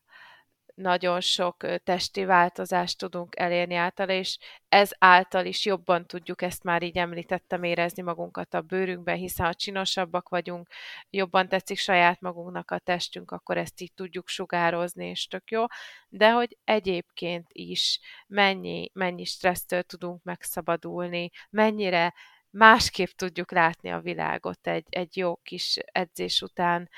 nagyon 0.78 1.20
sok 1.20 1.82
testi 1.84 2.24
változást 2.24 2.98
tudunk 2.98 3.38
elérni 3.38 3.74
által, 3.74 4.08
és 4.08 4.38
ez 4.68 4.90
által 4.98 5.46
is 5.46 5.64
jobban 5.64 6.06
tudjuk, 6.06 6.42
ezt 6.42 6.62
már 6.62 6.82
így 6.82 6.96
említettem, 6.96 7.62
érezni 7.62 8.02
magunkat 8.02 8.54
a 8.54 8.60
bőrünkben, 8.60 9.16
hiszen 9.16 9.46
ha 9.46 9.54
csinosabbak 9.54 10.28
vagyunk, 10.28 10.68
jobban 11.10 11.48
tetszik 11.48 11.78
saját 11.78 12.20
magunknak 12.20 12.70
a 12.70 12.78
testünk, 12.78 13.30
akkor 13.30 13.56
ezt 13.56 13.80
így 13.80 13.92
tudjuk 13.94 14.28
sugározni, 14.28 15.06
és 15.06 15.26
tök 15.26 15.50
jó, 15.50 15.64
de 16.08 16.30
hogy 16.30 16.56
egyébként 16.64 17.46
is 17.52 18.00
mennyi, 18.26 18.90
mennyi 18.92 19.24
stressztől 19.24 19.82
tudunk 19.82 20.22
megszabadulni, 20.22 21.30
mennyire 21.50 22.14
másképp 22.50 23.10
tudjuk 23.16 23.52
látni 23.52 23.90
a 23.90 24.00
világot 24.00 24.66
egy, 24.66 24.86
egy 24.88 25.16
jó 25.16 25.36
kis 25.36 25.76
edzés 25.76 26.42
után, 26.42 26.88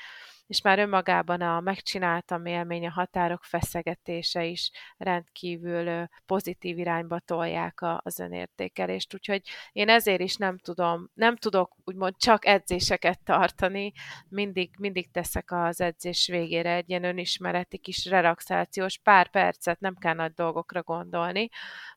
és 0.51 0.61
már 0.61 0.79
önmagában 0.79 1.41
a 1.41 1.59
megcsináltam 1.59 2.45
élmény, 2.45 2.87
a 2.87 2.91
határok 2.91 3.43
feszegetése 3.43 4.45
is 4.45 4.71
rendkívül 4.97 6.07
pozitív 6.25 6.77
irányba 6.77 7.19
tolják 7.19 7.79
az 7.81 8.19
önértékelést, 8.19 9.13
úgyhogy 9.13 9.41
én 9.71 9.89
ezért 9.89 10.21
is 10.21 10.35
nem 10.35 10.57
tudom, 10.57 11.09
nem 11.13 11.35
tudok 11.35 11.75
úgymond 11.83 12.15
csak 12.17 12.45
edzéseket 12.45 13.23
tartani, 13.23 13.91
mindig, 14.29 14.69
mindig 14.79 15.11
teszek 15.11 15.51
az 15.51 15.81
edzés 15.81 16.27
végére 16.27 16.73
egy 16.75 16.89
ilyen 16.89 17.03
önismereti 17.03 17.77
kis 17.77 18.05
relaxációs 18.05 18.97
pár 18.97 19.29
percet, 19.29 19.79
nem 19.79 19.95
kell 19.95 20.13
nagy 20.13 20.33
dolgokra 20.33 20.83
gondolni, 20.83 21.49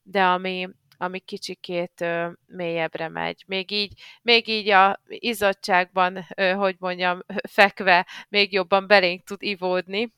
de 0.03 0.25
ami, 0.25 0.69
ami 1.05 1.19
kicsikét 1.19 2.01
ö, 2.01 2.31
mélyebbre 2.47 3.09
megy. 3.09 3.45
Még 3.47 3.71
így, 3.71 4.01
még 4.23 4.49
így 4.49 4.69
a 4.69 5.01
izzadságban, 5.07 6.27
ö, 6.37 6.53
hogy 6.53 6.77
mondjam, 6.79 7.21
fekve 7.49 8.07
még 8.29 8.53
jobban 8.53 8.87
belénk 8.87 9.25
tud 9.25 9.43
ivódni. 9.43 10.13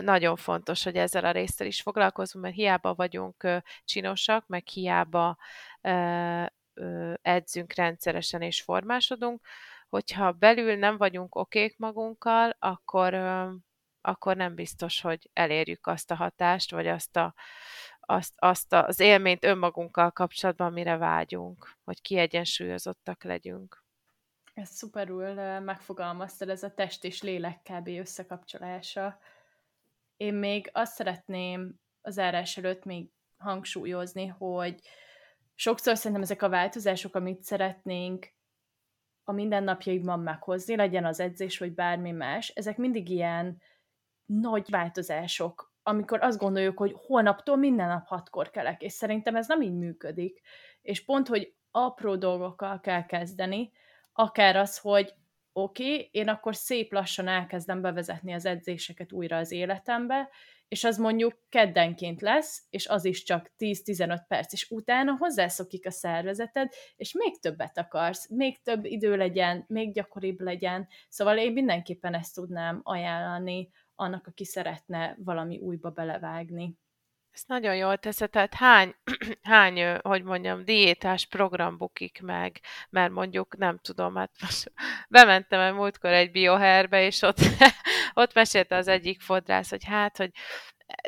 Nagyon 0.00 0.36
fontos, 0.36 0.84
hogy 0.84 0.96
ezzel 0.96 1.24
a 1.24 1.30
résztel 1.30 1.66
is 1.66 1.80
foglalkozunk, 1.80 2.44
mert 2.44 2.56
hiába 2.56 2.94
vagyunk 2.94 3.46
csinosak, 3.84 4.46
meg 4.46 4.66
hiába 4.66 5.36
edzünk 7.22 7.74
rendszeresen 7.74 8.42
és 8.42 8.62
formásodunk, 8.62 9.46
hogyha 9.88 10.32
belül 10.32 10.76
nem 10.76 10.96
vagyunk 10.96 11.34
okék 11.34 11.78
magunkkal, 11.78 12.56
akkor, 12.58 13.14
akkor 14.00 14.36
nem 14.36 14.54
biztos, 14.54 15.00
hogy 15.00 15.30
elérjük 15.32 15.86
azt 15.86 16.10
a 16.10 16.14
hatást, 16.14 16.70
vagy 16.70 16.86
azt 16.86 17.16
a 17.16 17.34
azt, 18.10 18.34
azt 18.36 18.72
az 18.72 19.00
élményt 19.00 19.44
önmagunkkal 19.44 20.10
kapcsolatban, 20.10 20.72
mire 20.72 20.96
vágyunk, 20.96 21.76
hogy 21.84 22.00
kiegyensúlyozottak 22.00 23.24
legyünk. 23.24 23.82
Ez 24.54 24.68
szuperül 24.68 25.60
megfogalmaztad, 25.60 26.48
ez 26.48 26.62
a 26.62 26.74
test 26.74 27.04
és 27.04 27.22
lélek 27.22 27.60
kb. 27.62 27.88
összekapcsolása. 27.88 29.18
Én 30.16 30.34
még 30.34 30.70
azt 30.72 30.94
szeretném 30.94 31.80
az 32.02 32.18
árás 32.18 32.56
előtt 32.56 32.84
még 32.84 33.10
hangsúlyozni, 33.38 34.26
hogy 34.26 34.80
sokszor 35.54 35.96
szerintem 35.96 36.22
ezek 36.22 36.42
a 36.42 36.48
változások, 36.48 37.14
amit 37.14 37.42
szeretnénk 37.42 38.32
a 39.24 39.32
mindennapjaikban 39.32 40.20
meghozni, 40.20 40.76
legyen 40.76 41.04
az 41.04 41.20
edzés, 41.20 41.58
vagy 41.58 41.74
bármi 41.74 42.10
más, 42.10 42.48
ezek 42.48 42.76
mindig 42.76 43.08
ilyen 43.08 43.62
nagy 44.24 44.70
változások, 44.70 45.72
amikor 45.88 46.22
azt 46.22 46.38
gondoljuk, 46.38 46.78
hogy 46.78 46.94
holnaptól 46.96 47.56
minden 47.56 47.88
nap 47.88 48.06
hatkor 48.06 48.50
kelek, 48.50 48.82
és 48.82 48.92
szerintem 48.92 49.36
ez 49.36 49.48
nem 49.48 49.62
így 49.62 49.76
működik. 49.76 50.40
És 50.82 51.04
pont, 51.04 51.28
hogy 51.28 51.54
apró 51.70 52.16
dolgokkal 52.16 52.80
kell 52.80 53.06
kezdeni, 53.06 53.72
akár 54.12 54.56
az, 54.56 54.78
hogy 54.78 55.14
oké, 55.52 55.92
okay, 55.92 56.08
én 56.12 56.28
akkor 56.28 56.56
szép 56.56 56.92
lassan 56.92 57.28
elkezdem 57.28 57.80
bevezetni 57.80 58.32
az 58.32 58.44
edzéseket 58.44 59.12
újra 59.12 59.36
az 59.36 59.50
életembe, 59.50 60.28
és 60.68 60.84
az 60.84 60.98
mondjuk 60.98 61.38
keddenként 61.48 62.20
lesz, 62.20 62.66
és 62.70 62.86
az 62.86 63.04
is 63.04 63.22
csak 63.22 63.52
10-15 63.58 64.20
perc, 64.28 64.52
és 64.52 64.70
utána 64.70 65.16
hozzászokik 65.18 65.86
a 65.86 65.90
szervezeted, 65.90 66.72
és 66.96 67.12
még 67.12 67.40
többet 67.40 67.78
akarsz, 67.78 68.28
még 68.30 68.62
több 68.62 68.84
idő 68.84 69.16
legyen, 69.16 69.64
még 69.68 69.92
gyakoribb 69.92 70.40
legyen. 70.40 70.88
Szóval 71.08 71.38
én 71.38 71.52
mindenképpen 71.52 72.14
ezt 72.14 72.34
tudnám 72.34 72.80
ajánlani 72.82 73.70
annak, 73.98 74.26
aki 74.26 74.44
szeretne 74.44 75.16
valami 75.18 75.58
újba 75.58 75.90
belevágni. 75.90 76.76
Ezt 77.32 77.48
nagyon 77.48 77.76
jól 77.76 77.96
teszed, 77.96 78.30
tehát 78.30 78.54
hány, 78.54 78.94
hány, 79.42 79.98
hogy 80.02 80.22
mondjam, 80.22 80.64
diétás 80.64 81.26
program 81.26 81.76
bukik 81.76 82.20
meg, 82.22 82.60
mert 82.90 83.12
mondjuk 83.12 83.56
nem 83.56 83.78
tudom, 83.78 84.14
hát 84.14 84.30
most 84.40 84.72
bementem 85.08 85.60
el 85.60 85.72
múltkor 85.72 86.10
egy 86.10 86.30
bioherbe, 86.30 87.04
és 87.04 87.22
ott, 87.22 87.38
ott 88.14 88.34
mesélte 88.34 88.76
az 88.76 88.88
egyik 88.88 89.20
fodrász, 89.20 89.70
hogy 89.70 89.84
hát, 89.84 90.16
hogy 90.16 90.30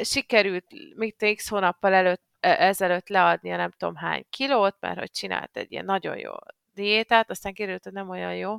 sikerült 0.03 0.67
még 0.97 1.35
x 1.35 1.49
hónappal 1.49 1.93
előtt, 1.93 2.23
e, 2.41 2.49
ezelőtt 2.49 3.09
leadnia 3.09 3.57
nem 3.57 3.71
tudom 3.71 3.95
hány 3.95 4.27
kilót, 4.31 4.77
mert 4.81 4.99
hogy 4.99 5.11
csinált 5.11 5.57
egy 5.57 5.73
ilyen 5.73 5.85
nagyon 5.85 6.19
jó 6.19 6.33
diétát, 6.75 7.31
aztán 7.31 7.53
kiderült, 7.53 7.85
hogy 7.85 7.93
nem 7.93 8.09
olyan 8.09 8.35
jó, 8.35 8.57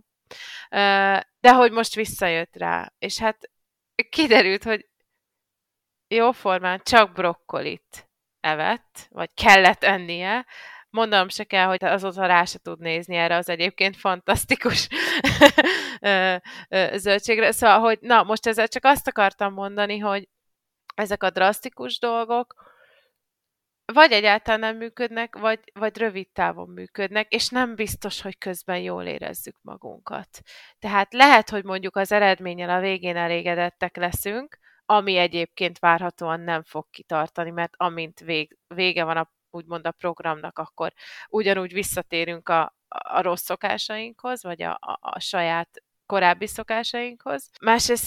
de 1.40 1.54
hogy 1.54 1.72
most 1.72 1.96
visszajött 1.96 2.56
rá, 2.56 2.94
és 3.00 3.20
hát 3.20 3.50
kiderült, 4.10 4.64
hogy 4.64 4.90
jóformán 6.08 6.82
csak 6.84 7.12
brokkolit 7.14 8.10
evett, 8.40 9.08
vagy 9.10 9.30
kellett 9.34 9.84
ennie, 9.84 10.46
mondanom 10.90 11.30
se 11.30 11.44
kell, 11.44 11.66
hogy 11.66 11.84
azóta 11.84 12.26
rá 12.26 12.46
se 12.46 12.60
tud 12.60 12.80
nézni 12.80 13.16
erre 13.16 13.36
az 13.36 13.50
egyébként 13.50 13.98
fantasztikus 13.98 14.88
zöldségre. 17.04 17.52
Szóval, 17.52 17.80
hogy 17.80 17.98
na, 18.02 18.24
most 18.24 18.48
ezzel 18.48 18.68
csak 18.68 18.86
azt 18.86 19.08
akartam 19.08 19.54
mondani, 19.54 19.98
hogy 19.98 20.30
ezek 20.96 21.24
a 21.24 21.30
drasztikus 21.30 22.00
dolgok 22.00 22.71
vagy 23.94 24.12
egyáltalán 24.12 24.60
nem 24.60 24.78
működnek, 24.78 25.36
vagy, 25.36 25.60
vagy 25.74 25.98
rövid 25.98 26.30
távon 26.30 26.70
működnek, 26.70 27.34
és 27.34 27.50
nem 27.50 27.76
biztos, 27.76 28.22
hogy 28.22 28.38
közben 28.38 28.80
jól 28.80 29.04
érezzük 29.04 29.58
magunkat. 29.62 30.28
Tehát 30.80 31.14
lehet, 31.14 31.50
hogy 31.50 31.64
mondjuk 31.64 31.96
az 31.96 32.12
eredménnyel 32.12 32.70
a 32.70 32.80
végén 32.80 33.18
elégedettek 33.18 33.98
leszünk, 33.98 34.60
ami 34.86 35.18
egyébként 35.18 35.80
várhatóan 35.80 36.40
nem 36.40 36.64
fog 36.64 36.90
kitartani, 36.90 37.52
mert 37.52 37.74
amint 37.78 38.20
vég, 38.20 38.58
vége 38.68 39.04
van 39.04 39.18
a, 39.18 39.32
úgymond 39.50 39.88
a 39.88 39.92
programnak, 39.92 40.60
akkor 40.60 40.94
ugyanúgy 41.30 41.74
visszatérünk 41.74 42.50
a, 42.50 42.76
a 42.88 43.22
rossz 43.22 43.44
szokásainkhoz, 43.44 44.44
vagy 44.44 44.62
a, 44.62 44.72
a, 44.72 44.98
a 45.02 45.20
saját 45.20 45.84
korábbi 46.06 46.48
szokásainkhoz. 46.48 47.50
Másrészt 47.62 48.04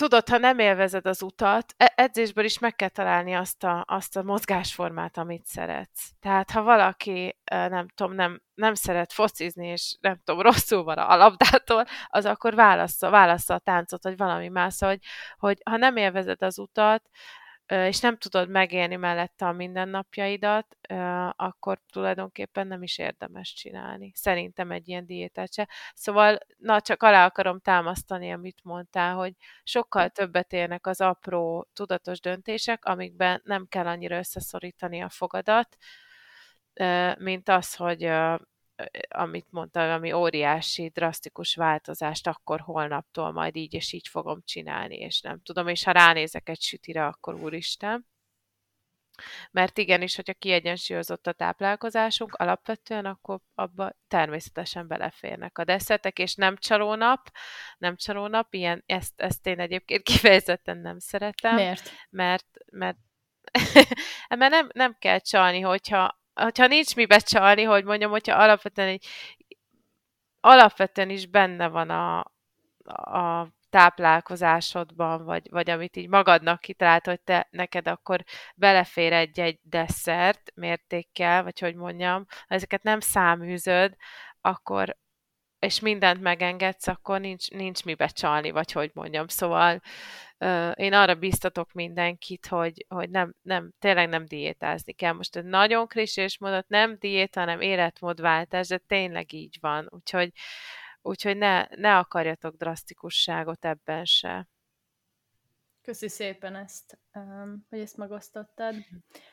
tudod, 0.00 0.28
ha 0.28 0.38
nem 0.38 0.58
élvezed 0.58 1.06
az 1.06 1.22
utat, 1.22 1.74
e, 1.76 1.92
edzésből 1.96 2.44
is 2.44 2.58
meg 2.58 2.74
kell 2.74 2.88
találni 2.88 3.34
azt 3.34 3.64
a, 3.64 3.84
azt 3.88 4.16
a 4.16 4.22
mozgásformát, 4.22 5.16
amit 5.16 5.44
szeretsz. 5.44 6.10
Tehát, 6.20 6.50
ha 6.50 6.62
valaki, 6.62 7.38
nem 7.50 7.88
tudom, 7.88 8.12
nem, 8.12 8.42
nem 8.54 8.74
szeret 8.74 9.12
focizni, 9.12 9.66
és 9.66 9.96
nem 10.00 10.20
tudom, 10.24 10.40
rosszul 10.40 10.84
van 10.84 10.98
a 10.98 11.16
labdától, 11.16 11.84
az 12.06 12.24
akkor 12.24 12.54
válassza, 12.54 13.10
válassza 13.10 13.54
a 13.54 13.58
táncot, 13.58 14.02
vagy 14.02 14.16
valami 14.16 14.48
más, 14.48 14.78
hogy, 14.78 14.98
hogy 15.38 15.58
ha 15.64 15.76
nem 15.76 15.96
élvezed 15.96 16.42
az 16.42 16.58
utat, 16.58 17.02
és 17.70 18.00
nem 18.00 18.16
tudod 18.16 18.48
megélni 18.48 18.96
mellette 18.96 19.46
a 19.46 19.52
mindennapjaidat, 19.52 20.76
akkor 21.36 21.80
tulajdonképpen 21.92 22.66
nem 22.66 22.82
is 22.82 22.98
érdemes 22.98 23.52
csinálni. 23.52 24.12
Szerintem 24.14 24.70
egy 24.70 24.88
ilyen 24.88 25.06
diétát 25.06 25.52
se. 25.52 25.68
Szóval, 25.94 26.38
na, 26.56 26.80
csak 26.80 27.02
alá 27.02 27.26
akarom 27.26 27.60
támasztani, 27.60 28.32
amit 28.32 28.60
mondtál, 28.64 29.14
hogy 29.14 29.34
sokkal 29.62 30.08
többet 30.08 30.52
érnek 30.52 30.86
az 30.86 31.00
apró, 31.00 31.68
tudatos 31.72 32.20
döntések, 32.20 32.84
amikben 32.84 33.40
nem 33.44 33.66
kell 33.68 33.86
annyira 33.86 34.18
összeszorítani 34.18 35.00
a 35.02 35.08
fogadat, 35.08 35.76
mint 37.18 37.48
az, 37.48 37.74
hogy 37.74 38.12
amit 39.08 39.46
mondta, 39.50 39.94
ami 39.94 40.12
óriási, 40.12 40.88
drasztikus 40.88 41.54
változást, 41.54 42.26
akkor 42.26 42.60
holnaptól 42.60 43.32
majd 43.32 43.56
így 43.56 43.74
és 43.74 43.92
így 43.92 44.08
fogom 44.08 44.40
csinálni, 44.44 44.96
és 44.96 45.20
nem 45.20 45.42
tudom, 45.42 45.68
és 45.68 45.84
ha 45.84 45.90
ránézek 45.90 46.48
egy 46.48 46.60
sütire, 46.60 47.06
akkor 47.06 47.34
úristen. 47.34 48.06
Mert 49.50 49.78
igenis, 49.78 50.16
hogyha 50.16 50.34
kiegyensúlyozott 50.34 51.26
a 51.26 51.32
táplálkozásunk 51.32 52.34
alapvetően, 52.34 53.04
akkor 53.04 53.40
abba 53.54 53.92
természetesen 54.08 54.86
beleférnek 54.86 55.58
a 55.58 55.64
desszertek, 55.64 56.18
és 56.18 56.34
nem 56.34 56.56
csalónap, 56.56 57.30
nem 57.78 57.96
csalónap, 57.96 58.54
ilyen, 58.54 58.82
ezt, 58.86 59.20
ezt 59.20 59.46
én 59.46 59.60
egyébként 59.60 60.02
kifejezetten 60.10 60.78
nem 60.78 60.98
szeretem. 60.98 61.54
Miért? 61.54 61.90
Mert, 62.10 62.46
mert, 62.72 62.98
mert 64.38 64.50
nem, 64.50 64.68
nem 64.72 64.96
kell 64.98 65.18
csalni, 65.18 65.60
hogyha 65.60 66.19
hogyha 66.42 66.66
nincs 66.66 66.96
mi 66.96 67.06
becsalni, 67.06 67.62
hogy 67.62 67.84
mondjam, 67.84 68.10
hogyha 68.10 68.42
alapvetően 68.42 68.88
egy, 68.88 69.06
alapvetően 70.40 71.10
is 71.10 71.26
benne 71.26 71.68
van 71.68 71.90
a, 71.90 72.18
a 72.94 73.48
táplálkozásodban, 73.70 75.24
vagy, 75.24 75.50
vagy 75.50 75.70
amit 75.70 75.96
így 75.96 76.08
magadnak 76.08 76.60
kitalált, 76.60 77.06
hogy 77.06 77.20
te 77.20 77.48
neked 77.50 77.88
akkor 77.88 78.24
belefér 78.54 79.12
egy-egy 79.12 79.58
desszert 79.62 80.52
mértékkel, 80.54 81.42
vagy 81.42 81.58
hogy 81.58 81.74
mondjam, 81.74 82.26
ha 82.28 82.54
ezeket 82.54 82.82
nem 82.82 83.00
száműzöd, 83.00 83.94
akkor 84.40 84.96
és 85.60 85.80
mindent 85.80 86.20
megengedsz, 86.20 86.86
akkor 86.86 87.20
nincs, 87.20 87.50
nincs 87.50 87.84
mi 87.84 87.94
becsalni, 87.94 88.50
vagy 88.50 88.72
hogy 88.72 88.90
mondjam. 88.94 89.28
Szóval 89.28 89.80
én 90.74 90.92
arra 90.92 91.14
biztatok 91.14 91.72
mindenkit, 91.72 92.46
hogy, 92.46 92.86
hogy 92.88 93.10
nem, 93.10 93.34
nem, 93.42 93.72
tényleg 93.78 94.08
nem 94.08 94.24
diétázni 94.24 94.92
kell. 94.92 95.12
Most 95.12 95.36
egy 95.36 95.44
nagyon 95.44 95.86
klisés 95.86 96.38
mondat, 96.38 96.68
nem 96.68 96.96
diét, 96.98 97.34
hanem 97.34 97.60
életmódváltás, 97.60 98.68
de 98.68 98.78
tényleg 98.78 99.32
így 99.32 99.56
van. 99.60 99.88
Úgyhogy, 99.90 100.32
úgyhogy 101.02 101.36
ne, 101.36 101.66
ne 101.68 101.96
akarjatok 101.96 102.56
drasztikusságot 102.56 103.64
ebben 103.64 104.04
se. 104.04 104.48
Köszi 105.82 106.08
szépen 106.08 106.56
ezt, 106.56 106.98
hogy 107.68 107.80
ezt 107.80 107.96
megosztottad. 107.96 108.74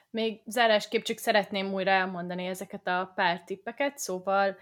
Még 0.09 0.41
zárásképp 0.45 1.03
csak 1.03 1.17
szeretném 1.17 1.73
újra 1.73 1.91
elmondani 1.91 2.45
ezeket 2.45 2.87
a 2.87 3.11
pár 3.15 3.43
tippeket, 3.43 3.97
szóval 3.97 4.57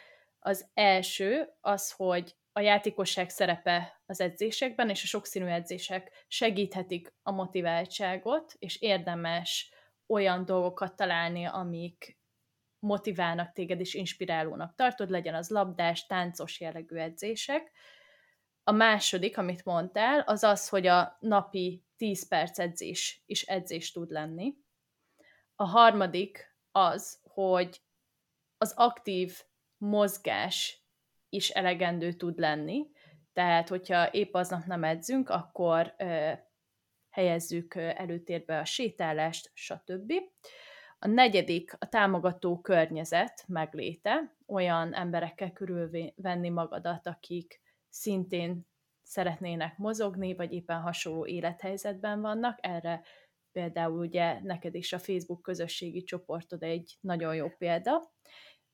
az 0.45 0.69
első 0.73 1.53
az, 1.61 1.91
hogy 1.91 2.35
a 2.51 2.59
játékosság 2.59 3.29
szerepe 3.29 4.01
az 4.05 4.19
edzésekben, 4.19 4.89
és 4.89 5.03
a 5.03 5.07
sokszínű 5.07 5.45
edzések 5.45 6.25
segíthetik 6.27 7.13
a 7.23 7.31
motiváltságot, 7.31 8.53
és 8.57 8.81
érdemes 8.81 9.73
olyan 10.07 10.45
dolgokat 10.45 10.95
találni, 10.95 11.45
amik 11.45 12.19
motiválnak 12.79 13.51
téged 13.51 13.79
és 13.79 13.93
inspirálónak 13.93 14.75
tartod, 14.75 15.09
legyen 15.09 15.35
az 15.35 15.49
labdás, 15.49 16.05
táncos 16.05 16.59
jellegű 16.59 16.95
edzések. 16.95 17.71
A 18.63 18.71
második, 18.71 19.37
amit 19.37 19.65
mondtál, 19.65 20.19
az 20.19 20.43
az, 20.43 20.69
hogy 20.69 20.87
a 20.87 21.17
napi 21.19 21.85
10 21.97 22.27
perc 22.27 22.59
edzés 22.59 23.23
is 23.25 23.41
edzés 23.41 23.91
tud 23.91 24.11
lenni. 24.11 24.55
A 25.55 25.63
harmadik 25.63 26.55
az, 26.71 27.19
hogy 27.23 27.81
az 28.57 28.73
aktív 28.75 29.43
mozgás 29.77 30.83
is 31.29 31.49
elegendő 31.49 32.13
tud 32.13 32.39
lenni, 32.39 32.85
tehát 33.33 33.69
hogyha 33.69 34.11
épp 34.11 34.33
aznap 34.33 34.65
nem 34.65 34.83
edzünk, 34.83 35.29
akkor 35.29 35.93
ö, 35.97 36.31
helyezzük 37.09 37.75
előtérbe 37.75 38.59
a 38.59 38.65
sétálást, 38.65 39.51
stb. 39.53 40.13
A 40.99 41.07
negyedik 41.07 41.75
a 41.79 41.89
támogató 41.89 42.61
környezet 42.61 43.43
megléte, 43.47 44.35
olyan 44.47 44.93
emberekkel 44.93 45.51
körülvenni 45.51 46.49
magadat, 46.49 47.07
akik 47.07 47.61
szintén 47.89 48.67
szeretnének 49.03 49.77
mozogni, 49.77 50.35
vagy 50.35 50.53
éppen 50.53 50.81
hasonló 50.81 51.25
élethelyzetben 51.25 52.21
vannak. 52.21 52.57
Erre 52.61 53.01
például 53.51 53.99
ugye 53.99 54.39
neked 54.41 54.75
is 54.75 54.93
a 54.93 54.99
Facebook 54.99 55.41
közösségi 55.41 56.03
csoportod 56.03 56.63
egy 56.63 56.97
nagyon 57.01 57.35
jó 57.35 57.49
példa. 57.49 58.13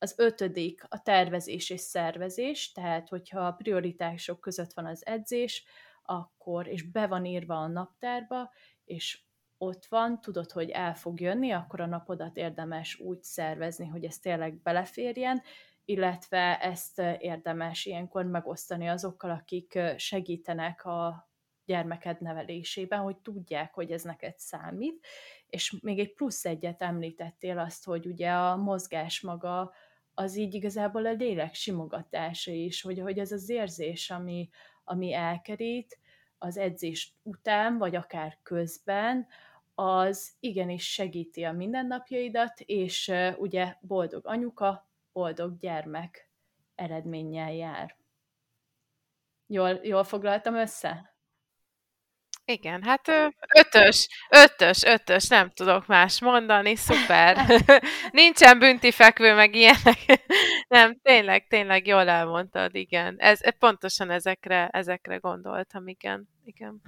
Az 0.04 0.14
ötödik 0.18 0.84
a 0.88 1.02
tervezés 1.02 1.70
és 1.70 1.80
szervezés, 1.80 2.72
tehát 2.72 3.10
hogyha 3.10 3.48
a 3.48 3.52
prioritások 3.52 4.40
között 4.40 4.74
van 4.74 4.86
az 4.86 5.06
edzés, 5.06 5.64
akkor, 6.04 6.68
és 6.68 6.92
be 6.92 7.08
van 7.08 7.26
írva 7.26 7.56
a 7.56 7.68
naptárba, 7.68 8.52
és 8.86 9.22
ott 9.58 9.86
van, 9.86 10.22
tudod, 10.22 10.52
hogy 10.52 10.70
el 10.70 10.96
fog 10.96 11.20
jönni, 11.20 11.52
akkor 11.52 11.82
a 11.82 11.86
napodat 11.86 12.38
érdemes 12.38 13.00
úgy 13.00 13.24
szervezni, 13.24 13.88
hogy 13.88 14.06
ez 14.06 14.20
tényleg 14.20 14.62
beleférjen, 14.62 15.42
illetve 15.86 16.60
ezt 16.60 17.00
érdemes 17.20 17.86
ilyenkor 17.86 18.26
megosztani 18.26 18.88
azokkal, 18.88 19.30
akik 19.30 19.80
segítenek 19.98 20.86
a 20.86 21.30
gyermeked 21.66 22.22
nevelésében, 22.22 23.00
hogy 23.00 23.18
tudják, 23.18 23.74
hogy 23.74 23.92
ez 23.92 24.04
neked 24.04 24.38
számít. 24.38 25.06
És 25.48 25.80
még 25.82 26.00
egy 26.00 26.14
plusz 26.14 26.46
egyet 26.46 26.82
említettél 26.82 27.60
azt, 27.60 27.86
hogy 27.86 28.06
ugye 28.06 28.32
a 28.32 28.56
mozgás 28.56 29.22
maga 29.22 29.72
az 30.14 30.36
így 30.36 30.54
igazából 30.54 31.06
a 31.06 31.12
lélek 31.12 31.54
simogatása 31.54 32.52
is, 32.52 32.82
hogy, 32.82 33.00
hogy 33.00 33.20
ez 33.20 33.32
az 33.32 33.50
érzés, 33.50 34.10
ami, 34.10 34.50
ami 34.84 35.14
elkerít 35.14 36.00
az 36.38 36.58
edzés 36.58 37.16
után, 37.24 37.78
vagy 37.78 37.96
akár 37.96 38.38
közben, 38.44 39.28
az 39.76 40.32
igenis 40.40 40.92
segíti 40.92 41.44
a 41.44 41.52
mindennapjaidat, 41.52 42.60
és 42.60 43.08
uh, 43.08 43.40
ugye 43.40 43.76
boldog 43.82 44.28
anyuka, 44.28 44.90
boldog 45.14 45.58
gyermek 45.58 46.30
eredménnyel 46.76 47.54
jár. 47.54 47.96
Jól, 49.48 49.80
jól 49.84 50.04
foglaltam 50.04 50.56
össze? 50.56 51.11
Igen, 52.46 52.84
hát 52.84 53.08
ötös, 53.58 54.08
ötös, 54.30 54.84
ötös, 54.84 55.28
nem 55.28 55.50
tudok 55.50 55.88
más 55.88 56.22
mondani, 56.22 56.76
szuper. 56.76 57.38
Nincsen 58.12 58.60
büntifekvő, 58.60 59.34
meg 59.34 59.56
ilyenek. 59.56 59.98
nem, 60.68 61.00
tényleg, 61.02 61.48
tényleg 61.48 61.88
jól 61.88 62.10
elmondtad, 62.10 62.76
igen. 62.76 63.16
Ez, 63.18 63.58
pontosan 63.60 64.10
ezekre, 64.10 64.68
ezekre 64.68 65.16
gondoltam, 65.16 65.88
igen. 65.88 66.30
igen. 66.44 66.82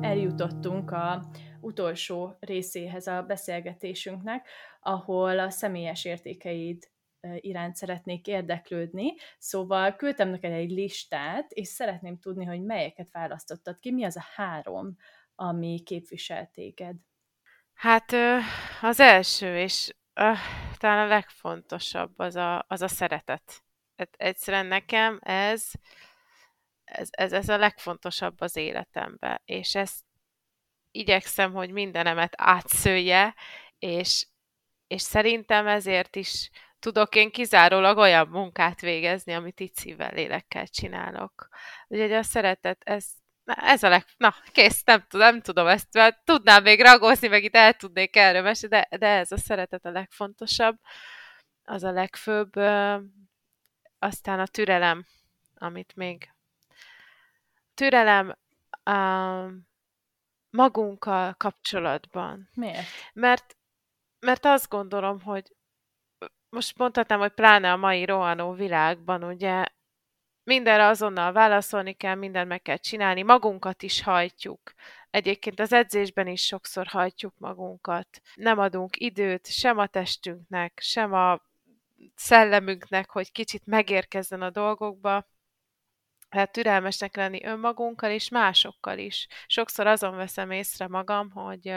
Eljutottunk 0.00 0.90
a 0.90 1.24
utolsó 1.60 2.36
részéhez 2.40 3.06
a 3.06 3.22
beszélgetésünknek, 3.22 4.48
ahol 4.80 5.38
a 5.38 5.50
személyes 5.50 6.04
értékeid 6.04 6.88
iránt 7.36 7.76
szeretnék 7.76 8.26
érdeklődni, 8.26 9.14
szóval 9.38 9.96
küldtem 9.96 10.28
neked 10.28 10.52
egy 10.52 10.70
listát, 10.70 11.50
és 11.50 11.68
szeretném 11.68 12.18
tudni, 12.18 12.44
hogy 12.44 12.62
melyeket 12.62 13.08
választottad 13.12 13.78
ki, 13.78 13.92
mi 13.92 14.04
az 14.04 14.16
a 14.16 14.24
három, 14.34 14.96
ami 15.34 15.82
képvisel 15.84 16.50
téged. 16.52 16.96
Hát 17.74 18.12
az 18.82 19.00
első, 19.00 19.58
és 19.58 19.94
uh, 20.20 20.38
talán 20.78 21.06
a 21.06 21.08
legfontosabb 21.08 22.18
az 22.18 22.36
a, 22.36 22.64
az 22.68 22.82
a 22.82 22.88
szeretet. 22.88 23.62
Hát 23.96 24.14
egyszerűen 24.16 24.66
nekem 24.66 25.18
ez, 25.22 25.70
ez, 26.84 27.08
ez, 27.10 27.32
ez 27.32 27.48
a 27.48 27.56
legfontosabb 27.56 28.40
az 28.40 28.56
életemben, 28.56 29.40
és 29.44 29.74
ezt 29.74 30.04
igyekszem, 30.90 31.52
hogy 31.52 31.70
mindenemet 31.70 32.34
átszője, 32.36 33.34
és, 33.78 34.26
és 34.86 35.02
szerintem 35.02 35.66
ezért 35.66 36.16
is 36.16 36.50
tudok 36.86 37.14
én 37.14 37.30
kizárólag 37.30 37.96
olyan 37.96 38.28
munkát 38.28 38.80
végezni, 38.80 39.34
amit 39.34 39.60
itt 39.60 39.74
szívvel, 39.74 40.12
lélekkel 40.12 40.66
csinálok. 40.66 41.48
Úgyhogy 41.88 42.12
a 42.12 42.22
szeretet, 42.22 42.82
ez, 42.84 43.06
ez 43.44 43.82
a 43.82 43.88
leg... 43.88 44.04
Na, 44.16 44.34
kész, 44.52 44.84
nem, 44.84 45.04
tudom, 45.08 45.26
nem 45.26 45.40
tudom 45.40 45.66
ezt, 45.66 45.92
mert 45.92 46.24
tudnám 46.24 46.62
még 46.62 46.80
ragozni, 46.80 47.28
meg 47.28 47.44
itt 47.44 47.54
el 47.54 47.72
tudnék 47.72 48.16
erről 48.16 48.42
mesélni, 48.42 48.76
de, 48.76 48.96
de 48.98 49.06
ez 49.06 49.32
a 49.32 49.38
szeretet 49.38 49.84
a 49.84 49.90
legfontosabb, 49.90 50.76
az 51.64 51.82
a 51.82 51.90
legfőbb. 51.90 52.56
Aztán 53.98 54.40
a 54.40 54.46
türelem, 54.46 55.06
amit 55.54 55.96
még... 55.96 56.34
Türelem 57.74 58.36
a 58.82 58.90
magunkkal 60.50 61.34
kapcsolatban. 61.34 62.48
Miért? 62.54 62.86
Mert, 63.12 63.56
mert 64.20 64.44
azt 64.44 64.68
gondolom, 64.68 65.20
hogy 65.20 65.55
most 66.48 66.78
mondhatnám, 66.78 67.18
hogy 67.18 67.32
pláne 67.32 67.72
a 67.72 67.76
mai 67.76 68.04
rohanó 68.04 68.52
világban, 68.52 69.24
ugye 69.24 69.64
mindenre 70.42 70.86
azonnal 70.86 71.32
válaszolni 71.32 71.92
kell, 71.92 72.14
mindent 72.14 72.48
meg 72.48 72.62
kell 72.62 72.76
csinálni, 72.76 73.22
magunkat 73.22 73.82
is 73.82 74.02
hajtjuk. 74.02 74.60
Egyébként 75.10 75.60
az 75.60 75.72
edzésben 75.72 76.26
is 76.26 76.46
sokszor 76.46 76.86
hajtjuk 76.86 77.34
magunkat. 77.38 78.20
Nem 78.34 78.58
adunk 78.58 78.96
időt 79.00 79.46
sem 79.46 79.78
a 79.78 79.86
testünknek, 79.86 80.78
sem 80.82 81.12
a 81.12 81.40
szellemünknek, 82.14 83.10
hogy 83.10 83.32
kicsit 83.32 83.66
megérkezzen 83.66 84.42
a 84.42 84.50
dolgokba. 84.50 85.28
Hát 86.28 86.52
türelmesnek 86.52 87.16
lenni 87.16 87.44
önmagunkkal 87.44 88.10
és 88.10 88.28
másokkal 88.28 88.98
is. 88.98 89.26
Sokszor 89.46 89.86
azon 89.86 90.16
veszem 90.16 90.50
észre 90.50 90.88
magam, 90.88 91.30
hogy 91.30 91.74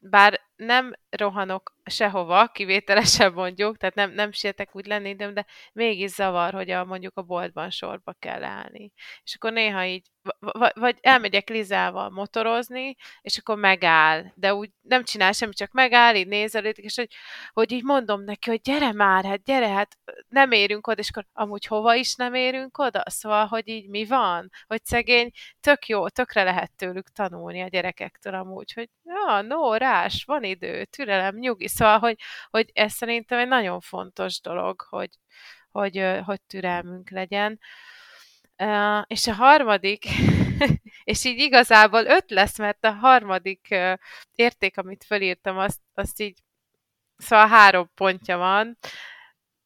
bár 0.00 0.40
nem 0.56 0.92
rohanok 1.10 1.74
sehova, 1.84 2.46
kivételesen 2.46 3.32
mondjuk, 3.32 3.76
tehát 3.76 3.94
nem, 3.94 4.10
nem 4.10 4.32
sietek 4.32 4.76
úgy 4.76 4.86
lenni, 4.86 5.14
de, 5.14 5.32
de 5.32 5.46
mégis 5.72 6.10
zavar, 6.10 6.52
hogy 6.52 6.70
a, 6.70 6.84
mondjuk 6.84 7.16
a 7.16 7.22
boltban 7.22 7.70
sorba 7.70 8.14
kell 8.18 8.44
állni. 8.44 8.92
És 9.22 9.34
akkor 9.34 9.52
néha 9.52 9.84
így, 9.84 10.06
vagy 10.74 10.98
elmegyek 11.00 11.48
Lizával 11.48 12.10
motorozni, 12.10 12.96
és 13.20 13.38
akkor 13.38 13.56
megáll, 13.56 14.24
de 14.34 14.54
úgy 14.54 14.70
nem 14.80 15.04
csinál 15.04 15.32
semmit, 15.32 15.56
csak 15.56 15.72
megáll, 15.72 16.14
így 16.14 16.26
nézelődik, 16.26 16.84
és 16.84 16.96
hogy, 16.96 17.08
hogy 17.52 17.72
így 17.72 17.84
mondom 17.84 18.24
neki, 18.24 18.50
hogy 18.50 18.60
gyere 18.60 18.92
már, 18.92 19.24
hát 19.24 19.42
gyere, 19.42 19.68
hát 19.68 19.98
nem 20.28 20.50
érünk 20.52 20.86
oda, 20.86 21.00
és 21.00 21.08
akkor 21.08 21.26
amúgy 21.32 21.66
hova 21.66 21.94
is 21.94 22.14
nem 22.14 22.34
érünk 22.34 22.78
oda? 22.78 23.02
Szóval, 23.06 23.46
hogy 23.46 23.68
így 23.68 23.88
mi 23.88 24.04
van? 24.04 24.50
Hogy 24.66 24.84
szegény, 24.84 25.30
tök 25.60 25.86
jó, 25.86 26.08
tökre 26.08 26.42
lehet 26.42 26.76
tőlük 26.76 27.08
tanulni 27.08 27.62
a 27.62 27.68
gyerekektől 27.68 28.34
amúgy, 28.34 28.72
hogy 28.72 28.88
ja, 29.04 29.40
no, 29.40 29.74
rás, 29.74 30.24
van 30.24 30.43
idő, 30.44 30.84
türelem, 30.84 31.36
nyugi. 31.36 31.68
Szóval, 31.68 31.98
hogy, 31.98 32.18
hogy 32.50 32.70
ez 32.72 32.92
szerintem 32.92 33.38
egy 33.38 33.48
nagyon 33.48 33.80
fontos 33.80 34.40
dolog, 34.40 34.80
hogy, 34.88 35.10
hogy, 35.70 36.20
hogy 36.24 36.42
türelmünk 36.42 37.10
legyen. 37.10 37.60
És 39.06 39.26
a 39.26 39.32
harmadik, 39.32 40.04
és 41.04 41.24
így 41.24 41.38
igazából 41.38 42.04
öt 42.04 42.30
lesz, 42.30 42.58
mert 42.58 42.84
a 42.84 42.90
harmadik 42.90 43.74
érték, 44.34 44.78
amit 44.78 45.04
felírtam, 45.04 45.58
azt, 45.58 45.80
azt 45.94 46.20
így, 46.20 46.38
szóval 47.16 47.48
három 47.48 47.90
pontja 47.94 48.36
van. 48.36 48.78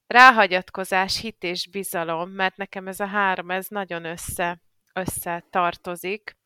Ráhagyatkozás, 0.07 1.21
hit 1.21 1.43
és 1.43 1.67
bizalom, 1.67 2.31
mert 2.31 2.57
nekem 2.57 2.89
ez 2.89 3.01
a 3.01 3.07
három, 3.07 3.51
ez 3.51 3.67
nagyon 3.69 4.05
össze, 4.05 4.61
össze 4.93 5.45
tartozik. 5.51 6.37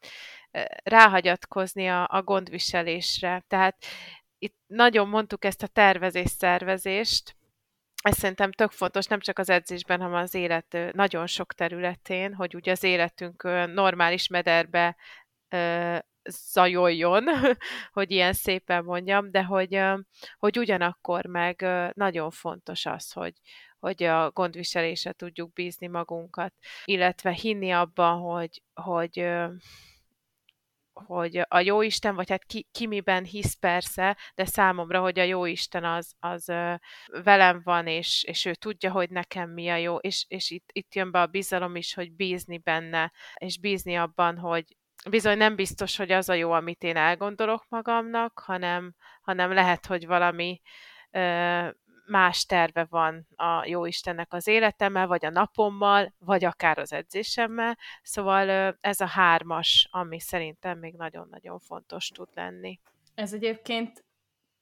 Ráhagyatkozni 0.83 1.89
a, 1.89 2.09
a 2.11 2.23
gondviselésre. 2.23 3.45
Tehát 3.49 3.85
itt 4.43 4.57
nagyon 4.67 5.09
mondtuk 5.09 5.45
ezt 5.45 5.63
a 5.63 5.67
tervezés-szervezést, 5.67 7.37
ez 8.03 8.17
szerintem 8.17 8.53
tök 8.53 8.71
fontos, 8.71 9.07
nem 9.07 9.21
csak 9.21 9.39
az 9.39 9.49
edzésben, 9.49 10.01
hanem 10.01 10.23
az 10.23 10.35
élet 10.35 10.77
nagyon 10.93 11.27
sok 11.27 11.53
területén, 11.53 12.35
hogy 12.35 12.55
ugye 12.55 12.71
az 12.71 12.83
életünk 12.83 13.43
normális 13.75 14.29
mederbe 14.29 14.97
zajoljon, 16.31 17.25
hogy 17.97 18.11
ilyen 18.11 18.33
szépen 18.33 18.85
mondjam, 18.85 19.31
de 19.31 19.45
hogy, 19.45 19.81
hogy 20.37 20.59
ugyanakkor 20.59 21.27
meg 21.27 21.67
nagyon 21.93 22.31
fontos 22.31 22.87
az, 22.87 23.13
hogy, 23.13 23.35
hogy 23.79 24.03
a 24.03 24.31
gondviselésre 24.31 25.13
tudjuk 25.13 25.53
bízni 25.53 25.87
magunkat, 25.87 26.55
illetve 26.85 27.31
hinni 27.31 27.71
abban, 27.71 28.19
hogy, 28.21 28.63
hogy 28.75 29.27
hogy 30.93 31.41
a 31.49 31.61
jó 31.61 31.83
Isten, 31.83 32.15
vagy 32.15 32.31
hát 32.31 32.45
ki, 32.45 32.69
ki 32.73 32.87
miben 32.87 33.25
hisz 33.25 33.55
persze, 33.55 34.17
de 34.35 34.45
számomra, 34.45 35.01
hogy 35.01 35.19
a 35.19 35.23
jó 35.23 35.45
Isten 35.45 35.85
az, 35.85 36.15
az 36.19 36.45
velem 37.07 37.61
van, 37.65 37.87
és, 37.87 38.25
és 38.25 38.45
ő 38.45 38.55
tudja, 38.55 38.91
hogy 38.91 39.11
nekem 39.11 39.51
mi 39.51 39.69
a 39.69 39.77
jó, 39.77 39.97
és, 39.97 40.25
és 40.29 40.51
itt, 40.51 40.69
itt 40.73 40.95
jön 40.95 41.11
be 41.11 41.21
a 41.21 41.27
bizalom 41.27 41.77
is, 41.77 41.95
hogy 41.95 42.13
bízni 42.13 42.59
benne, 42.59 43.13
és 43.35 43.59
bízni 43.59 43.97
abban, 43.97 44.39
hogy 44.39 44.77
bizony 45.11 45.37
nem 45.37 45.57
biztos, 45.57 45.97
hogy 45.97 46.11
az 46.11 46.29
a 46.29 46.35
jó, 46.35 46.51
amit 46.51 46.83
én 46.83 46.97
elgondolok 46.97 47.65
magamnak, 47.69 48.43
hanem, 48.45 48.95
hanem 49.23 49.53
lehet, 49.53 49.87
hogy 49.87 50.07
valami 50.07 50.61
más 52.13 52.47
terve 52.47 52.87
van 52.91 53.27
a 53.37 53.67
jó 53.67 53.87
Istennek 53.87 54.33
az 54.33 54.47
életemmel, 54.47 55.07
vagy 55.07 55.25
a 55.25 55.31
napommal, 55.31 56.15
vagy 56.19 56.45
akár 56.45 56.79
az 56.79 56.93
edzésemmel. 56.93 57.79
Szóval 58.03 58.77
ez 58.81 59.01
a 59.01 59.07
hármas, 59.07 59.89
ami 59.91 60.21
szerintem 60.21 60.79
még 60.79 60.95
nagyon-nagyon 60.95 61.59
fontos 61.59 62.09
tud 62.09 62.29
lenni. 62.35 62.81
Ez 63.15 63.33
egyébként 63.33 64.05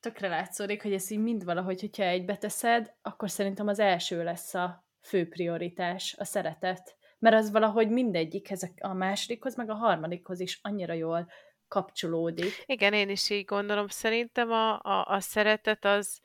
tökre 0.01 0.29
látszódik, 0.29 0.83
hogy 0.83 0.93
ez 0.93 1.11
így 1.11 1.19
mind 1.19 1.45
valahogy, 1.45 1.81
hogyha 1.81 2.03
egybe 2.03 2.37
teszed, 2.37 2.95
akkor 3.03 3.31
szerintem 3.31 3.67
az 3.67 3.79
első 3.79 4.25
lesz 4.25 4.55
a 4.55 4.85
fő 5.01 5.29
prioritás, 5.29 6.15
a 6.19 6.25
szeretet. 6.25 6.97
Mert 7.19 7.37
az 7.37 7.51
valahogy 7.51 7.91
mindegyikhez, 7.91 8.73
a 8.81 8.93
másodikhoz, 8.93 9.57
meg 9.57 9.71
a 9.71 9.75
harmadikhoz 9.75 10.41
is 10.41 10.59
annyira 10.63 10.93
jól 10.93 11.31
kapcsolódik. 11.69 12.63
Igen, 12.67 12.93
én 12.93 13.09
is 13.09 13.31
így 13.31 13.45
gondolom. 13.45 13.89
Szerintem 13.89 14.51
a, 14.51 14.81
a, 14.83 15.07
a 15.07 15.21
szeretet 15.21 15.85
az, 15.85 16.21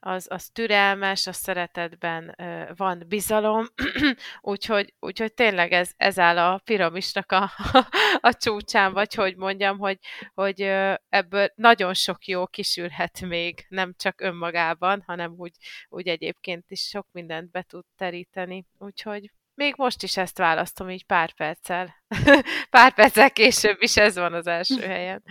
az, 0.00 0.26
az 0.30 0.48
türelmes, 0.48 1.26
a 1.26 1.32
szeretetben 1.32 2.34
van 2.76 3.04
bizalom, 3.08 3.66
úgyhogy, 4.40 4.94
úgyhogy 5.00 5.34
tényleg 5.34 5.72
ez, 5.72 5.92
ez 5.96 6.18
áll 6.18 6.38
a 6.38 6.60
piramisnak 6.64 7.32
a, 7.32 7.50
a 8.28 8.34
csúcsán, 8.34 8.92
vagy 8.92 9.14
hogy 9.14 9.36
mondjam, 9.36 9.78
hogy, 9.78 9.98
hogy 10.34 10.60
ebből 11.08 11.52
nagyon 11.54 11.94
sok 11.94 12.26
jó 12.26 12.46
kisülhet 12.46 13.20
még, 13.20 13.66
nem 13.68 13.94
csak 13.96 14.20
önmagában, 14.20 15.02
hanem 15.06 15.34
úgy, 15.36 15.52
úgy 15.88 16.08
egyébként 16.08 16.70
is 16.70 16.80
sok 16.80 17.06
mindent 17.12 17.50
be 17.50 17.62
tud 17.62 17.84
teríteni. 17.96 18.66
Úgyhogy 18.78 19.30
még 19.54 19.74
most 19.76 20.02
is 20.02 20.16
ezt 20.16 20.38
választom 20.38 20.90
így 20.90 21.04
pár 21.04 21.32
perccel. 21.32 21.94
pár 22.70 22.94
perccel 22.94 23.30
később 23.30 23.76
is 23.80 23.96
ez 23.96 24.14
van 24.16 24.32
az 24.32 24.46
első 24.46 24.80
helyen. 24.80 25.22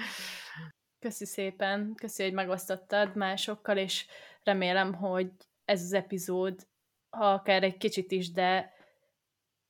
Köszi 1.00 1.26
szépen, 1.26 1.94
köszi, 1.96 2.24
hogy 2.24 2.34
megosztottad 2.34 3.16
másokkal, 3.16 3.78
és 3.78 4.06
remélem, 4.44 4.94
hogy 4.94 5.32
ez 5.66 5.82
az 5.82 5.94
epizód, 5.94 6.68
ha 7.10 7.32
akár 7.34 7.64
egy 7.64 7.78
kicsit 7.78 8.12
is, 8.12 8.32
de 8.32 8.74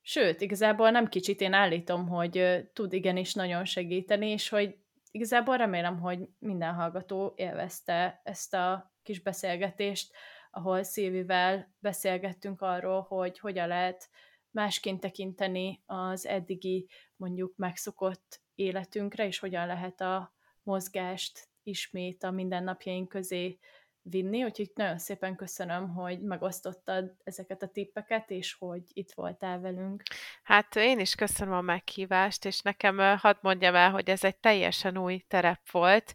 sőt, 0.02 0.42
igazából 0.42 0.90
nem 0.92 1.08
kicsit, 1.08 1.42
én 1.42 1.54
állítom, 1.54 2.08
hogy 2.08 2.64
tud 2.74 2.94
igenis 2.94 3.34
nagyon 3.34 3.66
segíteni, 3.66 4.30
és 4.30 4.50
hogy 4.50 4.78
igazából 5.12 5.58
remélem, 5.58 6.00
hogy 6.00 6.30
minden 6.40 6.74
hallgató 6.74 7.34
élvezte 7.36 8.22
ezt 8.24 8.54
a 8.54 8.94
kis 9.04 9.22
beszélgetést, 9.22 10.14
ahol 10.52 10.84
Szilvivel 10.84 11.74
beszélgettünk 11.80 12.62
arról, 12.62 13.02
hogy 13.02 13.40
hogyan 13.40 13.68
lehet 13.68 14.10
másként 14.52 15.00
tekinteni 15.00 15.84
az 15.86 16.26
eddigi 16.26 16.90
mondjuk 17.16 17.56
megszokott 17.56 18.42
életünkre, 18.56 19.26
és 19.26 19.40
hogyan 19.40 19.68
lehet 19.68 20.02
a 20.02 20.37
mozgást 20.68 21.48
ismét 21.64 22.24
a 22.24 22.32
mindennapjaink 22.32 23.10
közé 23.10 23.60
vinni, 24.02 24.44
úgyhogy 24.44 24.72
nagyon 24.76 24.98
szépen 24.98 25.36
köszönöm, 25.36 25.94
hogy 25.94 26.22
megosztottad 26.22 27.16
ezeket 27.24 27.62
a 27.64 27.68
tippeket, 27.68 28.30
és 28.30 28.54
hogy 28.60 28.82
itt 28.94 29.12
voltál 29.12 29.60
velünk. 29.60 30.04
Hát 30.44 30.76
én 30.76 31.00
is 31.00 31.16
köszönöm 31.16 31.54
a 31.54 31.62
meghívást, 31.62 32.46
és 32.46 32.62
nekem 32.62 32.98
hadd 32.98 33.36
mondjam 33.42 33.76
el, 33.76 33.92
hogy 33.92 34.10
ez 34.10 34.24
egy 34.24 34.38
teljesen 34.38 34.98
új 34.98 35.24
terep 35.28 35.70
volt. 35.72 36.14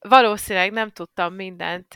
Valószínűleg 0.00 0.72
nem 0.72 0.90
tudtam 0.90 1.34
mindent 1.34 1.94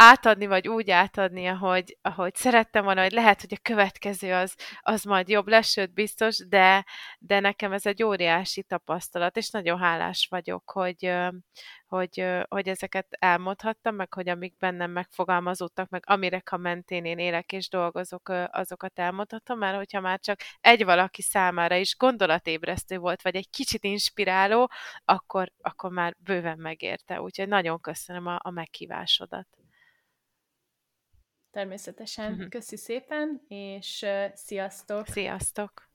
átadni, 0.00 0.46
vagy 0.46 0.68
úgy 0.68 0.90
átadni, 0.90 1.46
ahogy, 1.46 1.98
ahogy 2.02 2.34
szerettem 2.34 2.84
volna, 2.84 3.02
hogy 3.02 3.12
lehet, 3.12 3.40
hogy 3.40 3.52
a 3.54 3.62
következő 3.62 4.32
az, 4.32 4.54
az 4.80 5.02
majd 5.02 5.28
jobb 5.28 5.48
lesz, 5.48 5.70
sőt 5.70 5.92
biztos, 5.92 6.48
de, 6.48 6.84
de 7.18 7.40
nekem 7.40 7.72
ez 7.72 7.86
egy 7.86 8.02
óriási 8.02 8.62
tapasztalat, 8.62 9.36
és 9.36 9.50
nagyon 9.50 9.78
hálás 9.78 10.26
vagyok, 10.30 10.70
hogy, 10.70 11.14
hogy, 11.86 12.24
hogy 12.48 12.68
ezeket 12.68 13.06
elmondhattam, 13.10 13.94
meg 13.94 14.14
hogy 14.14 14.28
amik 14.28 14.56
bennem 14.56 14.90
megfogalmazódtak, 14.90 15.88
meg 15.88 16.02
amire 16.06 16.42
a 16.50 16.56
mentén 16.56 17.04
én 17.04 17.18
élek 17.18 17.52
és 17.52 17.68
dolgozok, 17.68 18.28
azokat 18.50 18.98
elmondhatom, 18.98 19.58
mert 19.58 19.76
hogyha 19.76 20.00
már 20.00 20.20
csak 20.20 20.40
egy 20.60 20.84
valaki 20.84 21.22
számára 21.22 21.76
is 21.76 21.96
gondolatébresztő 21.96 22.98
volt, 22.98 23.22
vagy 23.22 23.36
egy 23.36 23.50
kicsit 23.50 23.84
inspiráló, 23.84 24.70
akkor, 25.04 25.52
akkor 25.60 25.90
már 25.90 26.14
bőven 26.18 26.58
megérte. 26.58 27.20
Úgyhogy 27.20 27.48
nagyon 27.48 27.80
köszönöm 27.80 28.26
a, 28.26 28.38
a 28.42 28.50
meghívásodat. 28.50 29.57
Természetesen. 31.50 32.32
Mhm. 32.32 32.48
Köszi 32.48 32.76
szépen, 32.76 33.42
és 33.48 34.06
sziasztok! 34.34 35.06
Sziasztok! 35.06 35.88